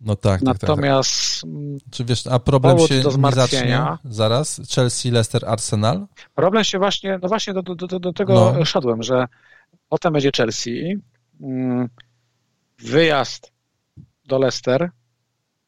[0.00, 1.90] No tak, Natomiast tak, tak.
[1.90, 4.60] Czy wiesz, a problem się do nie zacznie zaraz?
[4.74, 6.06] Chelsea, Leicester, Arsenal?
[6.34, 8.64] Problem się właśnie, no właśnie do, do, do, do tego no.
[8.64, 9.26] szedłem, że
[9.88, 10.98] Potem będzie Chelsea,
[11.40, 11.88] mm,
[12.78, 13.52] wyjazd
[14.24, 14.90] do Leicester,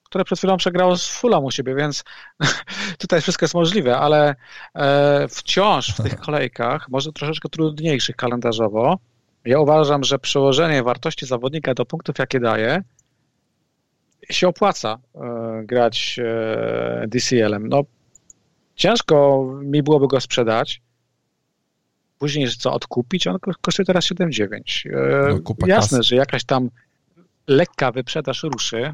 [0.05, 2.05] które przed chwilą przegrało z Fulham u siebie, więc
[2.99, 4.35] tutaj wszystko jest możliwe, ale
[4.75, 8.99] e, wciąż w tych kolejkach, może troszeczkę trudniejszych kalendarzowo,
[9.45, 12.83] ja uważam, że przełożenie wartości zawodnika do punktów, jakie daje,
[14.31, 17.69] się opłaca e, grać e, DCL-em.
[17.69, 17.83] No,
[18.75, 20.83] ciężko mi byłoby go sprzedać,
[22.19, 24.91] Później co odkupić, on kosztuje teraz 7,9.
[24.91, 26.09] E, no, jasne, kasy.
[26.09, 26.71] że jakaś tam
[27.47, 28.93] lekka wyprzedaż ruszy,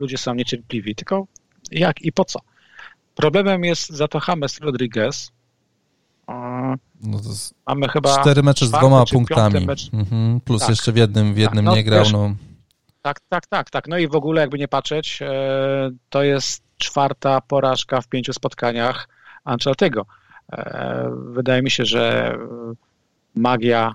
[0.00, 1.26] ludzie są niecierpliwi, tylko
[1.70, 2.38] jak i po co?
[3.14, 5.32] Problemem jest za to James Rodriguez.
[7.02, 7.20] No
[7.66, 9.66] Mamy chyba cztery mecze z dwoma punktami.
[9.92, 12.02] Mhm, plus tak, jeszcze w jednym, w tak, jednym tak, no, nie grał.
[12.02, 12.34] Wiesz, no.
[13.02, 13.88] Tak, tak, tak, tak.
[13.88, 19.08] No i w ogóle jakby nie patrzeć, e, to jest czwarta porażka w pięciu spotkaniach
[19.44, 20.06] Ancelottiego.
[20.52, 22.34] E, wydaje mi się, że
[23.34, 23.94] magia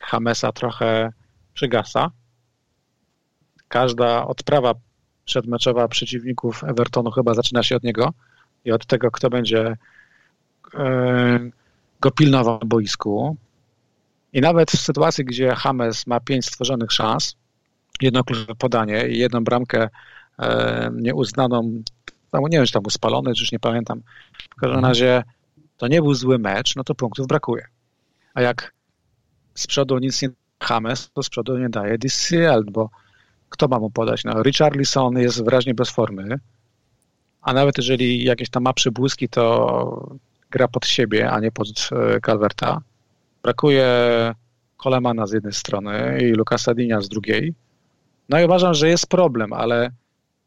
[0.00, 1.12] Hamesa trochę
[1.54, 2.10] przygasa.
[3.68, 4.74] Każda odprawa
[5.24, 8.12] przedmeczowa przeciwników Evertonu chyba zaczyna się od niego
[8.64, 9.76] i od tego, kto będzie
[10.74, 11.50] e,
[12.00, 13.36] go pilnował na boisku.
[14.32, 17.36] I nawet w sytuacji, gdzie Hames ma pięć stworzonych szans,
[18.00, 19.88] jedno kluczowe podanie i jedną bramkę
[20.38, 21.82] e, nieuznaną,
[22.30, 24.02] tam, nie wiem, czy tam był spalony, czy już nie pamiętam.
[24.50, 24.90] W każdym mhm.
[24.90, 25.22] razie
[25.84, 27.66] to nie był zły mecz, no to punktów brakuje.
[28.34, 28.74] A jak
[29.54, 30.28] z przodu nic nie
[30.70, 32.90] James, to z przodu nie daje DCL, bo
[33.48, 34.24] kto ma mu podać?
[34.24, 36.38] No, Richarlison jest wyraźnie bez formy,
[37.42, 40.16] a nawet jeżeli jakieś tam ma przybłyski, to
[40.50, 42.80] gra pod siebie, a nie pod e, Calverta.
[43.42, 43.88] Brakuje
[44.76, 47.54] Kolemana z jednej strony i Lukasa Dinia z drugiej.
[48.28, 49.90] No i uważam, że jest problem, ale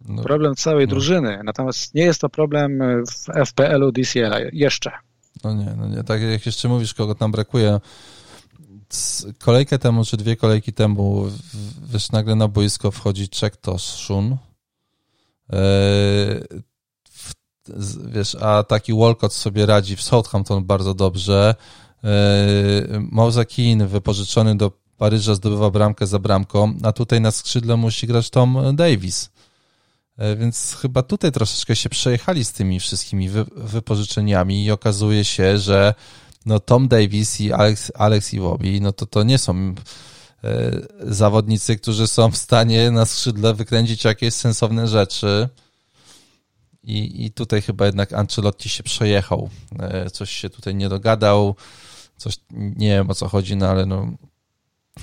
[0.02, 0.90] no, problem całej no.
[0.90, 1.42] drużyny.
[1.44, 4.92] Natomiast nie jest to problem w FPL-u DCL jeszcze.
[5.44, 6.04] No nie, no nie.
[6.04, 7.80] Tak jak jeszcze mówisz, kogo tam brakuje.
[9.40, 11.26] Kolejkę temu, czy dwie kolejki temu,
[11.84, 14.38] wiesz, nagle na boisko wchodzi Czek Toszun.
[15.54, 15.58] E,
[18.06, 21.56] wiesz, a taki Walcott sobie radzi w Southampton bardzo dobrze.
[23.12, 28.30] Mauza Keane wypożyczony do Paryża zdobywa bramkę za bramką, a tutaj na skrzydle musi grać
[28.30, 29.30] Tom Davis.
[30.18, 35.58] E, więc chyba tutaj troszeczkę się przejechali z tymi wszystkimi wy, wypożyczeniami i okazuje się,
[35.58, 35.94] że
[36.46, 39.76] no Tom Davis i Alex, Alex Iwobi, no to to nie są
[40.44, 40.72] e,
[41.02, 45.50] zawodnicy, którzy są w stanie na skrzydle wykręcić jakieś sensowne rzeczy.
[46.84, 49.50] I, I tutaj chyba jednak Ancelotti się przejechał.
[49.80, 51.56] E, coś się tutaj nie dogadał,
[52.18, 54.12] coś nie wiem o co chodzi, no ale no,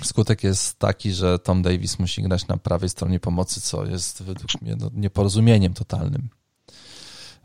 [0.02, 4.62] Skutek jest taki, że Tom Davis musi grać na prawej stronie pomocy, co jest według
[4.62, 6.28] mnie no, nieporozumieniem totalnym.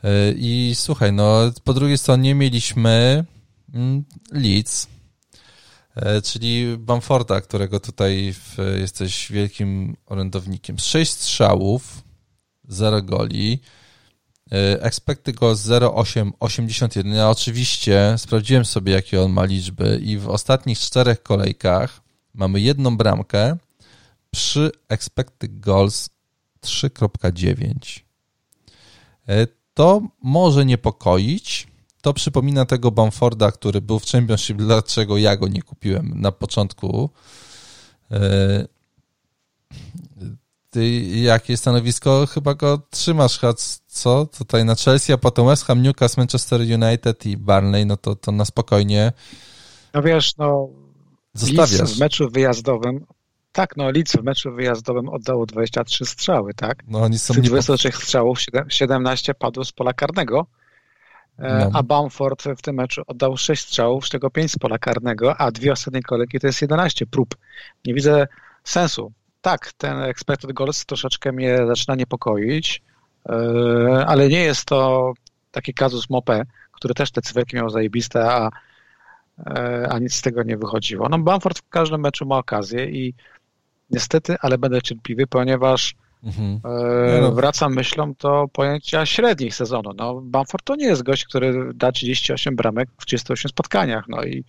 [0.03, 3.25] E, I słuchaj, no po drugiej stronie mieliśmy
[3.73, 4.87] mm, Leeds,
[5.95, 8.33] e, czyli Bamforda, którego tutaj
[8.79, 10.79] jesteś wielkim orędownikiem.
[10.79, 12.03] Sześć strzałów,
[12.67, 13.59] zero goli,
[14.51, 17.13] e, expected goals 0,881.
[17.13, 22.08] Ja oczywiście sprawdziłem sobie, jakie on ma liczby i w ostatnich czterech kolejkach
[22.39, 23.57] mamy jedną bramkę
[24.31, 26.09] przy expected goals
[26.61, 27.99] 3.9.
[29.27, 31.67] E, to może niepokoić,
[32.01, 37.09] to przypomina tego Bamforda, który był w Championship, dlaczego ja go nie kupiłem na początku.
[38.11, 38.67] E,
[40.69, 42.27] ty, jakie stanowisko?
[42.27, 43.39] Chyba go trzymasz,
[43.87, 44.25] co?
[44.25, 48.31] Tutaj na Chelsea, a potem West Ham, Newcastle, Manchester United i Barney, no to, to
[48.31, 49.11] na spokojnie.
[49.93, 50.69] No wiesz, no
[51.33, 51.95] Zostawiasz.
[51.95, 53.05] w meczu wyjazdowym
[53.51, 56.83] tak, no Leeds w meczu wyjazdowym oddało 23 strzały, tak?
[56.87, 58.39] No oni są Z 23 strzałów
[58.69, 60.47] 17 padło z pola karnego,
[61.37, 61.71] e, no.
[61.73, 65.51] a Bamford w tym meczu oddał 6 strzałów, z czego 5 z pola karnego, a
[65.51, 67.35] dwie ostatnie kolejki to jest 11 prób.
[67.85, 68.27] Nie widzę
[68.63, 69.11] sensu.
[69.41, 72.81] Tak, ten expected goals troszeczkę mnie zaczyna niepokoić,
[73.29, 75.13] e, ale nie jest to
[75.51, 78.49] taki kazus Mopé, który też te cyferki miał zajebiste, a,
[79.89, 81.09] a nic z tego nie wychodziło.
[81.09, 83.13] No Bamford w każdym meczu ma okazję i
[83.89, 86.59] niestety, ale będę cierpliwy, ponieważ mhm.
[86.65, 87.31] e, no.
[87.31, 89.91] wracam myślą do pojęcia średnich sezonu.
[89.97, 94.05] No, Bamford to nie jest gość, który da 38 bramek w 38 spotkaniach.
[94.07, 94.43] No i,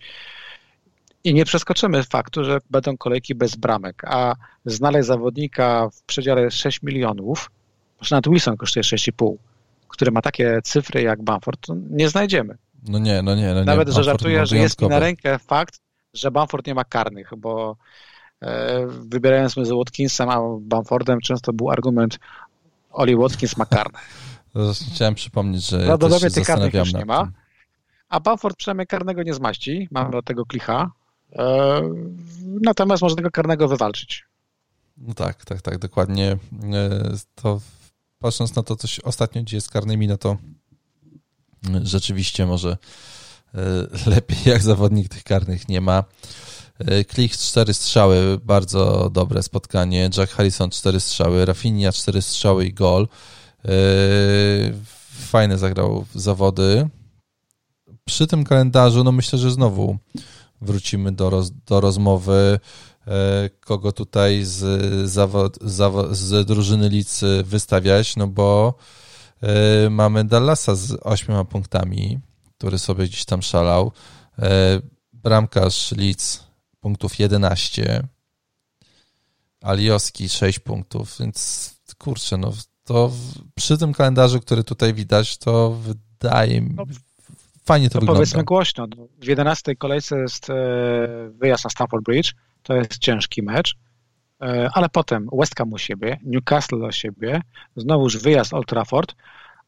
[1.23, 4.35] i nie przeskoczymy faktu, że będą kolejki bez bramek, a
[4.65, 7.51] znaleźć zawodnika w przedziale 6 milionów,
[8.01, 9.35] może nawet Wilson kosztuje 6,5,
[9.87, 12.57] który ma takie cyfry jak Bamford, to nie znajdziemy.
[12.87, 13.53] No nie, no nie.
[13.53, 13.93] No Nawet, nie.
[13.93, 15.79] że żartuję, że jest mi na rękę fakt,
[16.13, 17.75] że Bamford nie ma karnych, bo
[18.41, 22.19] E, wybierając między Watkinsem a Bamfordem, często był argument
[22.91, 23.99] Oli Watkins ma karne.
[24.93, 27.31] Chciałem przypomnieć, że no, też się tych karnych już nie ma.
[28.09, 29.87] A Bamford przynajmniej karnego nie zmaści.
[29.91, 30.91] Mamy od tego klicha.
[31.33, 31.81] E,
[32.61, 34.25] natomiast może tego karnego wywalczyć.
[34.97, 36.37] No tak, tak, tak, dokładnie.
[36.73, 37.59] E, to
[38.19, 40.37] patrząc na to, co się ostatnio dzieje z karnymi, no to
[41.83, 42.77] rzeczywiście może
[44.05, 46.03] lepiej jak zawodnik tych karnych nie ma.
[46.79, 50.09] E, Klich cztery strzały, bardzo dobre spotkanie.
[50.17, 53.07] Jack Harrison cztery strzały, Rafinha cztery strzały i gol.
[53.65, 53.69] E,
[55.11, 56.89] fajne zagrał zawody.
[58.05, 59.97] Przy tym kalendarzu, no myślę, że znowu
[60.61, 62.59] wrócimy do, roz, do rozmowy,
[63.07, 65.59] e, kogo tutaj z, zawod,
[66.11, 68.73] z drużyny Leeds wystawiać, no bo
[69.89, 72.19] mamy Dallasa z ośmioma punktami,
[72.57, 73.91] który sobie gdzieś tam szalał.
[75.13, 76.43] Bramkarz Leeds
[76.79, 78.07] punktów 11,
[79.61, 82.53] Alioski 6 punktów, więc kurczę, no
[82.83, 83.11] to
[83.55, 86.85] przy tym kalendarzu, który tutaj widać, to wydaje mi no,
[87.65, 88.19] fajnie to, to wygląda.
[88.19, 90.53] Powiedzmy głośno, no, w 11 kolejce jest e,
[91.29, 93.90] wyjazd na Stamford Bridge, to jest ciężki mecz, e,
[94.73, 97.41] ale potem West Ham u siebie, Newcastle u siebie,
[97.75, 99.15] znowuż wyjazd Old Trafford,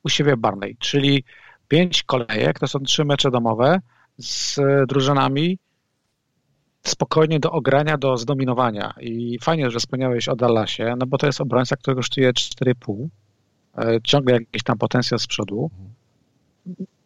[0.03, 1.23] u siebie Barney, czyli
[1.67, 3.79] pięć kolejek, to są trzy mecze domowe
[4.17, 5.59] z drużynami
[6.83, 8.93] spokojnie do ogrania, do zdominowania.
[9.01, 13.07] I fajnie, że wspomniałeś o Dallasie, no bo to jest obrońca, który kosztuje 4,5.
[13.77, 15.71] E, ciągle jakiś tam potencjał z przodu.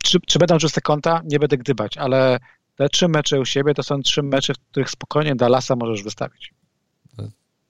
[0.04, 1.22] Czy, czy będą czyste konta?
[1.26, 2.40] Nie będę gdybać, ale
[2.76, 6.54] te trzy mecze u siebie to są trzy mecze, w których spokojnie Dallasa możesz wystawić.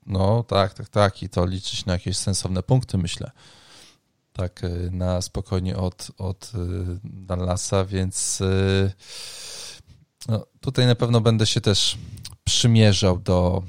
[0.08, 1.24] No tak, tak, tak.
[1.24, 3.32] I to liczyć na jakieś sensowne punkty, myślę.
[4.34, 6.58] Tak, e, na spokojnie od, od e,
[7.04, 8.44] Dallasa, więc
[10.28, 11.98] no, tutaj na pewno będę się też
[12.44, 13.64] przymierzał do,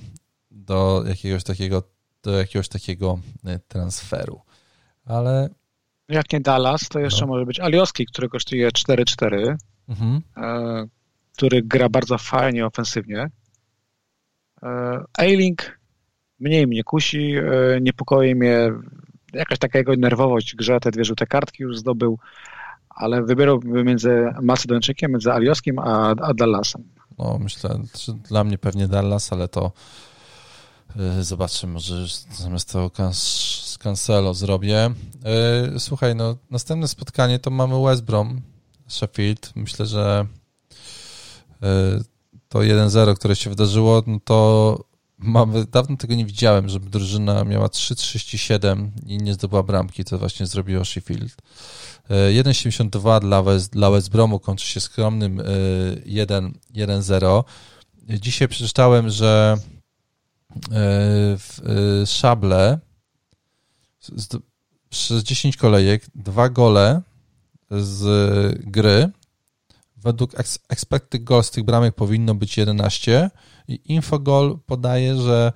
[0.50, 1.82] do jakiegoś takiego
[2.22, 3.18] do jakiegoś takiego
[3.68, 4.40] transferu.
[5.04, 5.48] Ale
[6.08, 7.26] jak nie Dallas, to jeszcze no.
[7.26, 9.56] może być Alioski, który kosztuje 4-4,
[9.88, 10.22] mhm.
[10.36, 10.86] e,
[11.36, 13.30] który gra bardzo fajnie ofensywnie.
[14.62, 15.77] E, Ailing
[16.40, 18.72] mniej mnie kusi, e, niepokoi mnie
[19.32, 22.18] jakaś taka jego nerwowość grze, te dwie żółte kartki już zdobył
[22.98, 26.84] ale wybierałbym między Macedończykiem, między Alioskim a, a Dallasem.
[27.18, 29.72] No, myślę, że dla mnie pewnie Dallas, ale to
[30.96, 31.94] yy, zobaczymy, może
[32.30, 34.90] zamiast tego z Cancelo zrobię.
[35.72, 38.40] Yy, słuchaj, no, następne spotkanie to mamy West Brom,
[38.88, 39.52] Sheffield.
[39.56, 40.26] Myślę, że
[42.48, 44.78] to 1-0, które się wydarzyło, no to
[45.18, 50.46] mamy, dawno tego nie widziałem, żeby drużyna miała 3-37 i nie zdobyła bramki, co właśnie
[50.46, 51.36] zrobiło Sheffield.
[52.10, 55.42] 1,72 e, dla West, dla West Bromu kończy się skromnym
[56.06, 57.44] 1-0.
[58.10, 59.56] E, Dzisiaj przeczytałem, że
[60.72, 62.78] e, Szable
[64.88, 67.02] przez 10 kolejek dwa gole
[67.70, 69.10] z gry
[69.96, 70.32] według
[70.68, 73.30] expected goals tych bramek powinno być 11
[73.68, 75.52] i Infogol podaje, że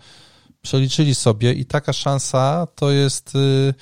[0.62, 3.74] przeliczyli sobie i taka szansa to jest y,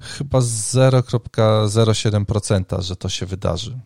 [0.00, 3.80] chyba 0,07%, że to się wydarzy.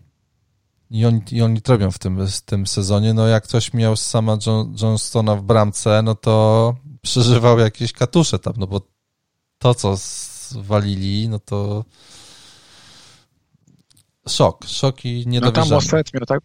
[0.91, 3.15] I oni, I oni robią w tym, w tym sezonie.
[3.15, 8.55] No jak ktoś miał sama John, Johnstona w bramce, no to przeżywał jakieś katusze tam,
[8.57, 8.81] no bo
[9.59, 11.85] to, co zwalili, no to
[14.29, 15.71] Szok, szok i niedowierzanie.
[15.71, 15.81] No tam
[16.15, 16.41] miał tak,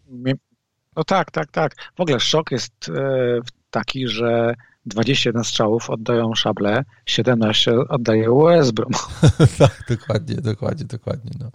[1.00, 1.76] no tak, tak, tak.
[1.98, 3.40] W ogóle szok jest e,
[3.72, 4.56] taki, że
[4.86, 8.92] 21 strzałów oddają Szable, 17 oddaje Westbrom.
[9.60, 11.32] tak, dokładnie, dokładnie, dokładnie.
[11.40, 11.52] No.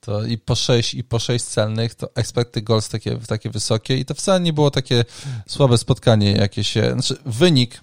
[0.00, 4.04] To i po 6 i po 6 celnych to expected goals takie, takie wysokie i
[4.04, 5.04] to wcale nie było takie
[5.46, 7.80] słabe spotkanie jakie się, znaczy wynik,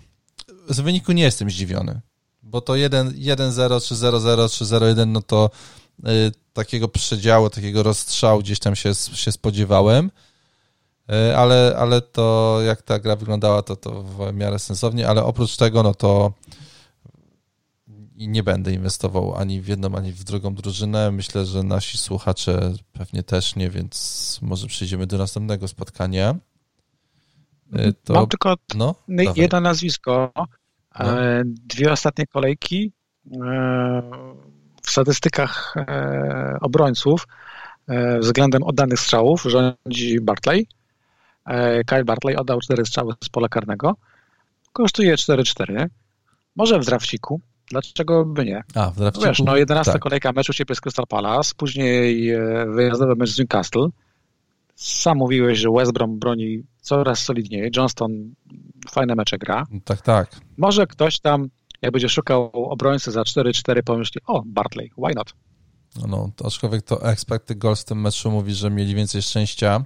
[0.69, 2.01] z wyniku nie jestem zdziwiony,
[2.43, 5.49] bo to 1-0 czy 0-0 czy 0-1 no to
[5.99, 10.11] y, takiego przedziału, takiego rozstrzału gdzieś tam się, się spodziewałem,
[11.36, 15.84] ale, ale to jak ta gra wyglądała to, to w miarę sensownie, ale oprócz tego
[15.84, 16.34] no to
[18.18, 21.11] nie będę inwestował ani w jedną, ani w drugą drużynę.
[21.11, 26.36] Myślę, że nasi słuchacze pewnie też nie, więc może przejdziemy do następnego spotkania.
[27.73, 28.95] E, to, Mam tylko no,
[29.36, 30.32] jedno nazwisko.
[30.99, 31.22] No.
[31.22, 32.91] E, dwie ostatnie kolejki
[33.32, 34.02] e,
[34.82, 35.76] w statystykach
[36.61, 37.27] obrońców
[38.19, 40.68] względem oddanych strzałów rządzi Bartley.
[41.85, 43.95] Kyle Bartley oddał cztery strzały z pola karnego.
[44.73, 45.88] Kosztuje 4-4.
[46.55, 48.63] Może w drafciku, Dlaczego by nie?
[48.76, 50.01] A, w no Wiesz, no 11 tak.
[50.01, 53.88] kolejka meczu ciebie z Crystal Palace, później e, wyjazdowy mecz z Newcastle.
[54.76, 58.34] Sam mówiłeś, że West Brom broni coraz solidniej, Johnston
[58.89, 59.65] fajne mecze gra.
[59.85, 60.35] Tak, tak.
[60.57, 61.49] Może ktoś tam,
[61.81, 65.34] jak będzie szukał obrońcy za 4-4, pomyśli, o, Bartley, why not?
[66.01, 69.85] No, no, aczkolwiek to expected goals w tym meczu mówi, że mieli więcej szczęścia.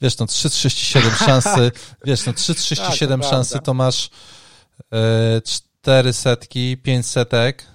[0.00, 1.70] Wiesz, no 3,37 szansy,
[2.04, 4.10] wiesz, no 3,37 tak, szansy to masz
[4.92, 7.66] e, cztery setki, pięć setek,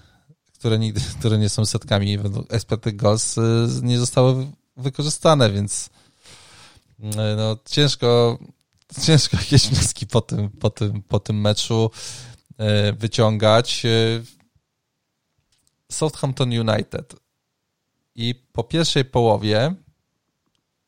[0.63, 3.41] które, nigdy, które nie są setkami według expected goals, y,
[3.81, 4.47] nie zostały
[4.77, 5.89] wykorzystane, więc
[6.99, 7.05] y,
[7.37, 8.37] no, ciężko,
[9.05, 11.91] ciężko jakieś wnioski po tym, po tym, po tym meczu
[12.51, 13.83] y, wyciągać.
[15.91, 17.15] Southampton United
[18.15, 19.75] i po pierwszej połowie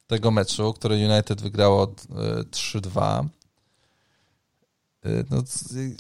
[0.08, 1.88] tego meczu, który United wygrało
[2.52, 3.26] 3-2,
[5.06, 5.44] Y, no,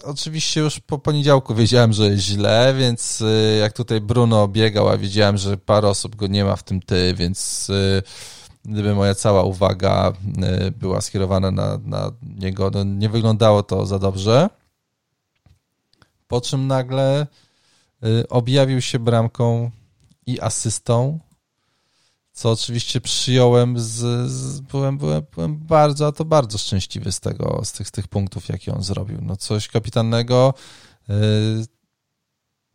[0.03, 4.97] oczywiście już po poniedziałku wiedziałem, że jest źle, więc y, jak tutaj Bruno biegał, a
[4.97, 7.71] wiedziałem, że parę osób go nie ma w tym ty, więc
[8.65, 10.13] gdyby moja cała uwaga
[10.79, 14.49] była skierowana na, na niego, no nie wyglądało to za dobrze.
[16.27, 17.27] Po czym nagle
[18.29, 19.71] objawił się bramką
[20.27, 21.19] i asystą
[22.35, 27.61] co oczywiście przyjąłem z, z, byłem, byłem, byłem bardzo, a to bardzo szczęśliwy z tego,
[27.63, 29.17] z tych, z tych punktów, jakie on zrobił.
[29.21, 30.53] No coś kapitalnego.
[31.09, 31.15] Yy,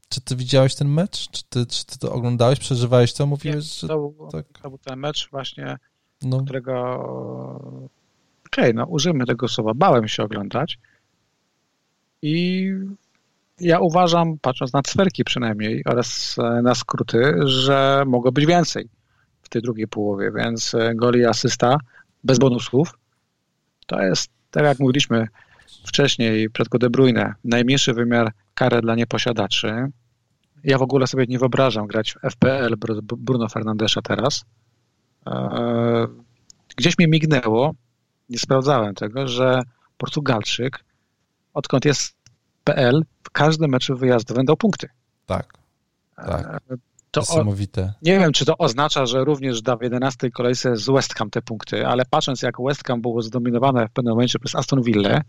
[0.09, 1.31] czy ty widziałeś ten mecz?
[1.31, 3.27] Czy ty, czy ty to oglądałeś, przeżywałeś to?
[3.27, 3.89] Mówiłeś, że...
[3.89, 4.47] To był, tak.
[4.63, 5.77] to był ten mecz właśnie,
[6.23, 6.43] no.
[6.43, 6.95] którego
[8.47, 10.79] okej, okay, no użyjmy tego słowa, bałem się oglądać
[12.23, 12.67] i
[13.61, 18.89] ja uważam, patrząc na cwerki przynajmniej oraz na skróty, że mogło być więcej
[19.51, 21.79] tej drugiej połowie, więc e, goli asysta
[22.25, 22.99] bez bonusów
[23.91, 25.27] to jest, tak jak mówiliśmy
[25.87, 29.91] wcześniej przed De Bruyne, najmniejszy wymiar kary dla nieposiadaczy.
[30.65, 34.45] Ja w ogóle sobie nie wyobrażam grać w FPL Bruno Fernandesza teraz.
[35.27, 36.07] E,
[36.77, 37.75] gdzieś mi mignęło,
[38.29, 39.63] nie sprawdzałem tego, że
[39.99, 40.85] Portugalczyk,
[41.55, 42.15] odkąd jest
[42.65, 44.89] PL, w każdym meczu wyjazdowym dał punkty.
[45.27, 45.53] Tak.
[46.17, 46.63] tak.
[47.11, 47.83] To Niesamowite.
[47.83, 51.31] O, nie wiem, czy to oznacza, że również da w 11 kolejce z West Ham
[51.31, 55.21] te punkty, ale patrząc jak West Ham było zdominowane w pewnym momencie przez Aston Villa,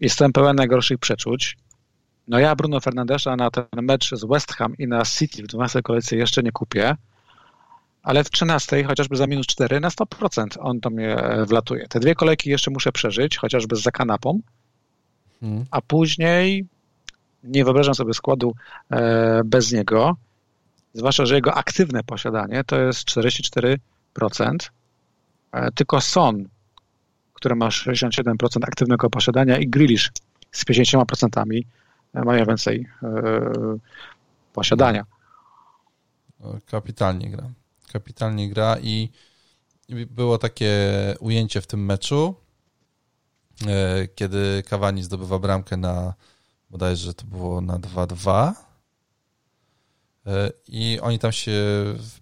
[0.00, 1.56] jestem pełen najgorszych przeczuć.
[2.28, 5.82] No ja Bruno Fernandesza na ten mecz z West Ham i na City w 12
[5.82, 6.96] kolejce jeszcze nie kupię,
[8.02, 11.88] ale w 13 chociażby za minus 4 na 100% on to mnie wlatuje.
[11.88, 14.40] Te dwie kolejki jeszcze muszę przeżyć, chociażby za kanapą,
[15.40, 15.64] hmm.
[15.70, 16.66] a później
[17.44, 18.54] nie wyobrażam sobie składu
[18.90, 20.16] e, bez niego
[20.96, 23.76] zwłaszcza, że jego aktywne posiadanie to jest 44%,
[25.52, 26.48] e, tylko Son,
[27.34, 30.12] który ma 67% aktywnego posiadania i Grealish
[30.52, 31.62] z 50%
[32.14, 33.08] e, mają więcej e,
[34.52, 35.04] posiadania.
[36.66, 37.50] Kapitalnie gra.
[37.92, 39.10] Kapitalnie gra i
[39.88, 40.74] było takie
[41.20, 42.34] ujęcie w tym meczu,
[44.14, 46.14] kiedy Cavani zdobywa bramkę na
[46.70, 48.52] bodajże to było na 2-2
[50.68, 51.52] i oni tam się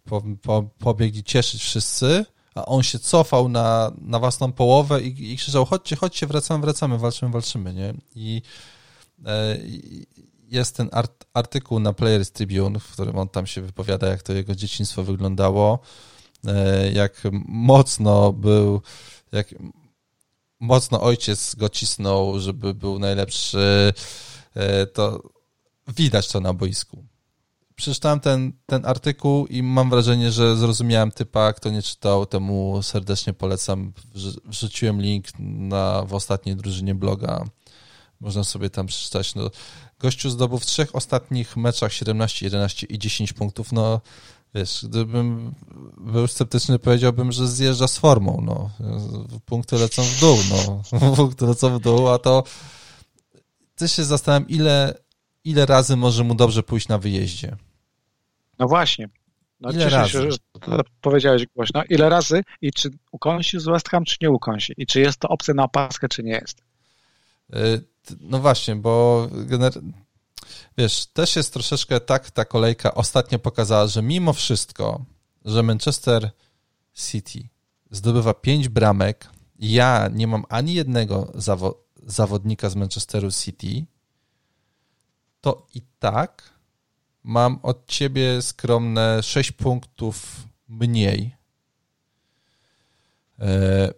[0.04, 2.24] po, po, pobiegli cieszyć wszyscy,
[2.54, 6.98] a on się cofał na, na własną połowę i, i krzyczał, chodźcie, chodźcie, wracamy, wracamy,
[6.98, 7.94] walczymy, walczymy, nie?
[8.14, 8.42] I,
[9.26, 9.58] e,
[10.48, 14.32] jest ten art, artykuł na Players Tribune, w którym on tam się wypowiada, jak to
[14.32, 15.78] jego dzieciństwo wyglądało,
[16.46, 18.82] e, jak mocno był,
[19.32, 19.54] jak
[20.60, 23.92] mocno ojciec go cisnął, żeby był najlepszy,
[24.54, 25.22] e, to
[25.88, 27.04] widać to na boisku
[27.76, 33.32] przeczytałem ten, ten artykuł i mam wrażenie, że zrozumiałem typa, kto nie czytał, temu serdecznie
[33.32, 33.92] polecam.
[34.44, 37.44] Wrzuciłem link na, w ostatniej drużynie bloga.
[38.20, 39.34] Można sobie tam przeczytać.
[39.34, 39.50] No,
[39.98, 43.72] gościu zdobył w trzech ostatnich meczach 17, 11 i 10 punktów.
[43.72, 44.00] No,
[44.54, 45.54] wiesz, gdybym
[45.96, 48.42] był sceptyczny, powiedziałbym, że zjeżdża z formą.
[48.42, 48.70] No.
[49.46, 50.38] Punkty lecą w dół.
[50.50, 50.82] No.
[51.16, 52.44] Punkty lecą w dół, a to
[53.76, 54.94] też się zastanawiam, ile,
[55.44, 57.56] ile razy może mu dobrze pójść na wyjeździe.
[58.58, 59.08] No właśnie.
[59.60, 60.10] No, ile razy?
[60.12, 60.38] Się, że
[61.00, 61.82] powiedziałeś głośno.
[61.88, 64.74] Ile razy i czy ukąsi z West Ham, czy nie ukąsi?
[64.76, 66.62] I czy jest to opcja na opaskę, czy nie jest?
[67.54, 67.84] Y,
[68.20, 69.28] no właśnie, bo
[70.78, 75.04] wiesz, też jest troszeczkę tak ta kolejka ostatnio pokazała, że mimo wszystko,
[75.44, 76.30] że Manchester
[76.94, 77.48] City
[77.90, 81.74] zdobywa pięć bramek, ja nie mam ani jednego zawo-
[82.06, 83.84] zawodnika z Manchesteru City,
[85.44, 86.42] to i tak
[87.24, 91.36] mam od ciebie skromne 6 punktów mniej.
[93.38, 93.92] E,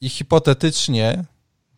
[0.00, 1.24] I hipotetycznie,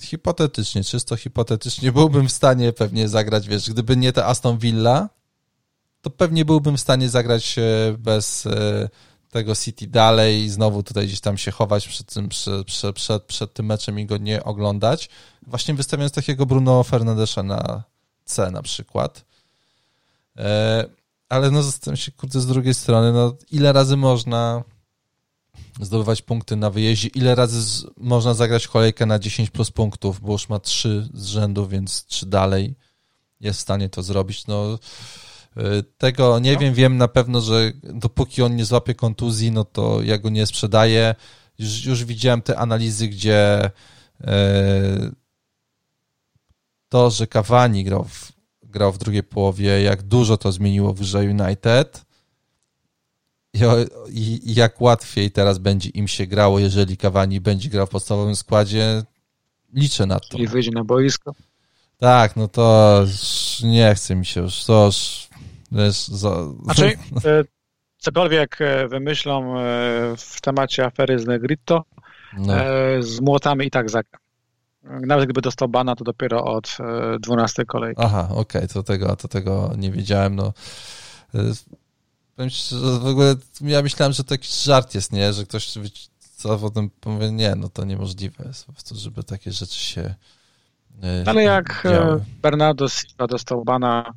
[0.02, 5.08] hipotetycznie, czysto hipotetycznie, byłbym w stanie pewnie zagrać, wiesz, gdyby nie ta Aston Villa,
[6.02, 7.56] to pewnie byłbym w stanie zagrać
[7.98, 8.88] bez e,
[9.30, 13.24] tego City dalej i znowu tutaj gdzieś tam się chować przed tym, przed, przed, przed,
[13.24, 15.08] przed tym meczem i go nie oglądać.
[15.46, 17.84] Właśnie wystawiając takiego Bruno Fernandesza na
[18.26, 19.24] C na przykład.
[20.36, 20.84] E,
[21.28, 24.64] ale no zastanawiam się, kurde, z drugiej strony, no ile razy można
[25.80, 30.32] zdobywać punkty na wyjeździe, ile razy z, można zagrać kolejkę na 10 plus punktów, bo
[30.32, 32.74] już ma 3 z rzędu, więc 3 dalej
[33.40, 34.46] jest w stanie to zrobić.
[34.46, 34.78] No
[35.56, 36.58] e, tego nie no.
[36.58, 40.46] wiem, wiem na pewno, że dopóki on nie złapie kontuzji, no to ja go nie
[40.46, 41.14] sprzedaję.
[41.58, 43.70] Już, już widziałem te analizy, gdzie
[44.20, 45.10] e,
[46.88, 48.36] to, że Cavani grał w
[48.76, 52.06] grał w drugiej połowie, jak dużo to zmieniło w grze United
[54.10, 59.02] i, jak łatwiej teraz będzie im się grało, jeżeli Cavani będzie grał w podstawowym składzie,
[59.72, 60.28] liczę na to.
[60.28, 61.34] Czyli wyjdzie na boisko.
[61.98, 63.04] Tak, no to
[63.62, 65.28] nie chce mi się już, to już
[65.72, 66.36] wiesz, za...
[66.64, 66.84] Znaczy,
[67.24, 67.44] e,
[67.98, 69.62] cokolwiek e, wymyślą e,
[70.16, 71.84] w temacie afery z Negrito,
[72.38, 72.54] no.
[73.00, 74.18] z młotami i tak zagra.
[74.90, 76.76] Nawet gdyby dostał bana, to dopiero od
[77.20, 78.02] 12 e, kolejki.
[78.04, 80.36] Aha, okej, okay, to, tego, to tego nie wiedziałem.
[80.36, 80.52] No.
[81.34, 81.38] E,
[82.36, 82.50] powiem
[83.00, 85.32] w ogóle ja myślałem, że to jakiś żart jest, nie?
[85.32, 85.74] Że ktoś
[86.36, 90.14] zawodem powie, nie, no to niemożliwe jest po prostu, żeby takie rzeczy się
[91.02, 92.24] e, Ale jak działy.
[92.42, 94.14] Bernardo Silva dostał bana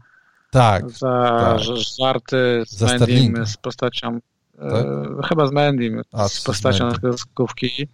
[0.51, 1.59] tak, za tak.
[1.99, 4.19] żarty z, za Mendym, z postacią
[4.57, 4.85] tak?
[4.85, 7.87] e, chyba z Mendym, z postacią kreskówki,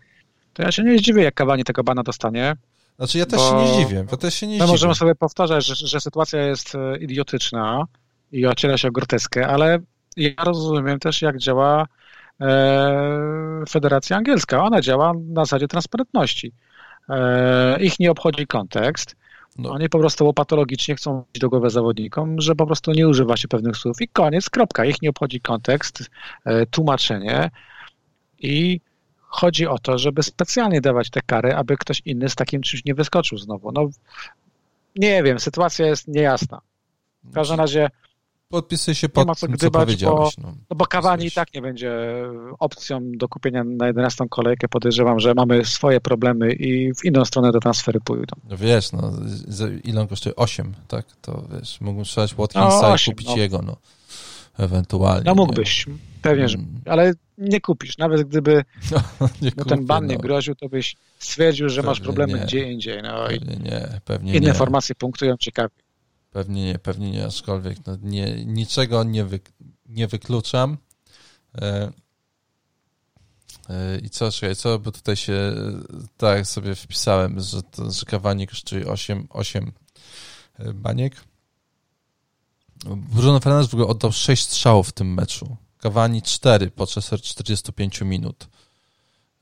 [0.56, 2.56] to ja się nie zdziwię, jak Cavani tego bana dostanie.
[2.98, 6.02] Znaczy ja też się nie zdziwię, ja też się nie możemy sobie powtarzać, że, że
[6.02, 7.86] sytuacja jest e, idiotyczna
[8.32, 9.80] i ociera się o groteskę, ale
[10.18, 11.88] ja rozumiem też, jak działa
[12.42, 14.64] e, Federacja Angielska.
[14.64, 16.52] Ona działa na zasadzie transparentności.
[17.10, 19.16] E, ich nie obchodzi kontekst.
[19.58, 19.72] No.
[19.72, 23.48] Oni po prostu patologicznie chcą mieć do głowy zawodnikom, że po prostu nie używa się
[23.48, 24.86] pewnych słów i koniec, kropka.
[24.86, 26.10] Ich nie obchodzi kontekst,
[26.46, 27.52] e, tłumaczenie
[28.40, 28.80] i
[29.36, 32.94] chodzi o to, żeby specjalnie dawać te kary, aby ktoś inny z takim czymś nie
[32.94, 33.72] wyskoczył znowu.
[33.72, 33.90] No,
[34.96, 36.62] nie wiem, sytuacja jest niejasna.
[37.24, 37.90] W każdym razie
[38.50, 40.36] podpisuj się pod tym, co powiedziałeś.
[40.38, 41.94] Bo, no, no bo Kawani i tak nie będzie
[42.60, 44.68] opcją do kupienia na 11 kolejkę.
[44.68, 48.36] Podejrzewam, że mamy swoje problemy i w inną stronę te transfery pójdą.
[48.50, 49.12] No wiesz, no,
[49.84, 50.36] ile on kosztuje?
[50.36, 51.06] 8, tak?
[51.22, 53.38] To wiesz, mógłbym strzelać Watkinsa no, 8, i kupić no.
[53.38, 53.76] jego, no.
[54.58, 55.24] Ewentualnie.
[55.26, 55.94] No mógłbyś, nie?
[56.22, 56.82] pewnie, że, mm.
[56.86, 57.98] ale nie kupisz.
[57.98, 60.22] Nawet gdyby no, nie no, ten ban nie no.
[60.22, 62.46] groził, to byś stwierdził, że pewnie masz problemy nie.
[62.46, 63.02] gdzie indziej.
[63.04, 64.48] No, pewnie nie, pewnie inne nie.
[64.48, 65.76] informacje punktują ciekawie.
[66.32, 69.40] Pewnie nie, pewnie nie, aczkolwiek no, nie, niczego nie, wy,
[69.86, 70.78] nie wykluczam.
[71.62, 71.92] E,
[73.70, 75.54] e, I co, czekaj, co, bo tutaj się,
[76.18, 79.72] tak sobie wpisałem, że, to, że kawanik kosztuje 8, 8
[80.60, 81.16] e, baniek.
[82.86, 85.58] Bruno Fernandes w ogóle oddał 6 strzałów w tym meczu.
[85.78, 88.48] Cavani 4 podczas 45 minut.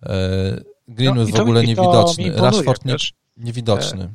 [0.03, 2.35] E, Greenwood no, w ogóle niewidoczny.
[2.35, 2.95] Rashford nie,
[3.37, 4.13] niewidoczny.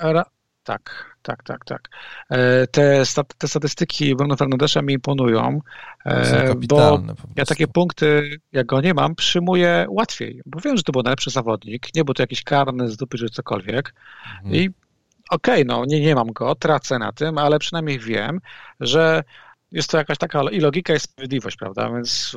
[0.00, 0.24] E, ra,
[0.64, 1.88] tak, tak, tak, tak.
[2.30, 3.02] E, te,
[3.38, 5.60] te statystyki Bruno Fernandesza mi imponują,
[6.06, 7.02] e, bo
[7.36, 11.30] ja takie punkty, jak go nie mam, przyjmuję łatwiej, bo wiem, że to był najlepszy
[11.30, 13.94] zawodnik, nie był to jakiś karny z dupy czy cokolwiek
[14.36, 14.54] mhm.
[14.54, 14.70] i
[15.30, 18.40] okej, okay, no nie, nie mam go, tracę na tym, ale przynajmniej wiem,
[18.80, 19.24] że
[19.72, 21.90] jest to jakaś taka i logika i sprawiedliwość, prawda?
[21.90, 22.36] Więc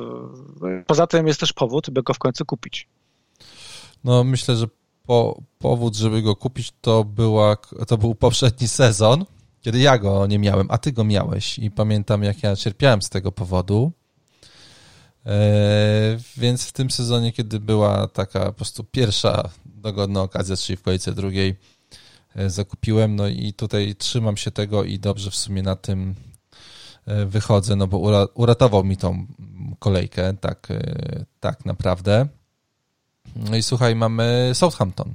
[0.62, 2.88] e, poza tym jest też powód, by go w końcu kupić.
[4.04, 4.66] No myślę, że
[5.06, 7.56] po, powód, żeby go kupić, to, była,
[7.86, 9.24] to był poprzedni sezon,
[9.60, 13.08] kiedy ja go nie miałem, a ty go miałeś i pamiętam, jak ja cierpiałem z
[13.08, 13.92] tego powodu.
[15.26, 15.30] E,
[16.36, 21.12] więc w tym sezonie, kiedy była taka po prostu pierwsza dogodna okazja, czyli w kolejce
[21.12, 21.56] drugiej,
[22.46, 26.14] zakupiłem, no i tutaj trzymam się tego i dobrze w sumie na tym
[27.06, 29.26] e, wychodzę, no bo uratował mi tą
[29.78, 30.68] kolejkę, tak,
[31.40, 32.26] tak naprawdę.
[33.36, 35.14] No i słuchaj, mamy Southampton.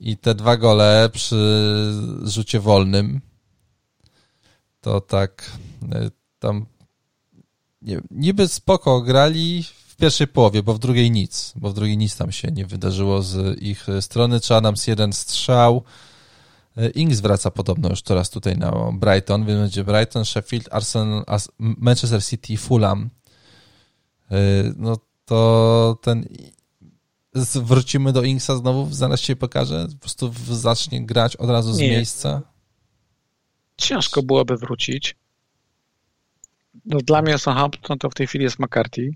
[0.00, 1.92] I te dwa gole przy
[2.24, 3.20] rzucie wolnym
[4.82, 5.50] to tak
[6.38, 6.66] tam
[7.82, 9.64] nie niby spoko grali
[10.02, 13.62] pierwszej połowie, bo w drugiej nic, bo w drugiej nic tam się nie wydarzyło z
[13.62, 14.40] ich strony.
[14.40, 15.82] Czy Adams jeden strzał.
[16.94, 21.24] Ings wraca podobno już teraz tutaj na Brighton, więc będzie Brighton, Sheffield, Arsenal,
[21.58, 23.10] Manchester City, Fulham.
[24.30, 24.36] E,
[24.76, 26.28] no to ten
[27.54, 31.90] wrócimy do Ingsa znowu, zaraz się pokaże, po prostu zacznie grać od razu z nie.
[31.90, 32.42] miejsca.
[33.76, 35.16] Ciężko byłoby wrócić.
[36.84, 39.10] No, dla mnie Southampton to w tej chwili jest McCarthy.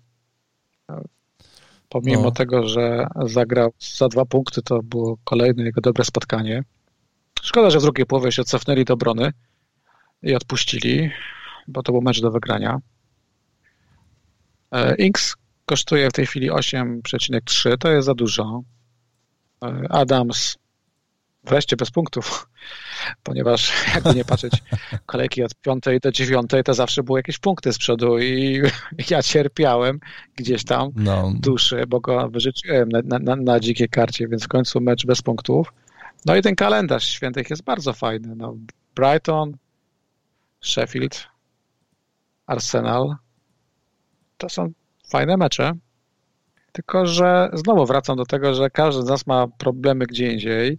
[1.89, 2.31] Pomimo no.
[2.31, 6.65] tego, że zagrał za dwa punkty, to było kolejne jego dobre spotkanie.
[7.43, 9.33] Szkoda, że w drugiej połowie się cofnęli do obrony
[10.23, 11.11] i odpuścili,
[11.69, 12.79] bo to był mecz do wygrania.
[14.73, 15.37] E, Inks
[15.67, 18.63] kosztuje w tej chwili 8,3, to jest za dużo.
[19.65, 20.59] E, Adams
[21.45, 22.49] wreszcie bez punktów,
[23.23, 24.53] ponieważ jakby nie patrzeć,
[25.07, 28.63] kolejki od piątej do dziewiątej to zawsze były jakieś punkty z przodu i
[29.11, 30.01] ja cierpiałem
[30.37, 31.33] gdzieś tam no.
[31.35, 35.73] duszy, bo go wyżyczyłem na, na, na dzikiej karcie, więc w końcu mecz bez punktów.
[36.25, 38.35] No i ten kalendarz świętych jest bardzo fajny.
[38.37, 38.57] No,
[38.95, 39.57] Brighton,
[40.65, 41.27] Sheffield,
[42.47, 43.17] Arsenal.
[44.39, 44.73] To są
[45.11, 45.73] fajne mecze.
[46.73, 50.79] Tylko, że znowu wracam do tego, że każdy z nas ma problemy gdzie indziej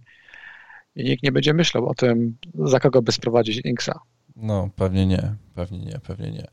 [0.98, 4.00] i nikt nie będzie myślał o tym, za kogo by sprowadzić Inksa.
[4.36, 6.46] No, pewnie nie, pewnie nie, pewnie nie.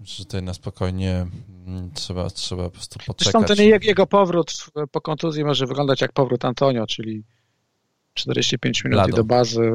[0.00, 1.26] Myślę, że tutaj na spokojnie
[1.66, 3.32] mm, trzeba, trzeba po prostu poczekać.
[3.42, 7.24] Zresztą ten jego powrót po kontuzji może wyglądać jak powrót Antonio, czyli
[8.14, 9.72] 45 minut do bazy,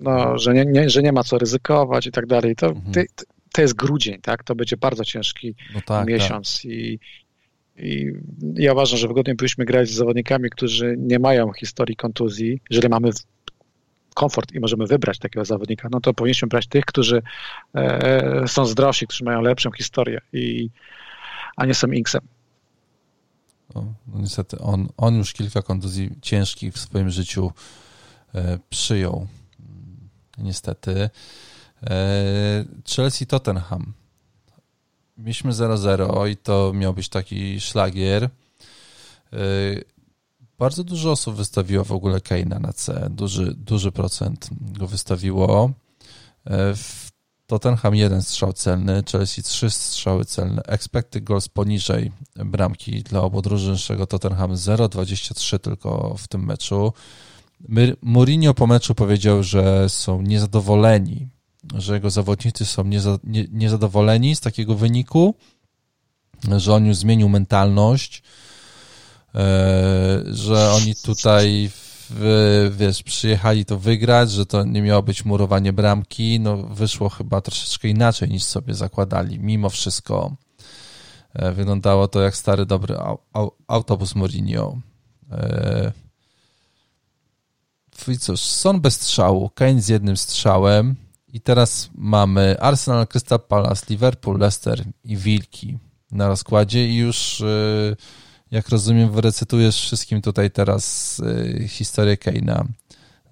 [0.00, 2.56] no, że, nie, nie, że nie ma co ryzykować i tak dalej.
[2.56, 2.92] To, mhm.
[3.16, 4.44] to, to jest grudzień, tak?
[4.44, 6.64] To będzie bardzo ciężki no tak, miesiąc tak.
[6.64, 6.98] i
[7.78, 8.12] i
[8.54, 12.60] ja uważam, że wygodnie byśmy grać z zawodnikami, którzy nie mają historii kontuzji.
[12.70, 13.10] Jeżeli mamy
[14.14, 17.22] komfort i możemy wybrać takiego zawodnika, no to powinniśmy brać tych, którzy
[17.74, 20.70] e, są zdrowsi, którzy mają lepszą historię, i,
[21.56, 22.20] a nie są Inksem.
[23.74, 27.52] No, niestety, on, on już kilka kontuzji ciężkich w swoim życiu
[28.34, 29.26] e, przyjął.
[30.38, 31.10] Niestety.
[31.82, 32.64] E,
[32.96, 33.92] Chelsea Tottenham
[35.18, 38.30] mieliśmy 0-0 i to miał być taki szlagier.
[39.32, 39.84] Y,
[40.58, 43.08] bardzo dużo osób wystawiło w ogóle Keina na C.
[43.10, 45.70] Duży, duży procent go wystawiło.
[46.46, 46.50] Y,
[47.46, 50.62] Tottenham jeden strzał celny, Chelsea trzy strzały celne.
[50.62, 56.92] Expected goals poniżej bramki dla obu drużyn, Tottenham 0,23 tylko w tym meczu.
[58.02, 61.28] Mourinho po meczu powiedział, że są niezadowoleni
[61.74, 65.34] że jego zawodnicy są nieza, nie, niezadowoleni z takiego wyniku,
[66.56, 68.22] że on już zmienił mentalność,
[69.34, 71.70] e, że oni tutaj
[72.10, 77.40] w, wiesz, przyjechali to wygrać, że to nie miało być murowanie bramki, no wyszło chyba
[77.40, 79.38] troszeczkę inaczej niż sobie zakładali.
[79.38, 80.36] Mimo wszystko
[81.34, 82.96] e, wyglądało to jak stary dobry
[83.66, 84.78] autobus Mourinho.
[85.32, 85.92] E,
[88.08, 90.96] I cóż, Son bez strzału, Kane z jednym strzałem,
[91.36, 95.78] i teraz mamy Arsenal, Crystal Palace, Liverpool, Leicester i Wilki
[96.12, 96.88] na rozkładzie.
[96.88, 97.96] I już y,
[98.50, 102.64] jak rozumiem wyrecytujesz wszystkim tutaj teraz y, historię Keina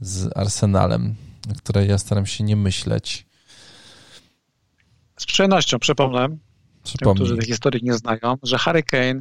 [0.00, 1.14] z Arsenalem,
[1.52, 3.26] o której ja staram się nie myśleć.
[5.16, 6.28] Z przyjemnością przypomnę,
[6.98, 9.20] tym, którzy tej historii nie znają, że Harry Kane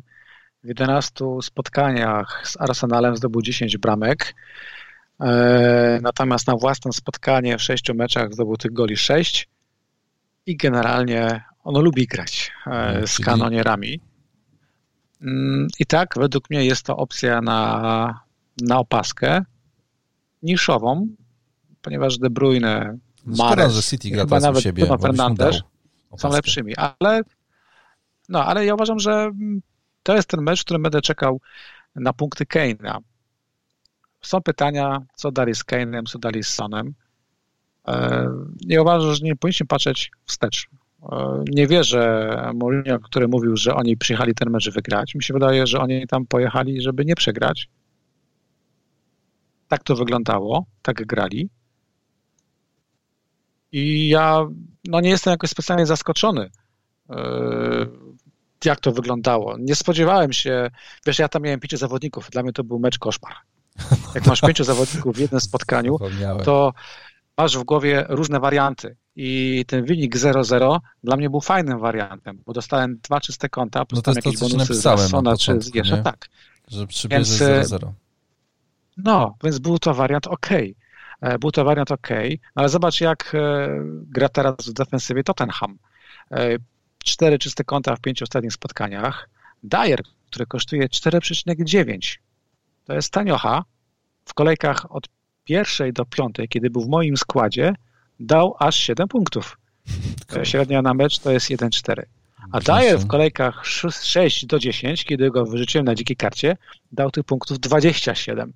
[0.64, 4.36] w 11 spotkaniach z Arsenalem zdobył 10 bramek,
[6.02, 9.50] natomiast na własne spotkanie w sześciu meczach zdobył tych goli sześć
[10.46, 14.00] i generalnie on lubi grać e, mhm, z kanonierami.
[15.22, 18.24] Mm, I tak, według mnie jest to opcja na,
[18.62, 19.46] na opaskę
[20.44, 21.08] niszową,
[21.82, 25.62] ponieważ De Bruyne, Mares, że City gra chyba nawet siebie, Bruno Fernandes
[26.18, 27.22] są lepszymi, ale
[28.30, 29.32] no, ale ja uważam, że
[30.04, 31.42] to jest ten mecz, w którym będę czekał
[31.96, 32.98] na punkty Kane'a,
[34.24, 36.94] są pytania, co dali z Kane'em, co dali z Sonem.
[37.88, 38.30] E,
[38.66, 40.68] nie uważam, że nie powinniśmy patrzeć wstecz.
[41.12, 45.16] E, nie wierzę Mourinho, który mówił, że oni przyjechali ten mecz wygrać.
[45.16, 47.70] Mi się wydaje, że oni tam pojechali, żeby nie przegrać.
[49.68, 51.50] Tak to wyglądało, tak grali.
[53.72, 54.48] I ja
[54.86, 56.50] no, nie jestem jakoś specjalnie zaskoczony,
[57.10, 57.86] e,
[58.66, 59.58] jak to wyglądało.
[59.60, 60.70] Nie spodziewałem się,
[61.06, 63.34] wiesz, ja tam miałem pięciu zawodników, dla mnie to był mecz koszmar.
[64.16, 65.98] Jak masz pięciu zawodników w jednym spotkaniu,
[66.44, 66.74] to
[67.38, 68.96] masz w głowie różne warianty.
[69.16, 73.98] I ten wynik 0-0 dla mnie był fajnym wariantem, bo dostałem dwa czyste konta, plus
[73.98, 76.30] no to tam jakieś to, bonusy z Sona czy z Jesza, tak.
[76.68, 77.92] Że przybierze 0-0.
[78.98, 80.48] No, więc był to wariant ok.
[81.22, 82.08] E, był to wariant ok,
[82.56, 85.78] ale zobacz jak e, gra teraz w defensywie Tottenham.
[86.32, 86.58] E,
[87.04, 89.30] cztery czyste konta w pięciu ostatnich spotkaniach.
[89.64, 92.18] Dyer, który kosztuje 4,9.
[92.86, 93.64] To jest taniocha.
[94.26, 95.08] W kolejkach od
[95.44, 97.76] pierwszej do piątej, kiedy był w moim składzie,
[98.20, 99.58] dał aż 7 punktów.
[100.44, 102.04] Średnia na mecz to jest 1,4.
[102.52, 103.66] A Dyer w kolejkach
[104.02, 106.58] 6 do 10, kiedy go wyrzuciłem na dzikiej karcie,
[106.92, 108.54] dał tych punktów 27.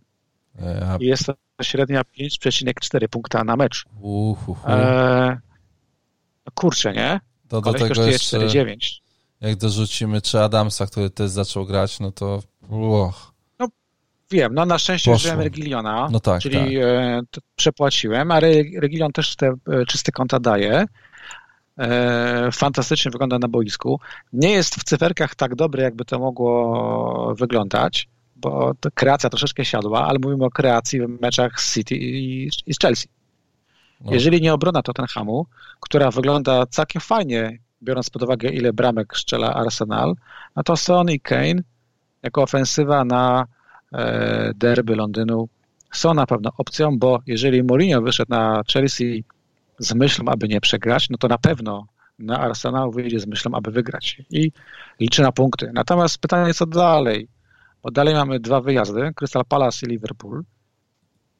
[0.99, 1.33] I jest to
[1.63, 3.85] średnia 5,4 punkta na mecz.
[4.01, 4.57] Uhuhu.
[4.67, 5.39] E,
[6.45, 7.19] no kurczę, nie?
[7.47, 8.99] To do tego jeszcze, 4,9.
[9.41, 13.36] Jak dorzucimy czy Adamsa, który też zaczął grać, no to uch.
[14.31, 16.83] Wiem, no na szczęście użyłem Regiliona, no tak, czyli tak.
[16.83, 17.21] E,
[17.55, 18.39] przepłaciłem, a
[18.79, 20.85] Regilion też te e, czyste konta daje.
[21.79, 23.99] E, fantastycznie wygląda na boisku.
[24.33, 30.19] Nie jest w cyferkach tak dobry, jakby to mogło wyglądać, bo kreacja troszeczkę siadła, ale
[30.23, 33.07] mówimy o kreacji w meczach z City i, z Chelsea.
[34.01, 34.13] No.
[34.13, 35.45] Jeżeli nie obrona Tottenhamu,
[35.79, 40.13] która wygląda całkiem fajnie, biorąc pod uwagę, ile bramek strzela Arsenal,
[40.55, 41.61] no to Son i Kane
[42.23, 43.45] jako ofensywa na
[44.55, 45.49] derby Londynu
[45.93, 49.23] są na pewno opcją, bo jeżeli Mourinho wyszedł na Chelsea
[49.79, 51.87] z myślą, aby nie przegrać, no to na pewno
[52.19, 54.51] na Arsenal wyjdzie z myślą, aby wygrać i
[54.99, 55.71] liczy na punkty.
[55.73, 57.27] Natomiast pytanie, co dalej?
[57.83, 60.43] Bo dalej mamy dwa wyjazdy, Crystal Palace i Liverpool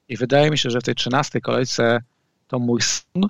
[0.10, 2.00] i wydaje mi się, że w tej trzynastej kolejce
[2.48, 3.28] to mój son e,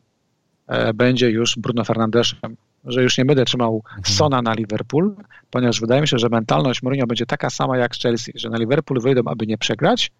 [0.93, 4.15] będzie już Bruno Fernandeszem, że już nie będę trzymał mhm.
[4.15, 5.15] Sona na Liverpool,
[5.51, 8.57] ponieważ wydaje mi się, że mentalność Mourinho będzie taka sama jak z Chelsea, że na
[8.57, 10.11] Liverpool wyjdą, aby nie przegrać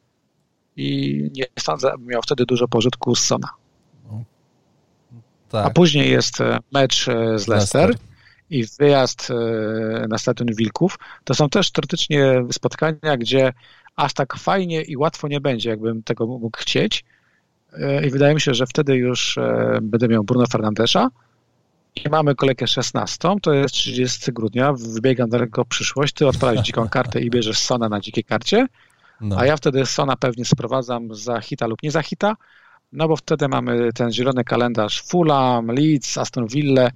[0.76, 3.48] i nie sądzę, aby miał wtedy dużo pożytku z Sona.
[5.50, 5.66] Tak.
[5.66, 7.96] A później jest e, mecz e, z Leicester,
[8.50, 9.30] i wyjazd
[10.10, 11.00] na stadion Wilków.
[11.24, 13.54] To są też teoretycznie spotkania, gdzie
[13.96, 17.17] aż tak fajnie i łatwo nie będzie, jakbym tego mógł chcieć, E,
[18.06, 21.10] i wydaje mi się, że wtedy już e, będę miał Bruno Fernandesza
[22.06, 27.22] i mamy kolejkę 16, to jest 30 grudnia, wybiegam daleko przyszłość, ty odpalasz dziką kartę
[27.22, 28.68] i bierzesz Sona na dzikiej karcie,
[29.22, 29.38] no.
[29.38, 32.36] a ja wtedy Sona pewnie sprowadzam za hita lub nie za hita,
[32.92, 36.90] no bo wtedy mamy ten zielony kalendarz Fulham, Leeds, Aston Villa,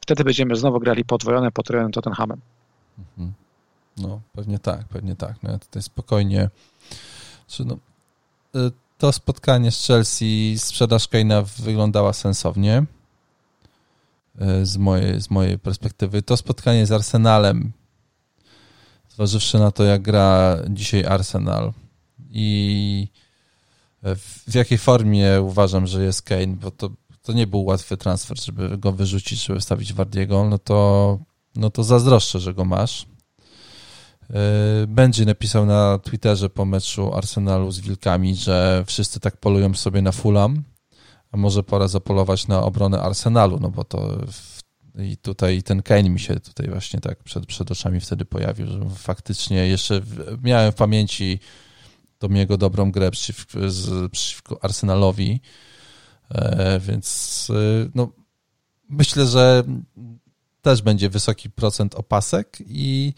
[0.00, 2.40] wtedy będziemy znowu grali podwojone, potrojone Tottenhamem.
[2.98, 3.32] Mhm.
[3.96, 5.42] No, pewnie tak, pewnie tak.
[5.42, 6.50] No ja tutaj spokojnie,
[7.46, 7.78] czy no,
[8.56, 12.84] y, to spotkanie z Chelsea, sprzedaż Kane'a wyglądała sensownie
[14.38, 16.22] e, z mojej, z mojej perspektywy.
[16.22, 17.72] To spotkanie z Arsenalem,
[19.08, 21.72] zważywszy na to, jak gra dzisiaj Arsenal
[22.30, 23.08] i
[24.46, 26.90] w jakiej formie uważam, że jest Kane, bo to,
[27.22, 31.18] to nie był łatwy transfer, żeby go wyrzucić, żeby stawić Wardiego, no to,
[31.56, 33.06] no to zazdroszczę, że go masz.
[34.88, 40.12] Będzie napisał na Twitterze po meczu Arsenalu z Wilkami, że wszyscy tak polują sobie na
[40.12, 40.62] Fulham,
[41.32, 44.60] a może pora zapolować na obronę Arsenalu, no bo to w,
[45.02, 48.80] i tutaj ten Kane mi się tutaj właśnie tak przed, przed oczami wtedy pojawił, że
[48.96, 50.00] faktycznie jeszcze
[50.42, 51.38] miałem w pamięci
[52.18, 55.40] tą jego dobrą grę przeciw, z, przeciwko Arsenalowi,
[56.30, 58.12] e, więc e, no,
[58.88, 59.62] myślę, że
[60.62, 63.14] też będzie wysoki procent opasek i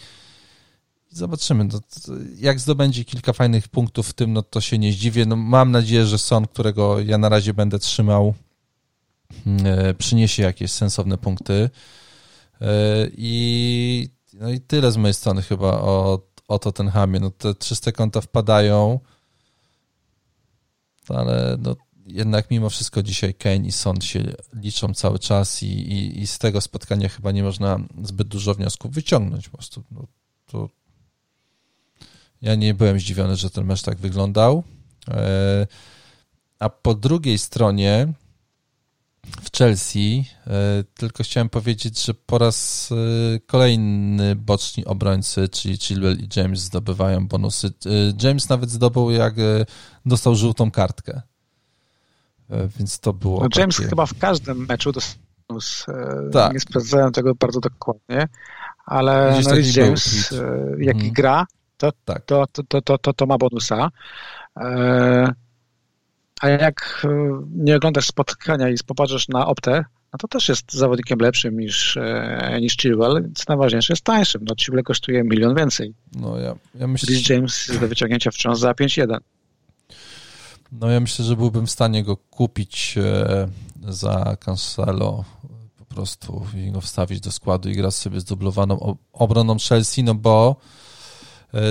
[1.10, 1.64] Zobaczymy.
[1.64, 1.80] No,
[2.36, 5.26] jak zdobędzie kilka fajnych punktów w tym, no to się nie zdziwię.
[5.26, 8.34] No, mam nadzieję, że Son, którego ja na razie będę trzymał,
[9.46, 11.70] mm, e, przyniesie jakieś sensowne punkty.
[12.60, 12.66] E,
[13.16, 17.20] I, no i tyle z mojej strony chyba o, o Tottenhamie.
[17.20, 19.00] No, te czyste konta wpadają,
[21.08, 21.76] ale no,
[22.06, 26.38] jednak mimo wszystko dzisiaj Kane i Son się liczą cały czas i, i, i z
[26.38, 29.48] tego spotkania chyba nie można zbyt dużo wniosków wyciągnąć.
[29.48, 30.06] Po prostu no,
[30.46, 30.68] to
[32.42, 34.64] ja nie byłem zdziwiony, że ten mecz tak wyglądał.
[35.08, 35.66] E,
[36.58, 38.12] a po drugiej stronie
[39.42, 46.18] w Chelsea e, tylko chciałem powiedzieć, że po raz e, kolejny boczni obrońcy, czyli Chilwell
[46.18, 47.72] i James zdobywają bonusy.
[48.22, 49.34] James nawet zdobył, jak
[50.06, 51.22] dostał żółtą kartkę.
[52.78, 53.40] Więc to było.
[53.40, 53.88] No James takie...
[53.88, 55.86] chyba w każdym meczu dostał bonus.
[56.32, 56.52] Tak.
[56.52, 58.28] Nie sprawdzałem tego bardzo dokładnie,
[58.86, 60.34] ale no James,
[60.78, 61.12] jak mhm.
[61.12, 61.46] gra,
[61.80, 62.24] to, tak.
[62.24, 63.90] to, to, to, to, to, ma bonusa.
[64.56, 65.32] E,
[66.40, 67.06] A jak
[67.54, 71.98] nie oglądasz spotkania i popatrzysz na optę, no to też jest zawodnikiem lepszym niż,
[72.60, 73.30] niż Chilwell.
[73.34, 74.44] Co najważniejsze, jest tańszym.
[74.48, 75.94] No Chilwell kosztuje milion więcej.
[76.12, 77.16] No ja, ja myślę...
[77.28, 79.18] James jest do wyciągnięcia wciąż za 5-1.
[80.72, 82.94] No ja myślę, że byłbym w stanie go kupić
[83.88, 85.24] za Cancelo
[85.78, 90.14] po prostu i go wstawić do składu i grać sobie z dublowaną obroną Chelsea, no
[90.14, 90.56] bo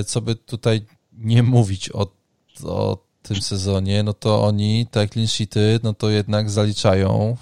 [0.06, 2.07] co by tutaj nie mówić o,
[2.64, 7.38] o tym sezonie, no to oni te clean sheety, no to jednak zaliczają.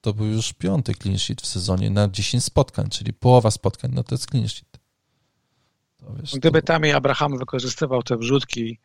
[0.00, 4.02] To był już piąty clean sheet w sezonie na 10 spotkań, czyli połowa spotkań, no
[4.02, 4.80] to jest clean sheet.
[6.18, 6.66] Wiesz, Gdyby to...
[6.66, 8.78] tam i Abraham wykorzystywał te wrzutki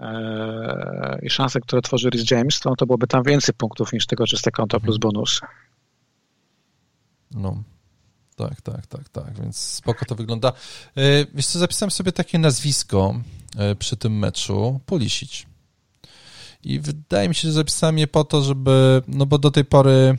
[0.00, 4.26] e, i szanse, które tworzy Rhys James, to, to byłoby tam więcej punktów niż tego
[4.26, 5.00] czyste konto plus mhm.
[5.00, 5.40] bonus.
[7.30, 7.62] No,
[8.48, 10.48] tak, tak, tak, tak, więc spoko to wygląda.
[10.96, 13.14] E, wiesz co, zapisałem sobie takie nazwisko
[13.56, 15.46] e, przy tym meczu, Pulisic.
[16.64, 20.18] I wydaje mi się, że zapisałem je po to, żeby, no bo do tej pory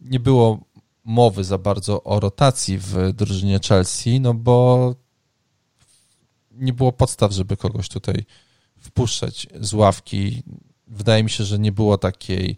[0.00, 0.60] nie było
[1.04, 4.94] mowy za bardzo o rotacji w drużynie Chelsea, no bo
[6.50, 8.24] nie było podstaw, żeby kogoś tutaj
[8.78, 10.42] wpuszczać z ławki.
[10.86, 12.56] Wydaje mi się, że nie było takiej,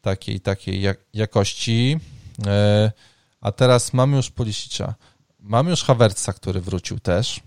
[0.00, 0.82] takiej, takiej
[1.12, 2.00] jakości.
[3.40, 4.94] A teraz mamy już Polisicza,
[5.40, 7.40] mamy już Havertza, który wrócił też,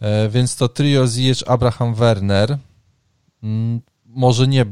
[0.00, 2.58] e, więc to trio Ziyech, Abraham, Werner
[3.42, 4.66] mm, może nie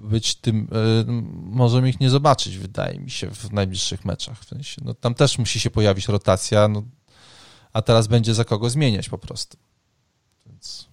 [0.00, 1.04] być tym, e,
[1.42, 4.38] możemy ich nie zobaczyć, wydaje mi się, w najbliższych meczach.
[4.38, 6.82] W sensie, no, tam też musi się pojawić rotacja, no,
[7.72, 9.56] a teraz będzie za kogo zmieniać po prostu.
[10.46, 10.88] Więc...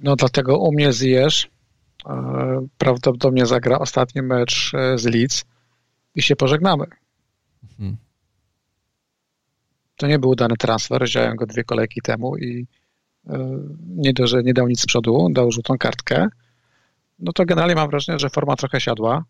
[0.00, 1.34] No dlatego u mnie Ziyech
[2.06, 5.44] e, prawdopodobnie zagra ostatni mecz z Leeds
[6.14, 6.86] i się pożegnamy.
[7.78, 7.96] Hmm.
[9.96, 12.66] To nie był udany transfer, wziąłem go dwie kolejki temu i
[13.26, 16.28] e, nie, do, że nie dał nic z przodu, dał żółtą kartkę.
[17.18, 19.24] No to generalnie mam wrażenie, że forma trochę siadła.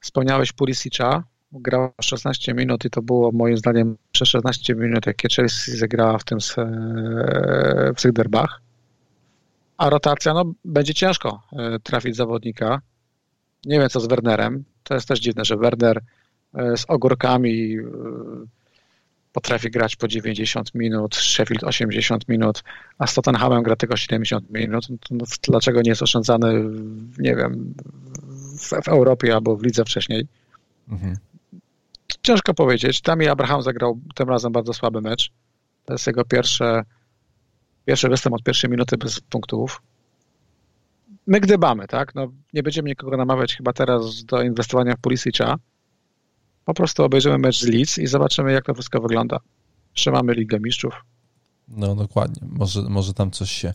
[0.00, 5.76] Wspomniałeś Pulisicza, grał 16 minut i to było moim zdaniem przez 16 minut, jakie Chelsea
[5.76, 6.38] zagrała w tym
[7.96, 8.60] w tych derbach.
[9.76, 12.80] A rotacja, no będzie ciężko e, trafić zawodnika.
[13.64, 14.64] Nie wiem co z Wernerem.
[14.82, 16.00] To jest też dziwne, że Werner E,
[16.76, 17.82] z ogórkami e,
[19.32, 22.62] potrafi grać po 90 minut, Sheffield 80 minut,
[22.98, 24.86] a z Tottenhamem gra tylko 70 minut.
[25.10, 26.64] No dlaczego nie jest oszczędzany,
[27.18, 27.74] nie wiem,
[28.58, 30.26] w, w Europie albo w lidze wcześniej?
[30.88, 31.16] Mhm.
[32.22, 33.00] Ciężko powiedzieć.
[33.00, 35.30] Tami Abraham zagrał tym razem bardzo słaby mecz.
[35.84, 36.82] To jest jego pierwsze,
[37.84, 39.82] pierwszy występ od pierwszej minuty bez punktów.
[41.26, 42.14] My gdybamy, tak?
[42.14, 45.56] No, nie będziemy nikogo namawiać chyba teraz do inwestowania w Pulisicza,
[46.66, 49.40] po prostu obejrzymy mecz z Leeds i zobaczymy, jak to wszystko wygląda.
[49.94, 51.04] Jeszcze mamy Ligę Mistrzów.
[51.68, 52.48] No dokładnie.
[52.48, 53.74] Może, może tam coś się...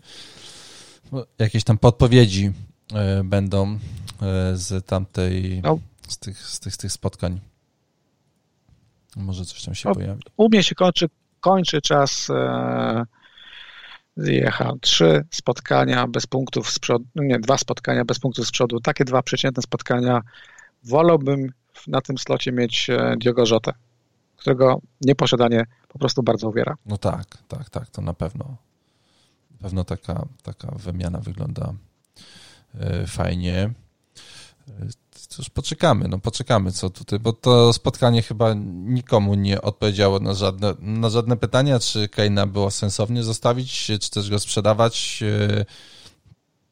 [1.40, 2.52] Jakieś tam podpowiedzi
[3.20, 3.78] y, będą y,
[4.54, 5.62] z tamtej...
[5.64, 5.80] No.
[6.08, 7.40] Z, tych, z, tych, z tych spotkań.
[9.16, 10.22] Może coś tam się no, pojawi.
[10.38, 11.10] U mnie się kończy,
[11.40, 13.06] kończy czas e,
[14.18, 14.80] zjechał.
[14.80, 18.80] Trzy spotkania bez punktów z przodu, nie, dwa spotkania bez punktów z przodu.
[18.80, 20.22] Takie dwa przeciętne spotkania
[20.84, 21.54] wolałbym
[21.88, 23.74] na tym slocie mieć e, Diogo Jota,
[24.38, 26.78] którego nieposiadanie po prostu bardzo uwiera.
[26.86, 28.58] No tak, tak, tak, to na pewno.
[29.52, 31.74] Na pewno taka, taka wymiana wygląda
[32.80, 33.74] e, fajnie.
[34.68, 38.54] E, cóż, poczekamy, no poczekamy co tutaj, bo to spotkanie chyba
[38.86, 44.30] nikomu nie odpowiedziało na żadne, na żadne pytania, czy Keina było sensownie zostawić, czy też
[44.30, 45.24] go sprzedawać.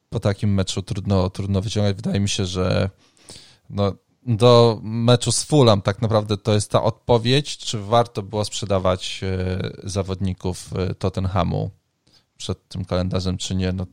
[0.08, 1.96] Po takim meczu trudno, trudno wyciągać.
[1.96, 2.90] Wydaje mi się, że
[3.70, 3.92] no,
[4.26, 9.70] do meczu z Fulham tak naprawdę to jest ta odpowiedź, czy warto było sprzedawać e,
[9.84, 11.70] zawodników e, Tottenhamu
[12.36, 13.72] przed tym kalendarzem, czy nie.
[13.72, 13.86] No,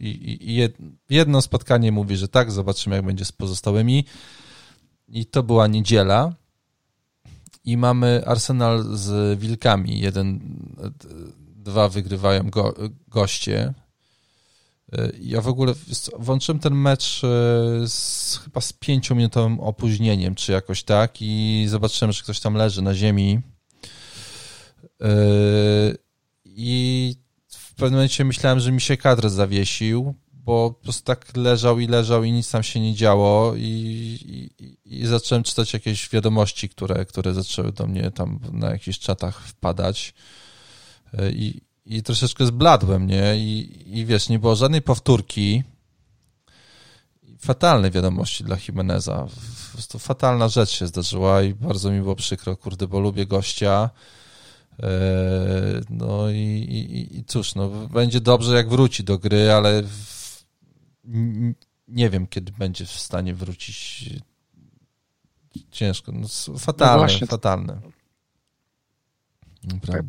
[0.00, 0.68] i, i
[1.10, 4.04] jedno spotkanie mówi, że tak, zobaczymy jak będzie z pozostałymi.
[5.08, 6.34] I to była niedziela.
[7.64, 10.00] I mamy Arsenal z Wilkami.
[10.00, 10.40] Jeden,
[11.56, 12.74] dwa wygrywają go,
[13.08, 13.74] goście.
[15.20, 15.74] Ja w ogóle
[16.18, 17.28] włączyłem ten mecz e,
[17.88, 22.94] z, chyba z pięciominutowym opóźnieniem, czy jakoś tak, i zobaczyłem, że ktoś tam leży na
[22.94, 23.40] ziemi.
[25.00, 25.08] E,
[26.44, 27.16] I
[27.48, 31.86] w pewnym momencie myślałem, że mi się kadr zawiesił, bo po prostu tak leżał i
[31.86, 37.04] leżał i nic tam się nie działo i, i, i zacząłem czytać jakieś wiadomości, które,
[37.04, 40.14] które zaczęły do mnie tam na jakichś czatach wpadać
[41.32, 43.36] i, i troszeczkę zbladłem, nie?
[43.36, 45.62] I, I wiesz, nie było żadnej powtórki.
[47.38, 49.26] Fatalne wiadomości dla Jimeneza.
[49.72, 53.90] Prostu fatalna rzecz się zdarzyła i bardzo mi było przykro, kurde, bo lubię gościa.
[54.82, 54.90] E,
[55.90, 59.82] no i, i, i cóż, no, będzie dobrze jak wróci do gry, ale
[61.88, 64.10] nie wiem, kiedy będzie w stanie wrócić.
[65.70, 66.28] Ciężko, no,
[66.58, 67.80] fatalne, no fatalne.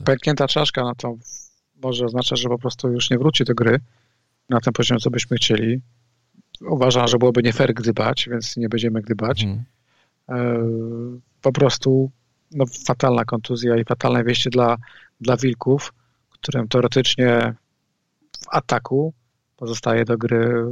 [0.06, 1.16] Pęknięta czaszka, no to
[1.84, 3.80] może oznacza, że po prostu już nie wróci do gry
[4.50, 5.82] na tym poziomie, co byśmy chcieli.
[6.62, 9.46] Uważam, że byłoby nie fair gdybać, więc nie będziemy gdybać.
[10.28, 11.22] Hmm.
[11.42, 12.12] Po prostu
[12.52, 14.78] no, fatalna kontuzja i fatalne wieści dla,
[15.22, 15.94] dla Wilków,
[16.30, 17.54] którym teoretycznie
[18.42, 19.14] w ataku
[19.58, 20.66] pozostaje do gry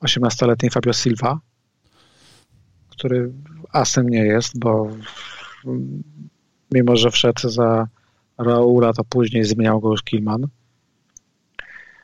[0.00, 1.40] 18-letni Fabio Silva,
[2.88, 3.32] który
[3.72, 4.90] asem nie jest, bo
[6.72, 7.88] mimo, że wszedł za
[8.38, 10.46] Raula, to później zmieniał go już Kilman.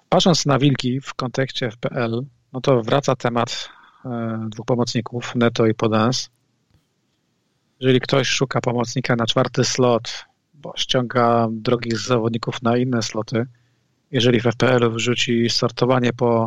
[0.08, 3.68] Patrząc na Wilki w kontekście FPL, no to wraca temat
[4.04, 6.30] e, dwóch pomocników, Neto i Podens.
[7.80, 13.46] Jeżeli ktoś szuka pomocnika na czwarty slot, bo ściąga drogich zawodników na inne sloty,
[14.10, 16.46] jeżeli w FPL wrzuci sortowanie po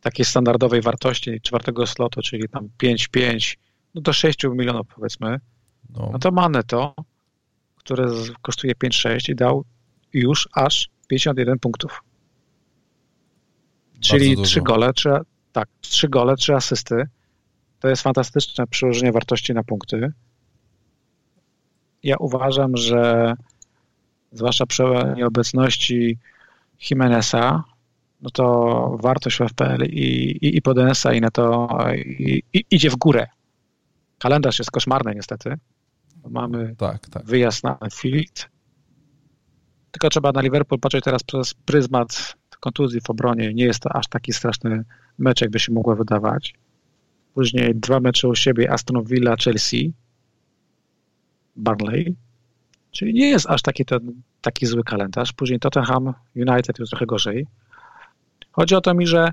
[0.00, 3.56] takiej standardowej wartości czwartego slotu, czyli tam 5-5,
[3.94, 5.40] no do 6 milionów powiedzmy,
[5.90, 6.94] no, no to ma Neto,
[7.84, 8.06] które
[8.42, 9.64] kosztuje 5-6 i dał
[10.12, 12.02] już aż 51 punktów.
[14.00, 15.10] Czyli trzy gole, trzy,
[15.52, 17.08] tak, trzy gole, trzy asysty.
[17.80, 20.12] To jest fantastyczne przełożenie wartości na punkty.
[22.02, 23.34] Ja uważam, że
[24.32, 24.82] zwłaszcza przy
[25.16, 26.18] nieobecności
[26.90, 27.64] Jimeneza,
[28.20, 32.96] no to wartość FPL i, i, i Podensa i na to i, i, idzie w
[32.96, 33.26] górę.
[34.18, 35.56] Kalendarz jest koszmarny niestety.
[36.30, 37.24] Mamy tak, tak.
[37.24, 38.48] wyjazd na Anfield.
[39.90, 43.54] Tylko trzeba na Liverpool patrzeć teraz przez pryzmat kontuzji w obronie.
[43.54, 44.84] Nie jest to aż taki straszny
[45.18, 46.54] mecz, jakby się mogło wydawać.
[47.34, 49.92] Później dwa mecze u siebie Aston Villa, Chelsea,
[51.56, 52.16] Burnley.
[52.90, 55.32] Czyli nie jest aż taki, ten, taki zły kalendarz.
[55.32, 57.46] Później Tottenham, United już trochę gorzej.
[58.52, 59.32] Chodzi o to mi, że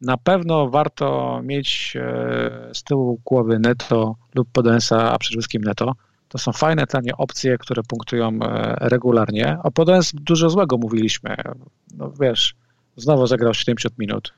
[0.00, 5.92] na pewno warto mieć e, z tyłu głowy Neto lub Podensa, a przede wszystkim Neto.
[6.34, 9.58] To są fajne, tanie opcje, które punktują e, regularnie.
[9.62, 11.36] O Podens dużo złego mówiliśmy.
[11.94, 12.54] No wiesz,
[12.96, 14.34] znowu zagrał 70 minut.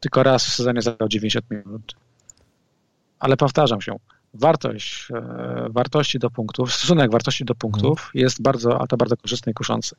[0.00, 1.94] Tylko raz w sezonie zagrał 90 minut.
[3.18, 3.96] Ale powtarzam się,
[4.34, 8.10] wartość, e, wartości do punktów, stosunek wartości do punktów hmm.
[8.14, 9.96] jest bardzo, ale to bardzo korzystny i kuszący.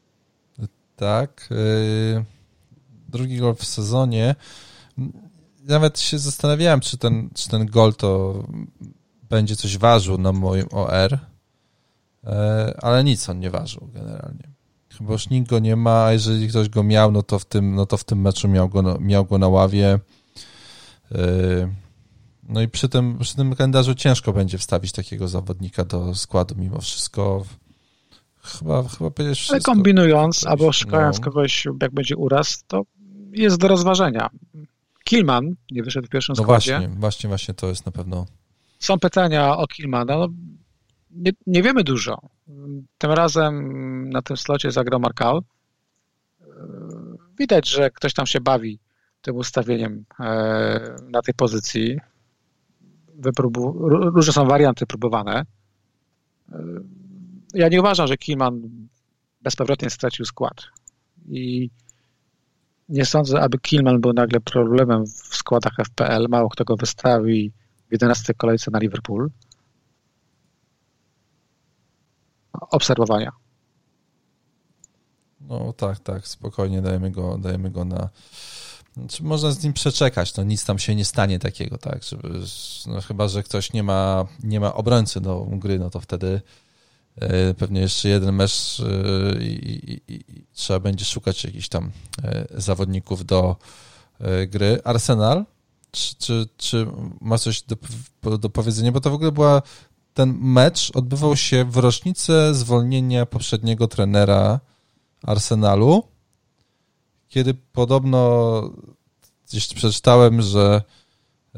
[0.96, 1.48] Tak.
[1.52, 2.26] Yy
[3.12, 4.36] drugi gol w sezonie.
[5.64, 8.44] Nawet się zastanawiałem, czy ten, czy ten gol to
[9.32, 11.20] będzie coś ważył na moim OR,
[12.24, 14.52] e, ale nic on nie ważył generalnie.
[14.98, 17.76] Chyba już nikt go nie ma, a jeżeli ktoś go miał, no to w tym,
[17.76, 20.00] no to w tym meczu miał go, miał go na ławie.
[21.12, 21.20] E,
[22.50, 26.82] no i przy tym, przy tym kalendarzu ciężko będzie wstawić takiego zawodnika do składu mimo
[26.82, 27.46] wszystko.
[28.44, 31.24] Chyba, chyba powiedzieć Ale kombinując, albo szukając no.
[31.24, 32.82] kogoś, jak będzie uraz, to
[33.32, 34.30] jest do rozważenia.
[35.04, 36.78] Kilman nie wyszedł w pierwszym no składzie.
[36.78, 38.26] Właśnie, właśnie, właśnie to jest na pewno.
[38.82, 40.18] Są pytania o Kilmana.
[40.18, 40.28] No,
[41.12, 42.22] nie, nie, wiemy dużo.
[42.98, 45.42] Tym razem na tym slocie zagrał Markal.
[47.38, 48.80] Widać, że ktoś tam się bawi
[49.22, 52.00] tym ustawieniem e, na tej pozycji.
[53.16, 55.46] Wypróbu różne są warianty próbowane.
[56.52, 56.64] E,
[57.54, 58.62] ja nie uważam, że Kilman
[59.42, 60.64] bezpowrotnie stracił skład.
[61.30, 61.70] I
[62.90, 66.26] nie sądzę, aby Kilman był nagle problemem w składach FPL.
[66.30, 67.52] Mało kto go wystawi
[67.92, 69.30] w 11 kolejce na Liverpool.
[72.54, 73.32] Obserwowania.
[75.42, 78.10] No tak, tak, spokojnie dajemy go, dajemy go na.
[78.94, 82.30] Znaczy, można z nim przeczekać, no nic tam się nie stanie takiego, tak, żeby,
[82.88, 86.42] no, chyba, że ktoś nie ma, nie ma obrońcy do gry, no to wtedy
[87.16, 91.92] E, pewnie jeszcze jeden mecz e, i, i, i, trzeba będzie szukać jakichś tam
[92.24, 93.56] e, zawodników do
[94.48, 94.82] gry.
[94.84, 95.46] Arsenal,
[95.92, 96.88] czy, czy, czy
[97.22, 98.92] ma coś do, do powiedzenia?
[98.92, 99.62] Bo to w ogóle była
[100.14, 104.60] ten mecz odbywał się w rocznicę zwolnienia poprzedniego trenera
[105.24, 106.04] Arsenalu,
[107.28, 108.62] kiedy podobno
[109.48, 110.82] gdzieś przeczytałem, że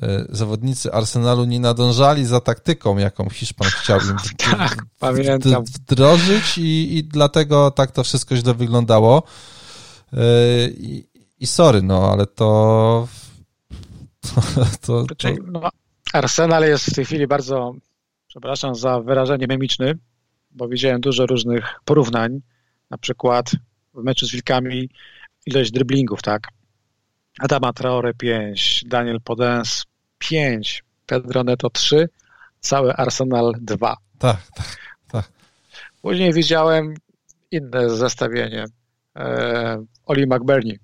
[0.01, 4.17] E, zawodnicy Arsenalu nie nadążali za taktyką, jaką Hiszpan chciał im
[4.57, 5.63] tak, pamiętam.
[5.63, 9.23] wdrożyć i, i dlatego tak to wszystko źle wyglądało.
[10.13, 10.17] E,
[10.67, 11.07] I,
[11.39, 13.07] i sorry, no, ale to...
[14.81, 15.29] to, to, to...
[15.51, 15.69] No,
[16.13, 17.73] Arsenal jest w tej chwili bardzo,
[18.27, 19.97] przepraszam za wyrażenie memiczny,
[20.51, 22.41] bo widziałem dużo różnych porównań,
[22.89, 23.51] na przykład
[23.93, 24.89] w meczu z Wilkami
[25.45, 26.47] ilość driblingów, tak?
[27.39, 29.83] Adama Traore 5, Daniel Podens
[30.17, 32.09] 5, Pedro Neto 3,
[32.59, 33.97] cały Arsenal 2.
[34.19, 34.77] Tak, tak,
[35.07, 35.31] tak.
[36.01, 36.93] Później widziałem
[37.51, 38.65] inne zestawienie.
[39.15, 40.79] E, Oli McBurney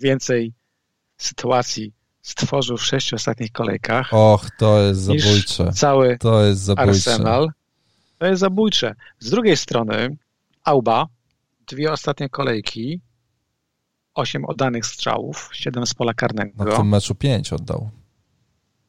[0.00, 0.52] więcej
[1.16, 1.92] sytuacji
[2.24, 4.08] stworzył w sześciu ostatnich kolejkach.
[4.12, 5.72] Och, to jest zabójcze.
[5.72, 6.90] Cały to jest zabójcze.
[6.90, 7.48] Arsenal.
[8.18, 8.94] To jest zabójcze.
[9.18, 10.16] Z drugiej strony
[10.64, 11.06] Auba,
[11.66, 13.00] dwie ostatnie kolejki,
[14.14, 16.64] osiem oddanych strzałów, siedem z pola karnego.
[16.64, 17.90] Na tym meczu pięć oddał.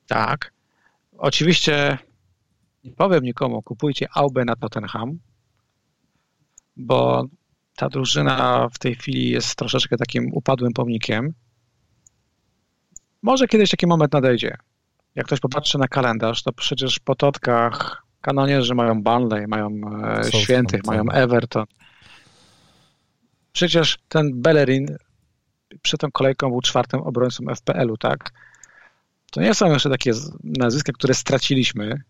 [0.07, 0.53] Tak.
[1.17, 1.97] Oczywiście
[2.83, 5.19] nie powiem nikomu, kupujcie Aubę na Tottenham,
[6.77, 7.25] bo
[7.75, 11.33] ta drużyna w tej chwili jest troszeczkę takim upadłym pomnikiem.
[13.25, 14.57] Może kiedyś taki moment nadejdzie.
[15.15, 19.69] Jak ktoś popatrzy na kalendarz, to przecież po Totkach kanonierzy mają Burnley, mają
[20.03, 21.65] e, Świętych, mają Everton.
[23.53, 24.97] Przecież ten Bellerin
[25.81, 28.31] przed tą kolejką był czwartym obrońcą FPL-u, tak?
[29.31, 30.11] To nie są jeszcze takie
[30.43, 32.01] nazwiska, które straciliśmy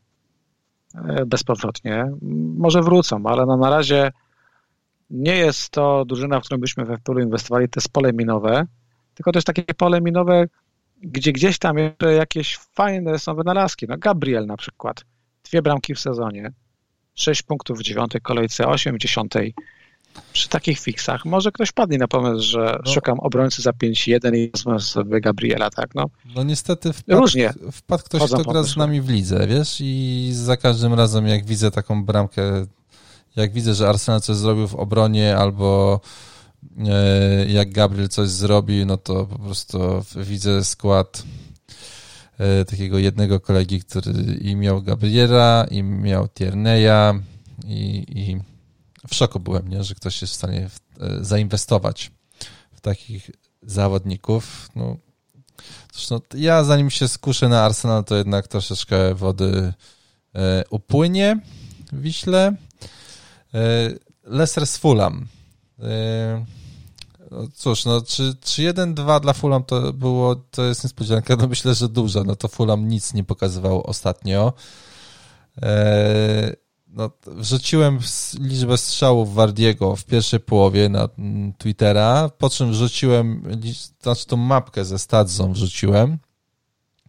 [0.96, 2.06] e, bezpowrotnie.
[2.58, 4.12] Może wrócą, ale no na razie
[5.10, 8.66] nie jest to drużyna, w którą byśmy we FPL inwestowali, to jest pole minowe,
[9.14, 10.46] tylko to jest takie pole minowe,
[11.02, 13.86] gdzie gdzieś tam jeszcze jakieś fajne są wynalazki.
[13.90, 15.06] No Gabriel na przykład,
[15.44, 16.52] dwie bramki w sezonie,
[17.16, 19.54] sześć punktów w dziewiątej kolejce, osiem w dziesiątej.
[20.34, 22.92] Przy takich fiksach może ktoś padnie na pomysł, że no.
[22.92, 25.96] szukam obrońcy za 5-1 i wezmę sobie Gabriela, tak?
[25.96, 26.06] No,
[26.36, 30.58] no niestety wpadł, Różnie wpadł ktoś, kto gra z nami w lidze, wiesz, i za
[30.58, 32.66] każdym razem jak widzę taką bramkę,
[33.36, 36.00] jak widzę, że Arsenal coś zrobił w obronie albo
[37.48, 39.80] jak Gabriel coś zrobi, no to po prostu
[40.16, 41.24] widzę skład
[42.38, 44.12] e, takiego jednego kolegi, który
[44.42, 47.20] i miał Gabriela, i miał Tierneya
[47.68, 48.38] i, i
[49.08, 49.84] w szoku byłem, nie?
[49.84, 52.12] że ktoś jest w stanie w, e, zainwestować
[52.76, 53.32] w takich
[53.62, 54.70] zawodników.
[54.76, 54.98] No,
[55.94, 59.74] zresztą ja zanim się skuszę na Arsenal, to jednak troszeczkę wody
[60.36, 61.40] e, upłynie
[61.92, 62.56] w Wiśle.
[63.54, 63.90] E,
[64.24, 65.28] Leicester z Fulham.
[65.80, 66.46] E,
[67.32, 71.76] no cóż, no, czy, czy 1-2 dla Fulham to było, to jest niespodzianka, no myślę,
[71.76, 74.54] że duża, no to Fulham nic nie pokazywał ostatnio.
[75.62, 76.56] E,
[76.88, 78.00] no, wrzuciłem
[78.40, 83.44] liczbę strzałów Wardiego w pierwszej połowie na mm, Twittera, po czym wrzuciłem,
[84.02, 86.18] znaczy tą mapkę ze stadzą wrzuciłem,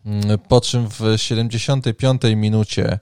[0.05, 2.99] mm, po czym w 75 minucie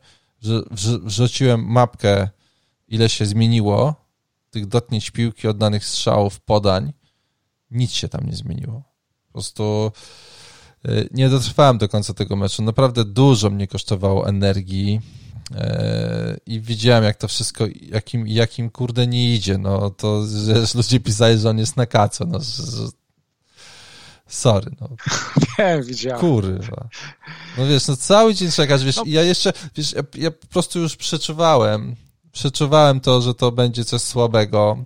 [1.05, 2.29] wrzuciłem mapkę,
[2.89, 4.04] ile się zmieniło
[4.55, 6.93] tych dotknięć piłki, oddanych strzałów, podań.
[7.71, 8.83] Nic się tam nie zmieniło.
[9.27, 9.93] Po prostu
[10.89, 12.63] y, nie dotrwałem do końca tego meczu.
[12.63, 15.01] Naprawdę dużo mnie kosztowało energii
[15.55, 21.01] E, i widziałem, jak to wszystko, jakim, jakim kurde nie idzie, no to, że ludzie
[21.01, 22.89] pisali, że on jest na kaco, no, że,
[24.27, 24.89] sorry, no.
[25.59, 26.21] Wiem, widziałem.
[26.21, 26.89] Kurwa.
[27.59, 29.03] No wiesz, no cały dzień czekasz, wiesz, no.
[29.07, 31.97] ja jeszcze, wiesz, ja, ja po prostu już przeczuwałem,
[32.35, 34.85] przeczuwałem to, że to będzie coś słabego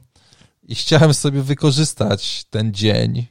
[0.62, 3.26] i chciałem sobie wykorzystać ten dzień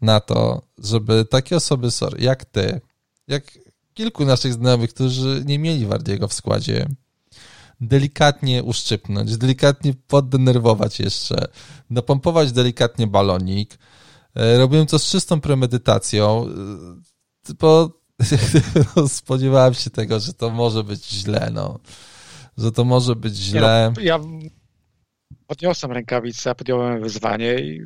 [0.00, 2.80] na to, żeby takie osoby, sorry, jak ty,
[3.28, 3.58] jak
[3.94, 6.86] kilku naszych znajomych, którzy nie mieli Wardiego w składzie,
[7.80, 11.48] delikatnie uszczypnąć, delikatnie poddenerwować jeszcze,
[11.90, 13.78] napompować delikatnie balonik.
[14.34, 16.46] E, robiłem to z czystą premedytacją,
[17.50, 17.90] e, bo
[19.08, 21.78] spodziewałem się tego, że to może być źle, no.
[22.58, 23.92] Że to może być źle.
[23.96, 24.18] No, ja
[25.46, 27.82] podniosłem rękawice, podjąłem wyzwanie i,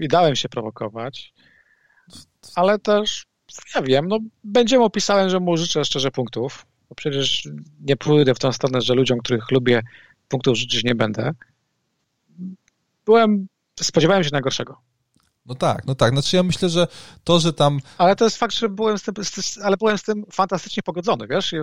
[0.00, 1.32] i dałem się prowokować,
[2.54, 3.26] ale też
[3.74, 7.48] ja wiem, no będziemy opisałem, że mu życzę szczerze punktów, bo przecież
[7.80, 9.82] nie pójdę w tą stronę, że ludziom, których lubię,
[10.28, 11.30] punktów życzyć nie będę.
[13.04, 13.46] Byłem,
[13.80, 14.80] spodziewałem się najgorszego.
[15.46, 16.12] No tak, no tak.
[16.12, 16.86] Znaczy ja myślę, że
[17.24, 17.80] to, że tam...
[17.98, 19.14] Ale to jest fakt, że byłem z tym,
[19.62, 21.54] ale byłem z tym fantastycznie pogodzony, wiesz?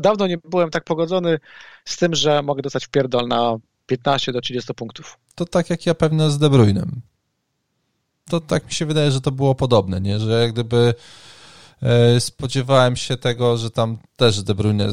[0.00, 1.38] Dawno nie byłem tak pogodzony
[1.84, 3.56] z tym, że mogę dostać pierdol na
[3.86, 5.18] 15 do 30 punktów.
[5.34, 7.02] To tak jak ja pewnie z De Bruynem
[8.28, 10.20] to tak mi się wydaje, że to było podobne, nie?
[10.20, 10.94] Że jak gdyby
[11.82, 14.88] e, spodziewałem się tego, że tam też De Bruyne,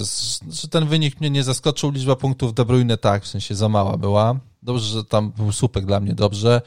[0.52, 3.98] że ten wynik mnie nie zaskoczył, liczba punktów De Bruyne tak, w sensie za mała
[3.98, 4.36] była.
[4.64, 6.62] Dobrze, że tam był słupek dla mnie, dobrze.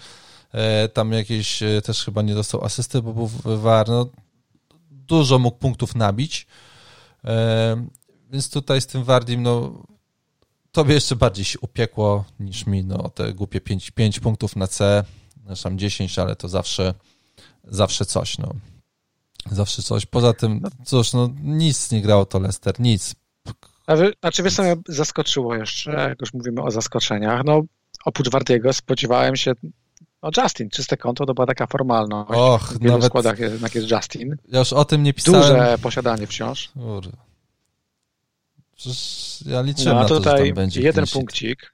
[0.52, 4.08] E, tam jakieś e, też chyba nie dostał asysty, bo był war, no,
[4.90, 6.46] dużo mógł punktów nabić.
[8.30, 9.82] Więc tutaj z tym Wardim, no
[10.72, 15.04] tobie jeszcze bardziej się upiekło niż mi, no te głupie 5, 5 punktów na C,
[15.62, 16.94] tam 10, ale to zawsze,
[17.64, 18.54] zawsze coś, no.
[19.50, 20.06] Zawsze coś.
[20.06, 23.14] Poza tym, cóż, no nic nie grało to Lester, nic.
[23.86, 27.62] A wy, znaczy, wiesz, co mnie zaskoczyło jeszcze, jak już mówimy o zaskoczeniach, no
[28.04, 29.52] oprócz Wardiego spodziewałem się
[30.22, 32.30] no Justin, czyste konto, to była taka formalność.
[32.34, 33.06] Och, w wielu nawet...
[33.06, 34.36] składach jednak jest Justin.
[34.48, 35.42] Ja już o tym nie pisałem.
[35.42, 36.68] Duże posiadanie wciąż.
[36.68, 37.10] Kurde.
[38.76, 41.72] Przecież ja liczyłem no, na to, tutaj że tam będzie jeden punkcik.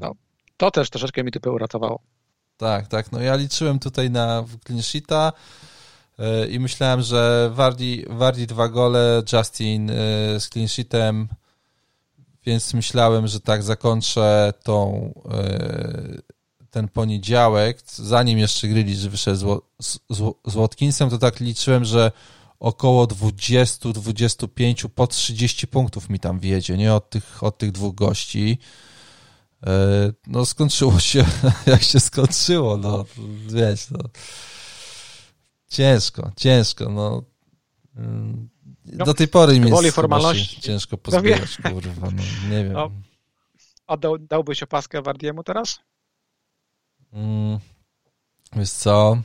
[0.00, 0.12] No,
[0.56, 2.00] to też troszeczkę mi typy uratowało.
[2.56, 3.12] Tak, tak.
[3.12, 5.32] No ja liczyłem tutaj na clean
[6.18, 9.94] e, i myślałem, że Wardi, Wardi dwa gole, Justin e,
[10.40, 11.28] z clean sheetem,
[12.46, 16.39] więc myślałem, że tak zakończę tą, e,
[16.70, 22.12] ten poniedziałek, zanim jeszcze Grealish wyszedł z, z, z Watkinsem, to tak liczyłem, że
[22.60, 26.94] około 20-25 po 30 punktów mi tam wiedzie, nie?
[26.94, 28.58] Od tych, od tych dwóch gości.
[29.66, 31.24] E, no skończyło się,
[31.66, 33.04] jak się skończyło, no
[33.46, 33.98] wiesz, no.
[35.68, 37.22] Ciężko, ciężko, no.
[38.84, 40.60] No do tej pory mi jest formalności.
[40.60, 42.72] ciężko no pozbierać, no kurwa, no nie wiem.
[42.72, 42.90] No,
[43.86, 45.78] a dał, dałbyś opaskę Wardiemu teraz?
[47.12, 47.58] Mm,
[48.56, 49.18] wiesz co,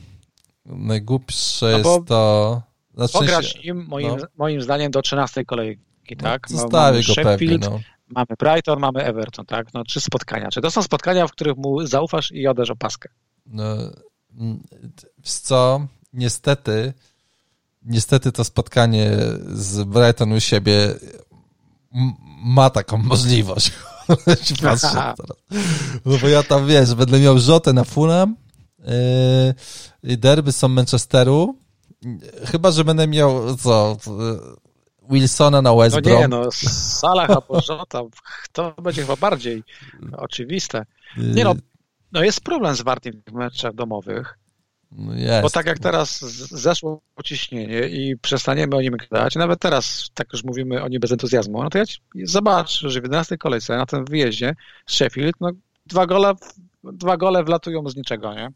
[0.66, 2.62] najgłupsze no jest to...
[2.94, 4.26] Znaczy pograć się, im, moim, no.
[4.38, 6.50] moim zdaniem, do 13 kolejki, tak?
[6.50, 9.74] No, zostawię go pewnie, no mamy Brighton, mamy Everton, tak?
[9.74, 10.48] No, trzy spotkania.
[10.48, 13.08] Czy to są spotkania, w których mu zaufasz i odeż opaskę?
[13.46, 13.64] No,
[15.22, 16.92] co, niestety,
[17.82, 19.10] niestety to spotkanie
[19.52, 20.94] z Brighton u siebie
[22.42, 23.72] ma taką możliwość.
[24.06, 24.94] Patrzę teraz.
[26.04, 28.36] No bo ja tam, wiesz, będę miał rzotę na Fulham,
[30.02, 31.58] yy, derby są Manchesteru,
[32.44, 33.96] chyba, że będę miał co,
[35.10, 36.14] Wilsona na West Brom.
[36.14, 38.02] No nie, no Salah albo Jota,
[38.52, 39.62] to będzie chyba bardziej
[40.16, 40.86] oczywiste.
[41.16, 41.54] Nie no,
[42.12, 44.38] no jest problem z Wartym w meczach domowych.
[44.92, 45.42] No jest.
[45.42, 50.44] Bo tak jak teraz zeszło ciśnienie i przestaniemy o nim gadać, nawet teraz tak już
[50.44, 51.84] mówimy o nim bez entuzjazmu, no to ja
[52.24, 54.54] zobacz, że w 11 kolejce na tym wyjeździe
[54.86, 55.50] z Sheffield, no
[55.86, 56.32] dwa gole,
[56.84, 58.52] dwa gole wlatują z niczego, nie?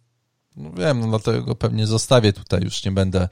[0.56, 3.28] No wiem, no dlatego go pewnie zostawię tutaj, już nie będę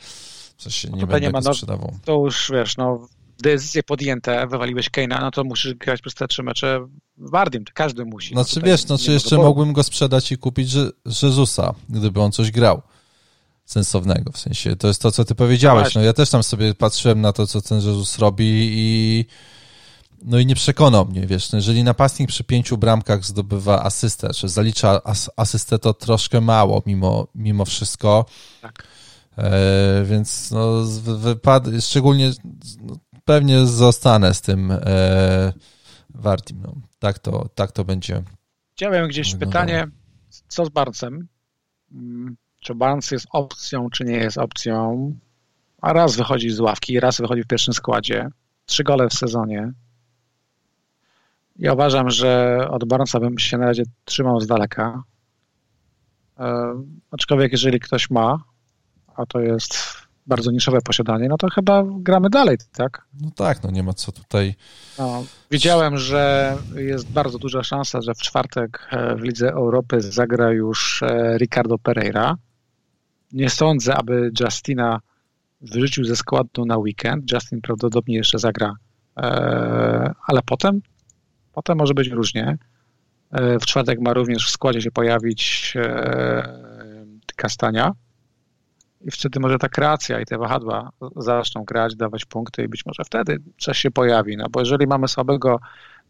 [0.58, 1.98] Coś się no nie będę ma, no, sprzedawał.
[2.04, 3.08] To już, wiesz, no,
[3.42, 6.80] decyzje podjęte, wywaliłeś Keina, no to musisz grać przez te trzy mecze
[7.16, 8.34] w Wardim, to każdy musi.
[8.34, 10.74] No znaczy, no, wiesz, no, czy jeszcze mogłem go sprzedać i kupić
[11.22, 12.82] Jezusa, gdyby on coś grał
[13.64, 17.20] sensownego, w sensie, to jest to, co ty powiedziałeś, no ja też tam sobie patrzyłem
[17.20, 19.24] na to, co ten Jezus robi i
[20.22, 24.48] no i nie przekonał mnie, wiesz, no jeżeli napastnik przy pięciu bramkach zdobywa asystę, czy
[24.48, 28.24] zalicza as asystę, to troszkę mało mimo, mimo wszystko.
[28.62, 28.84] Tak.
[29.38, 30.82] E, więc no,
[31.16, 32.32] wypad, szczególnie
[32.80, 32.96] no,
[33.28, 35.52] pewnie zostanę z tym e,
[36.14, 36.60] Wartim.
[36.62, 36.74] No.
[36.98, 38.22] Tak, to, tak to będzie.
[38.72, 39.86] Chciałem gdzieś no, pytanie,
[40.48, 41.28] co z Barcem?
[41.92, 45.12] Mm, czy Barnes jest opcją, czy nie jest opcją?
[45.82, 48.28] A raz wychodzi z ławki, raz wychodzi w pierwszym składzie.
[48.66, 49.72] Trzy gole w sezonie.
[51.56, 55.02] Ja uważam, że od Barnesa bym się na razie trzymał z daleka.
[56.38, 56.74] E,
[57.10, 58.38] aczkolwiek jeżeli ktoś ma,
[59.16, 63.06] a to jest bardzo niszowe posiadanie, no to chyba gramy dalej, tak?
[63.20, 64.54] No tak, no nie ma co tutaj.
[64.98, 70.52] No, widziałem, że jest bardzo duża szansa, że w czwartek e, w Lidze Europy zagra
[70.52, 72.36] już e, Ricardo Pereira.
[73.32, 75.00] Nie sądzę, aby Justina
[75.60, 77.32] wyrzucił ze składu na weekend.
[77.32, 78.74] Justin prawdopodobnie jeszcze zagra,
[79.16, 80.80] e, ale potem,
[81.52, 82.58] potem może być różnie.
[83.60, 85.74] W czwartek ma również w składzie się pojawić
[87.36, 87.92] Kastania
[89.00, 93.04] i wtedy może ta kreacja i te wahadła zaczną grać, dawać punkty i być może
[93.04, 95.60] wtedy coś się pojawi, no bo jeżeli mamy słabego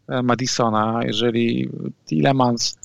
[0.07, 1.69] e, Madisona, jeżeli
[2.05, 2.77] Tillemans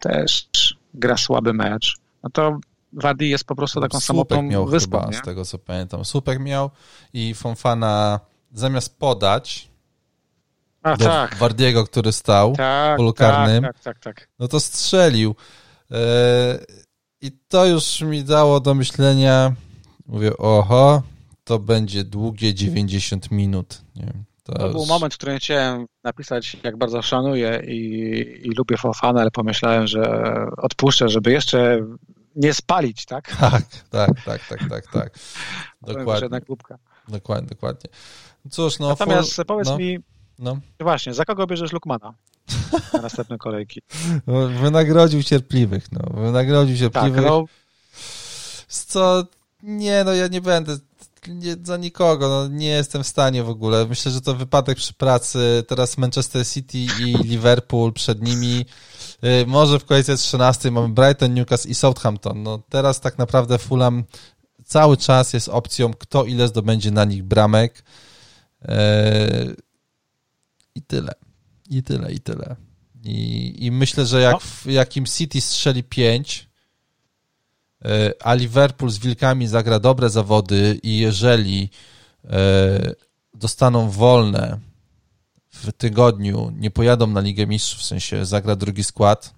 [0.00, 0.48] też
[0.94, 2.60] gra słaby mecz, no to
[2.92, 5.00] Wadi jest po prostu taką Słupek samotną miał wyspą.
[5.00, 6.04] Chyba, z tego co pamiętam.
[6.04, 6.70] Słupek miał
[7.12, 8.20] i Fonfana
[8.52, 9.68] zamiast podać
[10.82, 11.34] A, do tak.
[11.36, 15.34] Wardiego, który stał tak, polu karnym, tak, tak, tak, tak, no to strzelił.
[17.22, 19.52] I to już mi dało do myślenia.
[20.06, 21.02] Mówię, oho,
[21.44, 23.82] to będzie długie 90 minut.
[23.96, 24.72] Nie wiem, to, to już...
[24.72, 27.78] był moment, w którym chciałem napisać, jak bardzo szanuję i,
[28.46, 30.24] i lubię Fofana, ale pomyślałem, że
[30.56, 31.86] odpuszczę, żeby jeszcze
[32.36, 33.36] nie spalić, tak?
[33.40, 35.18] Tak, tak, tak, tak, tak, tak.
[35.82, 36.40] Dokładnie.
[37.08, 37.90] Dokładnie, dokładnie.
[38.50, 38.88] Cóż, no...
[38.88, 39.46] Natomiast for...
[39.46, 39.98] powiedz no, mi,
[40.38, 40.58] no.
[40.80, 42.14] właśnie, za kogo bierzesz Lukmana?
[42.92, 43.82] na następne kolejki.
[44.62, 46.22] Wynagrodził cierpliwych, no.
[46.22, 47.16] Wynagrodził cierpliwych.
[47.16, 47.44] Tak, no.
[48.68, 49.24] Co,
[49.62, 50.76] nie, no ja nie będę
[51.28, 53.86] nie, za nikogo, no, nie jestem w stanie w ogóle.
[53.86, 55.64] Myślę, że to wypadek przy pracy.
[55.68, 58.66] Teraz Manchester City i Liverpool przed nimi.
[59.24, 62.42] Y, może w kolejce 13 mamy Brighton, Newcastle i Southampton.
[62.42, 64.04] No, teraz tak naprawdę Fulham
[64.64, 67.82] cały czas jest opcją, kto ile zdobędzie na nich bramek.
[68.62, 68.68] Yy,
[70.74, 71.12] I tyle.
[71.70, 72.56] I tyle, i tyle.
[73.04, 74.40] I, i myślę, że jak no.
[74.40, 76.48] w jakim City strzeli 5,
[77.84, 81.70] e, a Liverpool z Wilkami zagra dobre zawody i jeżeli
[82.24, 82.94] e,
[83.34, 84.58] dostaną wolne
[85.48, 89.34] w tygodniu, nie pojadą na Ligę Mistrzów, w sensie zagra drugi skład,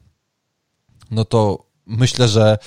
[1.11, 2.59] no to myślę, że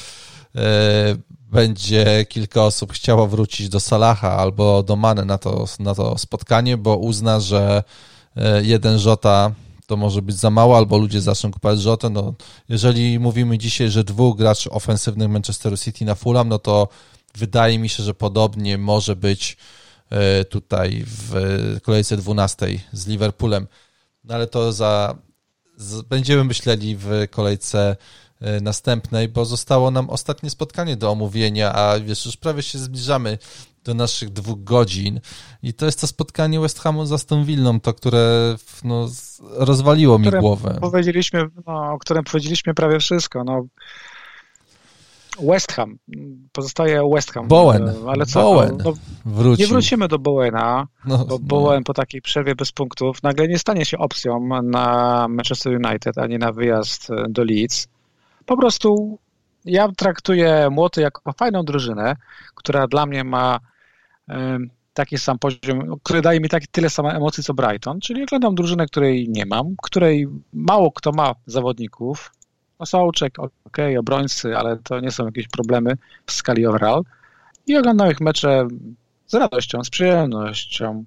[1.52, 6.78] będzie kilka osób chciało wrócić do Salaha albo do Mane na to, na to spotkanie,
[6.78, 7.84] bo uzna, że
[8.62, 9.52] jeden Żota
[9.88, 12.10] to może być za mało, albo ludzie zaczną kupować Żotę.
[12.10, 12.34] No,
[12.70, 16.88] jeżeli mówimy dzisiaj, że dwóch graczy ofensywnych Manchesteru City na Fulham, no to
[17.36, 19.58] wydaje mi się, że podobnie może być
[20.10, 21.34] e, tutaj w
[21.84, 23.68] kolejce 12 z Liverpoolem.
[24.24, 25.16] No ale to za,
[26.10, 27.96] będziemy myśleli w kolejce
[28.42, 33.38] e, następnej, bo zostało nam ostatnie spotkanie do omówienia, a wiesz, już prawie się zbliżamy
[33.88, 35.20] do naszych dwóch godzin.
[35.64, 39.08] I to jest to spotkanie West Hamu z Aston Villą, to które no,
[39.56, 40.78] rozwaliło mi głowę.
[40.82, 43.44] Powiedzieliśmy, no, o którym powiedzieliśmy prawie wszystko.
[43.44, 43.66] No.
[45.40, 45.98] West Ham.
[46.52, 47.48] Pozostaje West Ham.
[47.48, 47.94] Bowen.
[48.08, 48.42] Ale co?
[48.42, 48.78] Bowen.
[48.84, 48.94] No,
[49.26, 49.66] wrócił.
[49.66, 53.86] Nie wrócimy do Bowena, no, bo Bowen po takiej przerwie bez punktów nagle nie stanie
[53.86, 57.88] się opcją na Manchester United, ani na wyjazd do Leeds.
[58.46, 59.18] Po prostu
[59.66, 62.16] ja traktuję Młoty jako fajną drużynę,
[62.56, 63.60] która dla mnie ma
[64.94, 69.30] taki sam poziom, który daje mi tyle samo emocji co Brighton, czyli oglądam drużynę, której
[69.30, 72.32] nie mam, której mało kto ma zawodników.
[72.80, 77.04] Osałuczek, ok, obrońcy, ale to nie są jakieś problemy w skali overall.
[77.68, 78.68] I oglądam ich mecze
[79.28, 81.06] z radością, z przyjemnością.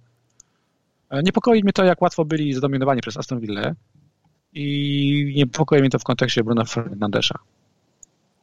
[1.11, 3.73] E, niepokoi mnie to, jak łatwo byli zdominowani przez Aston Villa
[4.53, 7.39] i niepokoi mnie to w kontekście Bruno Fernandesza.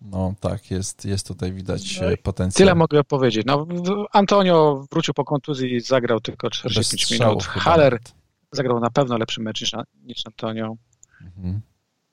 [0.02, 2.58] No tak, jest, jest tutaj widać no potencjał.
[2.58, 3.46] Tyle mogę powiedzieć.
[3.46, 3.68] No,
[4.12, 7.44] Antonio wrócił po kontuzji i zagrał tylko 45 minut.
[7.44, 8.00] Haller
[8.52, 9.72] zagrał na pewno lepszy mecz niż,
[10.04, 10.76] niż Antonio.
[11.22, 11.62] Mhm.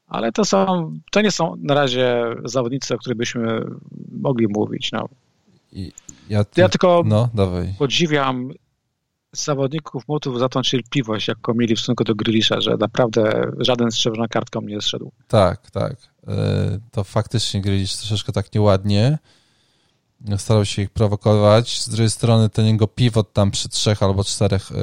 [0.07, 3.65] Ale to są, to nie są na razie zawodnicy, o których byśmy
[4.13, 4.93] mogli mówić.
[4.93, 5.09] No.
[5.73, 5.93] I
[6.29, 6.61] ja, ty...
[6.61, 7.29] ja tylko no,
[7.79, 8.51] podziwiam
[9.35, 13.99] zawodników mutów za tą cierpliwość, jaką mieli w stosunku do Grylisza, że naprawdę żaden z
[13.99, 15.13] czerwoną kartką nie zszedł.
[15.29, 15.97] Tak, tak.
[16.29, 19.19] E, to faktycznie Grylisz troszeczkę tak nieładnie.
[20.37, 21.81] Starał się ich prowokować.
[21.81, 24.75] Z drugiej strony ten jego pivot tam przy trzech albo czterech e,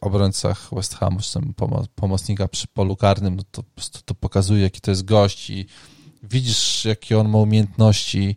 [0.00, 1.54] obrońcach West Hamu, czy tam
[1.94, 5.66] pomocnika przy polu karnym, no to prostu to pokazuje, jaki to jest gość i
[6.22, 8.36] widzisz, jakie on ma umiejętności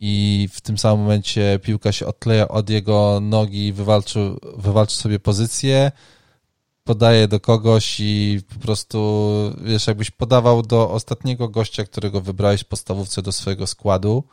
[0.00, 5.92] i w tym samym momencie piłka się odkleja od jego nogi, wywalczył, wywalczył sobie pozycję,
[6.84, 9.30] podaje do kogoś i po prostu,
[9.64, 14.24] wiesz, jakbyś podawał do ostatniego gościa, którego wybrałeś w podstawówce do swojego składu,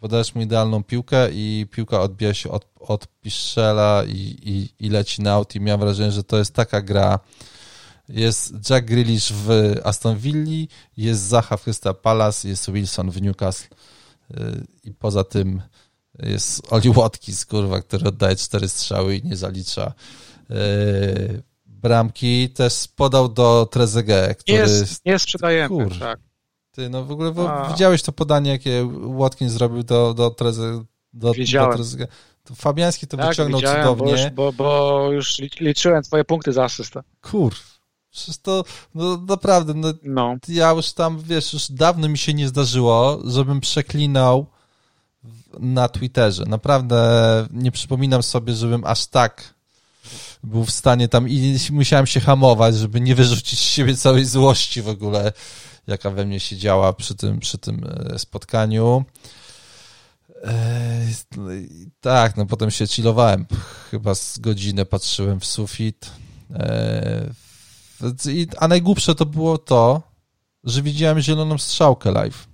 [0.00, 5.22] podajesz mu idealną piłkę i piłka odbija się od, od Piszczela i, i, i leci
[5.22, 7.18] na aut i miałem wrażenie, że to jest taka gra,
[8.08, 13.74] jest Jack Grealish w Aston Villa, jest Zaha w Crystal Palace, jest Wilson w Newcastle
[14.84, 15.62] i poza tym
[16.22, 19.92] jest Oli Watkins, kurwa, który oddaje cztery strzały i nie zalicza
[20.50, 20.54] e,
[21.66, 22.50] bramki.
[22.50, 24.58] Też podał do Trezeguet, który...
[24.58, 26.20] Jest, nie sprzedajemy, kur, tak.
[26.70, 27.68] Ty, no w ogóle A.
[27.72, 32.10] widziałeś to podanie, jakie Watkins zrobił do, do, Treze, do, do Trezeguet?
[32.44, 34.04] To Fabiański to tak, wyciągnął cudownie.
[34.04, 37.02] Bo już, bo, bo już liczyłem twoje punkty za asystę.
[37.22, 37.54] Kur,
[38.14, 38.64] Przecież to,
[38.94, 40.36] no naprawdę, no, no.
[40.48, 44.46] ja już tam, wiesz, już dawno mi się nie zdarzyło, żebym przeklinał
[45.60, 46.44] na Twitterze.
[46.46, 46.98] Naprawdę
[47.50, 49.54] nie przypominam sobie, żebym aż tak
[50.44, 54.82] był w stanie tam i musiałem się hamować, żeby nie wyrzucić z siebie całej złości
[54.82, 55.32] w ogóle,
[55.86, 59.04] jaka we mnie się działa przy tym, przy tym e, spotkaniu.
[60.44, 61.14] Eee,
[62.00, 63.46] tak, no potem się chillowałem.
[63.90, 66.10] Chyba z godzinę patrzyłem w sufit.
[66.54, 67.43] Eee,
[68.58, 70.02] a najgłupsze to było to,
[70.64, 72.48] że widziałem zieloną strzałkę live.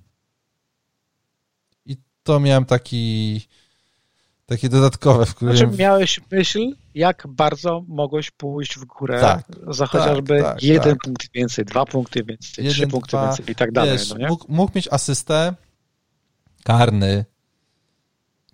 [1.87, 3.41] I to miałem taki
[4.47, 5.57] takie dodatkowe, w którym...
[5.57, 10.63] Znaczy miałeś myśl, jak bardzo mogłeś pójść w górę tak, za tak, chociażby tak, tak,
[10.63, 13.99] jeden punkt więcej, dwa punkty więcej, jeden, trzy punkty dwa, więcej i tak dalej.
[13.99, 15.55] Wiesz, no mógł, mógł mieć asystę
[16.65, 17.25] karny,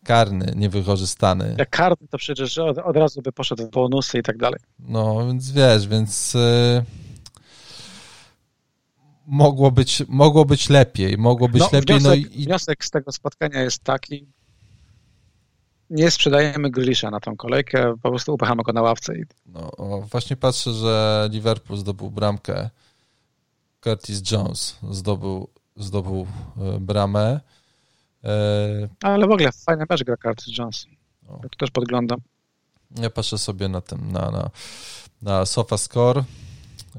[0.07, 1.55] karny, niewykorzystany.
[1.59, 4.61] Jak karny, to przecież od, od razu by poszedł w bonusy i tak dalej.
[4.79, 6.85] No, więc wiesz, więc yy,
[9.27, 11.99] mogło, być, mogło być lepiej, mogło być no, lepiej.
[11.99, 12.45] Wniosek, no i...
[12.45, 14.27] wniosek z tego spotkania jest taki,
[15.91, 19.19] nie sprzedajemy Grylisza na tą kolejkę, po prostu upychamy go na ławce.
[19.19, 19.25] I...
[19.47, 19.71] No,
[20.11, 22.71] właśnie patrzę, że Liverpool zdobył bramkę.
[23.81, 26.27] Curtis Jones zdobył, zdobył
[26.61, 27.41] e, bramę.
[28.27, 30.87] E, Ale w ogóle fajny mecz gra Curtis Jones.
[31.29, 32.21] Ja też podglądam.
[32.99, 34.51] Ja patrzę sobie na tym, na, na,
[35.23, 36.25] na Sofa Score.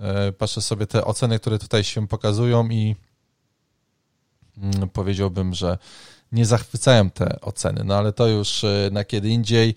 [0.01, 2.95] E, patrzę sobie te oceny, które tutaj się pokazują i
[4.57, 5.77] mm, powiedziałbym, że
[6.31, 9.75] nie zachwycają te oceny, no ale to już e, na kiedy indziej.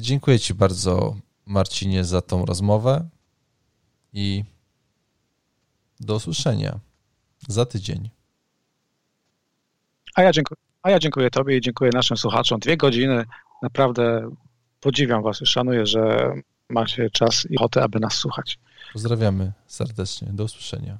[0.00, 1.16] Dziękuję Ci bardzo,
[1.46, 3.08] Marcinie, za tą rozmowę
[4.12, 4.44] i
[6.00, 6.78] do usłyszenia
[7.48, 8.10] za tydzień.
[10.16, 12.60] A ja, dziękuję, a ja dziękuję Tobie i dziękuję naszym słuchaczom.
[12.60, 13.24] Dwie godziny.
[13.62, 14.30] Naprawdę
[14.80, 16.32] podziwiam Was i szanuję, że
[16.68, 18.58] macie czas i ochotę, aby nas słuchać.
[18.92, 20.28] Pozdrawiamy serdecznie.
[20.32, 20.98] Do usłyszenia.